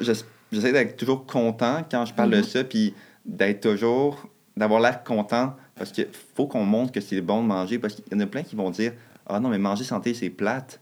[0.52, 2.44] J'essaie d'être toujours content quand je parle de mhm.
[2.44, 2.94] ça, puis
[3.26, 4.28] d'être toujours.
[4.56, 7.80] d'avoir l'air content parce qu'il faut qu'on montre que c'est bon de manger.
[7.80, 8.94] Parce qu'il y en a plein qui vont dire
[9.26, 10.80] Ah non, mais manger santé, c'est plate.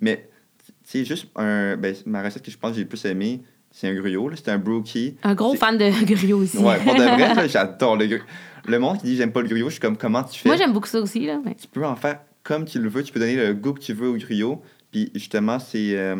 [0.00, 0.28] Mais
[0.84, 1.76] c'est juste un.
[1.76, 4.30] Ben, ma recette que je pense que j'ai le plus aimé, c'est un gruyot.
[4.36, 5.16] C'est un brookie.
[5.22, 6.58] Un gros fan de gruyot aussi.
[6.58, 8.22] Ouais, pour de vrai, j'adore le gruyot.
[8.66, 10.56] Le monde qui dit j'aime pas le gruyot, je suis comme comment tu fais Moi,
[10.56, 11.24] j'aime beaucoup ça aussi.
[11.26, 13.02] Là, Tu peux en faire comme tu le veux.
[13.02, 14.62] Tu peux donner le goût que tu veux au gruyot.
[14.90, 16.16] Puis justement, c'est euh,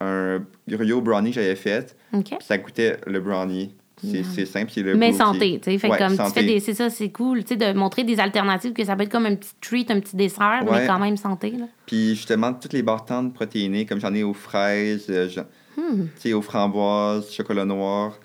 [0.00, 1.96] un gruyot brownie que j'avais fait.
[2.12, 2.34] OK.
[2.40, 3.74] ça goûtait le brownie.
[4.02, 5.78] C'est simple, c'est le Mais santé, tu sais.
[5.78, 6.60] Fait comme tu fais des.
[6.60, 9.26] C'est ça, c'est cool, tu sais, de montrer des alternatives, que ça peut être comme
[9.26, 11.66] un petit treat, un petit dessert, mais quand même santé, là.
[11.86, 15.28] Puis justement, toutes les bartendes protéinées, comme j'en ai aux fraises, euh,
[15.76, 16.04] hmm.
[16.04, 18.18] tu sais, aux framboises, chocolat noir.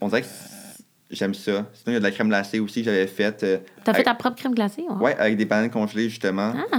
[0.00, 0.28] on dirait que
[1.10, 1.66] j'aime ça.
[1.72, 3.42] Sinon, il y a de la crème glacée aussi que j'avais faite.
[3.42, 4.84] Euh, T'as fait ta propre crème glacée?
[4.88, 6.54] Ouais, ouais avec des bananes congelées, justement.
[6.72, 6.78] Ah,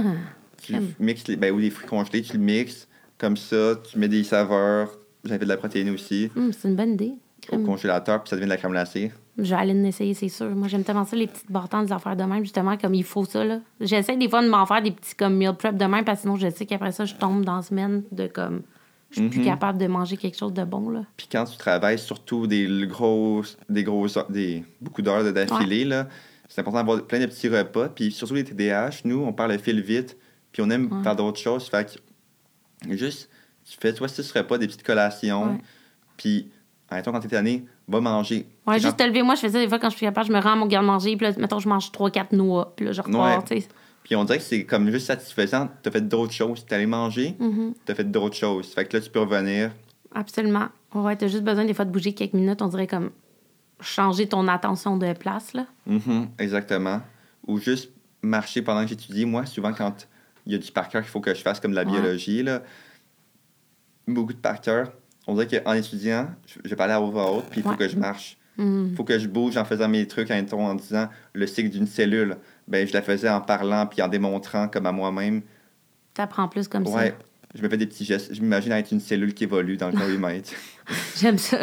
[0.62, 2.88] tu mixes les, ben, ou des fruits congelés, tu le mixes.
[3.18, 4.98] Comme ça, tu mets des saveurs.
[5.24, 6.30] J'avais de la protéine aussi.
[6.34, 7.14] Hmm, c'est une bonne idée
[7.50, 9.10] au congélateur, puis ça devient de la crème glacée.
[9.38, 10.50] Je vais aller l'essayer, c'est sûr.
[10.50, 13.24] Moi, j'aime tellement ça, les petites bartends, des affaires de même, justement, comme il faut
[13.24, 13.44] ça.
[13.44, 13.60] là.
[13.80, 16.22] J'essaie des fois de m'en faire des petits comme meal prep de même, parce que
[16.22, 18.62] sinon, je sais qu'après ça, je tombe dans la semaine de comme
[19.10, 19.44] Je suis plus Mhm.
[19.44, 21.02] capable de manger quelque chose de bon, là.
[21.18, 26.08] Puis quand tu travailles surtout des grosses, des grosses, des, beaucoup d'heures de- d'affilée, là,
[26.48, 27.90] c'est important d'avoir plein de petits repas.
[27.90, 30.16] Puis surtout les TDAH, nous, on parle le fil vite,
[30.50, 31.02] puis on aime Ouais.
[31.02, 31.68] faire d'autres choses.
[31.68, 31.98] Fait
[32.86, 33.28] que juste,
[33.70, 35.58] tu fais soit six repas, des petites collations,
[36.16, 36.50] puis,
[36.92, 38.46] arrêtons quand t'es tanné, va manger.
[38.66, 39.22] Ouais, juste te lever.
[39.22, 40.66] Moi, je fais ça des fois quand je suis capable, je me rends à mon
[40.66, 43.44] garde-manger, puis là, mettons, je mange 3-4 noix, puis là, je repars, Ouais.
[43.44, 43.68] tu sais.
[44.04, 45.68] Puis on dirait que c'est comme juste satisfaisant.
[45.82, 46.64] T'as fait d'autres choses.
[46.66, 47.74] T'es allé manger, Mhm.
[47.84, 48.72] t'as fait d'autres choses.
[48.74, 49.70] Fait que là, tu peux revenir.
[50.14, 50.66] Absolument.
[50.94, 53.10] Ouais, t'as juste besoin des fois de bouger quelques minutes, on dirait comme
[53.80, 55.66] changer ton attention de place, là.
[55.86, 57.00] Mhm, exactement.
[57.46, 57.90] Ou juste
[58.22, 59.24] marcher pendant que j'étudie.
[59.24, 60.08] Moi, souvent, quand
[60.46, 61.90] il y a du par cœur qu'il faut que je fasse, comme de la Ouais.
[61.92, 62.62] biologie, là,
[64.08, 64.92] beaucoup de par cœur,
[65.26, 66.28] on dirait qu'en étudiant,
[66.64, 67.76] vais parler à voix haute, puis il faut Ouais.
[67.76, 68.36] que je marche.
[68.58, 71.86] Il faut que je bouge en faisant mes trucs, en, en disant le cycle d'une
[71.86, 72.36] cellule.
[72.68, 75.42] Ben, je la faisais en parlant, puis en démontrant comme à moi-même.
[76.14, 77.14] T'apprends plus comme Ouais, ça.
[77.54, 78.34] je me fais des petits gestes.
[78.34, 80.50] Je m'imagine être une cellule qui évolue dans le périmètre.
[81.18, 81.58] J'aime ça.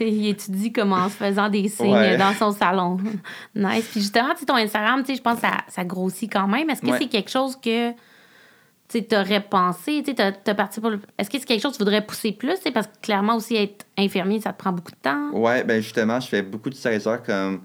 [0.00, 2.16] il étudie comme en se faisant des signes Ouais.
[2.16, 2.96] dans son salon.
[3.54, 3.86] nice.
[3.90, 6.70] Puis justement, ton Instagram, je pense que ça, ça grossit quand même.
[6.70, 6.98] Est-ce que Ouais.
[6.98, 7.90] c'est quelque chose que
[8.98, 10.02] tu aurais pensé?
[10.04, 12.32] Tu sais, t'as parti pour le- Est-ce que c'est quelque chose que tu voudrais pousser
[12.32, 12.58] plus?
[12.74, 15.30] Parce que clairement aussi, être infirmier, ça te prend beaucoup de temps?
[15.32, 17.62] Ouais, ben justement, je fais beaucoup de 16 heures comme.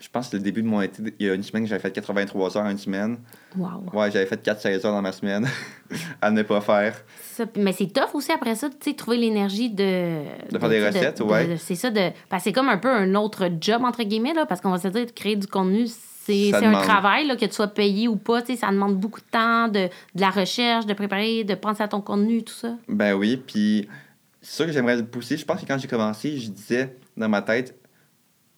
[0.00, 1.90] Je pense que le début de mon été, il y a une semaine, j'avais fait
[1.90, 3.16] 83 heures une semaine.
[3.56, 3.84] Wow.
[3.94, 5.48] Ouais, j'avais fait 4 16 heures dans ma semaine
[6.20, 6.94] à ne pas faire.
[7.22, 7.44] Ça.
[7.56, 10.24] Mais c'est tough aussi après ça, tu sais, trouver l'énergie de...
[10.50, 11.46] De faire des recettes, de- ouais.
[11.46, 12.10] de- C'est ça, de...
[12.28, 14.78] parce que c'est comme un peu un autre job, entre guillemets, là, parce qu'on va
[14.78, 15.86] se dire, de créer du contenu,
[16.26, 16.82] c'est Ça un demande.
[16.82, 19.68] travail, là, que tu sois payé ou pas, tu sais, ça demande beaucoup de temps,
[19.68, 22.76] de, de la recherche, de préparer, de penser à ton contenu, tout ça.
[22.88, 23.88] Ben oui, puis
[24.40, 25.36] c'est sûr que j'aimerais pousser.
[25.36, 27.78] Je pense que quand j'ai commencé, je disais dans ma tête,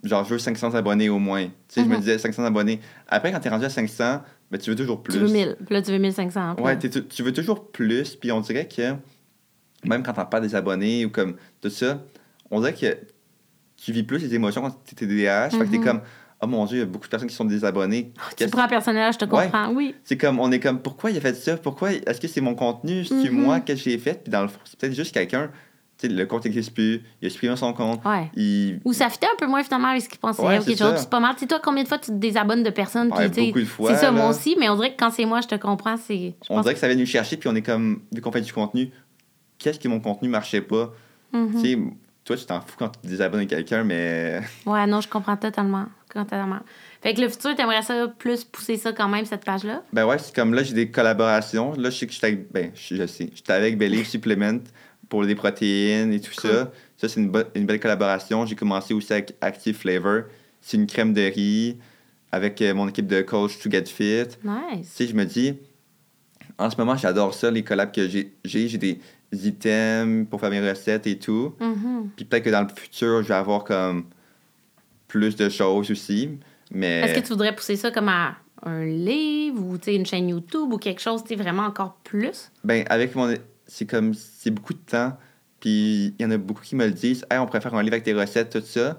[0.04, 1.44] genre, je veux 500 abonnés au moins.
[1.46, 2.00] Tu sais, je me Mhm.
[2.00, 2.80] disais 500 abonnés.
[3.08, 5.14] Après, quand t'es rendu à 500, ben tu veux toujours plus.
[5.14, 6.54] Tu veux 1000, puis là, tu veux 1500.
[6.56, 8.94] puis Ouais, tu tu veux toujours plus, puis on dirait que
[9.84, 12.00] même quand t'en parles des abonnés ou comme tout ça,
[12.50, 12.96] on dirait que
[13.76, 15.50] tu vis plus les émotions quand t'es TDAH.
[15.50, 15.84] Fait que t'es Mhm.
[15.84, 16.00] comme,
[16.42, 18.12] oh mon dieu, il y a beaucoup de personnes qui sont désabonnées.
[18.30, 19.44] Tu Qu'est-ce- prends personnel, je te Ouais.
[19.44, 19.94] comprends, oui.
[20.04, 21.56] C'est comme, on est comme, pourquoi il a fait ça?
[21.56, 21.92] Pourquoi?
[21.92, 23.04] Est-ce que c'est mon contenu?
[23.04, 23.40] C'est Mhm.
[23.42, 24.22] moi que j'ai fait?
[24.22, 25.50] Puis dans le fond, c'est peut-être juste quelqu'un,
[25.98, 28.30] tu sais, le compte n'existe plus, il a supprimé son compte, Ouais.
[28.36, 28.80] il...
[28.84, 30.42] Ou ça fitait un peu moins finalement avec ce qu'ils pensaient.
[30.42, 31.34] Ouais, ou c'est pas mal.
[31.34, 33.10] Tu sais, toi, combien de fois tu te désabonnes de personnes?
[33.14, 35.24] Ouais, tu beaucoup de fois, C'est ça, moi aussi, mais on dirait que quand c'est
[35.24, 35.96] moi, je te comprends.
[35.96, 38.42] c'est On dirait que ça vient nous chercher, puis on est comme, vu qu'on fait
[38.42, 38.90] du contenu,
[39.58, 40.92] qu'est-ce que mon contenu marchait pas?
[41.32, 41.62] Mhm.
[41.62, 41.78] Tu
[42.26, 44.40] toi, tu t'en fous quand tu te désabonnes quelqu'un, mais...
[44.66, 45.86] Ouais, non, je comprends totalement.
[46.12, 46.58] Totalement.
[47.02, 49.82] Fait que le futur, t'aimerais ça plus pousser ça quand même, cette page-là?
[49.92, 51.72] Ben ouais, c'est comme là, j'ai des collaborations.
[51.74, 54.58] Là, je sais que j'étais avec, ben, je, je sais, j'étais avec Believe Supplement
[55.08, 56.50] pour des protéines et tout Cool.
[56.50, 56.72] ça.
[56.96, 58.44] Ça, c'est une, bo- une belle collaboration.
[58.46, 60.22] J'ai commencé aussi avec Active Flavor.
[60.60, 61.78] C'est une crème de riz
[62.32, 64.24] avec euh, mon équipe de coach To Get Fit.
[64.40, 64.88] Tu Nice.
[64.88, 65.54] sais, je me dis,
[66.58, 68.32] en ce moment, j'adore ça, les collabs que j'ai.
[68.44, 68.98] J'ai j'ai des
[69.32, 71.54] items pour faire mes recettes et tout.
[71.60, 72.10] Mhm.
[72.16, 74.04] Puis peut-être que dans le futur, je vais avoir comme
[75.08, 76.38] plus de choses aussi.
[76.70, 77.00] Mais...
[77.02, 80.78] Est-ce que tu voudrais pousser ça comme à un livre ou une chaîne YouTube ou
[80.78, 82.50] quelque chose, vraiment encore plus?
[82.64, 83.34] Ben, avec mon.
[83.66, 84.14] C'est comme.
[84.14, 85.16] C'est beaucoup de temps.
[85.60, 87.24] Puis il y en a beaucoup qui me le disent.
[87.30, 88.98] Hey, on pourrait faire un livre avec tes recettes, tout ça.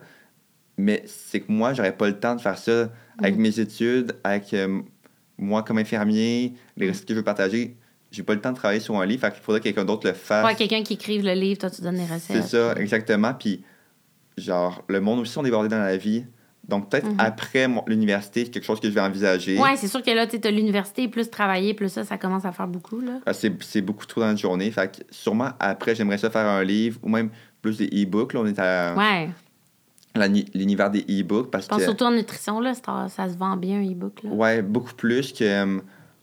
[0.77, 3.41] Mais c'est que moi, j'aurais pas le temps de faire ça avec Mhm.
[3.41, 4.81] mes études, avec euh,
[5.37, 7.75] moi comme infirmier, les recettes que je veux partager.
[8.11, 9.21] J'ai pas le temps de travailler sur un livre.
[9.21, 10.45] Fait qu'il faudrait que quelqu'un d'autre le fasse.
[10.45, 12.41] Ouais, quelqu'un qui écrive le livre, toi, tu donnes les recettes.
[12.41, 13.33] c'est ça, exactement.
[13.33, 13.63] Puis,
[14.37, 16.25] genre, le monde aussi, on est débordé dans la vie.
[16.67, 17.15] Donc, peut-être Mhm.
[17.19, 19.57] après l'université, c'est quelque chose que je vais envisager.
[19.57, 22.51] Ouais, c'est sûr que là, tu as l'université, plus travailler, plus ça, ça commence à
[22.51, 23.19] faire beaucoup, là.
[23.25, 24.69] Ah, C'est beaucoup trop dans la journée.
[24.71, 27.29] Fait que sûrement après, j'aimerais ça faire un livre ou même
[27.61, 28.33] plus des e-books.
[28.33, 29.29] Là, on est à Ouais.
[30.53, 31.83] l'univers des e-books parce pense que.
[31.85, 34.29] surtout en nutrition, là, ça, ça se vend bien, un e-book, là.
[34.31, 35.79] Ouais, beaucoup plus qu'un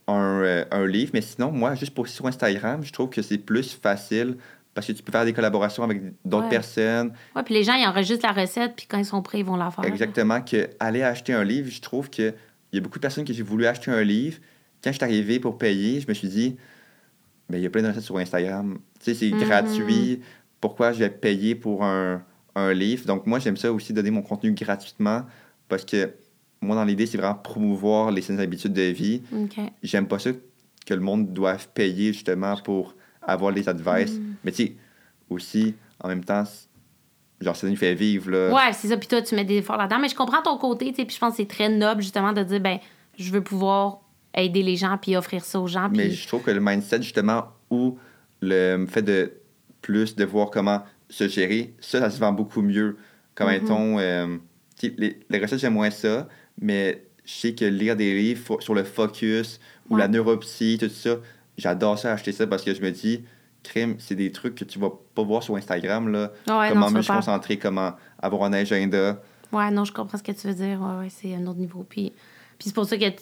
[0.09, 1.11] un, un livre.
[1.15, 4.37] Mais sinon, moi, juste pour sur Instagram, je trouve que c'est plus facile
[4.75, 6.51] parce que tu peux faire des collaborations avec d'autres Ouais.
[6.51, 7.13] personnes.
[7.37, 9.57] Ouais, puis les gens, ils enregistrent la recette, puis quand ils sont prêts, ils vont
[9.57, 9.85] la faire.
[9.85, 10.41] Exactement.
[10.41, 12.35] Que aller acheter un livre, je trouve que
[12.73, 14.39] il y a beaucoup de personnes que j'ai voulu acheter un livre.
[14.83, 16.57] Quand je suis arrivé pour payer, je me suis dit,
[17.49, 18.79] ben, il y a plein de recettes sur Instagram.
[18.99, 19.41] Tu sais, c'est Mhm.
[19.45, 20.21] gratuit.
[20.61, 22.23] Pourquoi je vais payer pour un,
[22.57, 23.07] un livre?
[23.07, 25.23] Donc, moi, j'aime ça aussi donner mon contenu gratuitement
[25.69, 26.11] parce que
[26.65, 29.23] moi, dans l'idée, c'est vraiment promouvoir les saines habitudes de vie.
[29.83, 30.31] J'aime pas ça
[30.87, 34.13] que le monde doive payer justement pour avoir les advice.
[34.19, 34.35] Mhm.
[34.45, 34.73] Mais tu sais,
[35.31, 36.45] aussi, en même temps,
[37.41, 38.31] genre, ça nous fait vivre.
[38.31, 38.53] Là.
[38.55, 38.97] Ouais, c'est ça.
[38.97, 39.99] Puis toi, tu mets des efforts là-dedans.
[39.99, 41.05] Mais je comprends ton côté, tu sais.
[41.07, 42.79] Puis je pense que c'est très noble, justement, de dire, ben,
[43.19, 44.01] je veux pouvoir
[44.35, 45.89] aider les gens, puis offrir ça aux gens.
[45.95, 47.97] Mais je trouve que le mindset, justement, ou
[48.43, 49.33] le fait de
[49.81, 52.97] plus de voir comment se gérer, ça, ça se vend beaucoup mieux.
[53.35, 53.55] Comme Mhm.
[53.55, 54.37] étant, euh,
[54.83, 56.29] les, les recettes, j'aime moins ça,
[56.61, 60.01] mais je sais que lire des livres sur le focus ou Ouais.
[60.01, 61.17] la neuropsie, tout ça,
[61.59, 63.25] j'adore ça, acheter ça parce que je me dis
[63.63, 66.33] crime, c'est des trucs que tu vas pas voir sur Instagram, là.
[66.47, 69.21] comment mieux se concentrer, comment avoir un agenda.
[69.53, 70.81] Ouais, non, je comprends ce que tu veux dire.
[70.81, 71.85] Ouais, ouais, c'est un autre niveau.
[71.89, 72.13] Puis,
[72.59, 73.17] puis c'est pour ça que tu,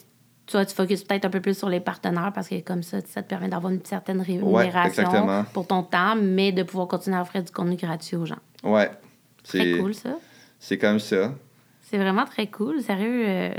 [0.47, 3.29] tu focuses peut-être un peu plus sur les partenaires parce que comme ça, ça te
[3.29, 7.51] permet d'avoir une certaine rémunération pour ton temps, mais de pouvoir continuer à offrir du
[7.51, 8.39] contenu gratuit aux gens.
[8.63, 8.89] Ouais.
[9.43, 10.17] C'est cool, ça.
[10.59, 11.33] C'est comme ça.
[11.93, 12.81] C'est vraiment très cool.
[12.81, 13.23] Sérieux.
[13.27, 13.51] Euh,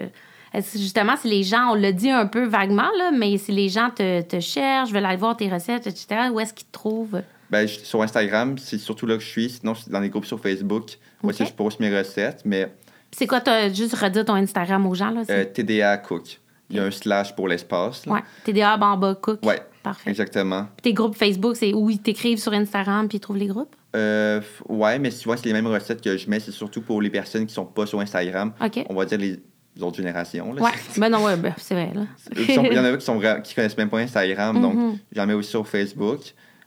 [0.74, 3.90] justement, si les gens, on l'a dit un peu vaguement, là, mais si les gens
[3.90, 7.22] te, te cherchent, veulent aller voir tes recettes, etc., où est-ce qu'ils te trouvent?
[7.48, 9.50] Ben, sur Instagram, c'est surtout là que je suis.
[9.50, 10.98] Sinon, c'est dans les groupes sur Facebook.
[11.22, 12.74] Moi, je poste mes recettes, mais...
[13.12, 15.22] C'est quoi, as juste redire ton Instagram aux gens, là?
[15.30, 16.40] Euh, TDA Cook.
[16.70, 18.04] Il y a un slash pour l'espace.
[18.42, 19.38] TDA Bamba Cook.
[19.84, 20.08] Parfait.
[20.08, 20.66] Exactement.
[20.76, 23.76] Puis tes groupes Facebook, c'est où ils t'écrivent sur Instagram puis ils trouvent les groupes?
[23.94, 26.40] Euh, ouais, mais tu vois, c'est les mêmes recettes que je mets.
[26.40, 28.54] C'est surtout pour les personnes qui sont pas sur Instagram.
[28.64, 28.82] OK.
[28.88, 29.38] On va dire les
[29.82, 30.54] autres générations.
[30.54, 30.62] Là.
[30.62, 30.70] Ouais.
[30.96, 31.92] ben non, ouais, ben, c'est vrai.
[31.94, 32.06] Là.
[32.34, 34.58] il y en a qui, sont, qui connaissent même pas Instagram.
[34.58, 34.98] Donc, mm-hmm.
[35.12, 36.20] j'en mets aussi sur Facebook.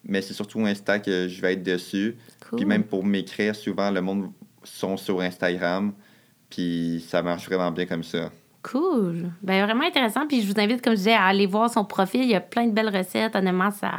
[0.06, 2.15] Mais c'est surtout Insta que je vais être dessus.
[2.56, 4.30] Puis même pour m'écrire, souvent, le monde
[4.64, 5.91] sont sur Instagram.
[6.52, 8.30] Puis ça marche vraiment bien comme ça.
[8.69, 9.31] Cool.
[9.41, 10.27] Ben, vraiment intéressant.
[10.27, 12.23] Puis je vous invite, comme je disais, à aller voir son profil.
[12.23, 13.35] Il y a plein de belles recettes.
[13.35, 13.91] Honnêtement, ça,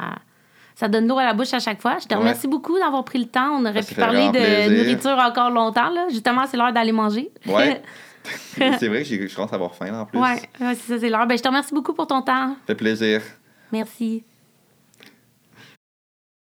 [0.74, 1.97] ça donne l'eau à la bouche à chaque fois.
[2.01, 3.59] Je te remercie beaucoup d'avoir pris le temps.
[3.59, 5.90] On aurait pu parler de nourriture encore longtemps.
[5.90, 6.07] Là.
[6.11, 7.31] Justement, c'est l'heure d'aller manger.
[7.47, 7.82] Ouais.
[8.78, 10.19] c'est vrai que je commence à avoir faim en plus.
[10.19, 10.28] Oui,
[10.61, 11.27] ouais, c'est ça, c'est l'heure.
[11.27, 12.49] Ben, je te remercie beaucoup pour ton temps.
[12.49, 13.23] Ça fait plaisir.
[13.73, 14.24] Merci.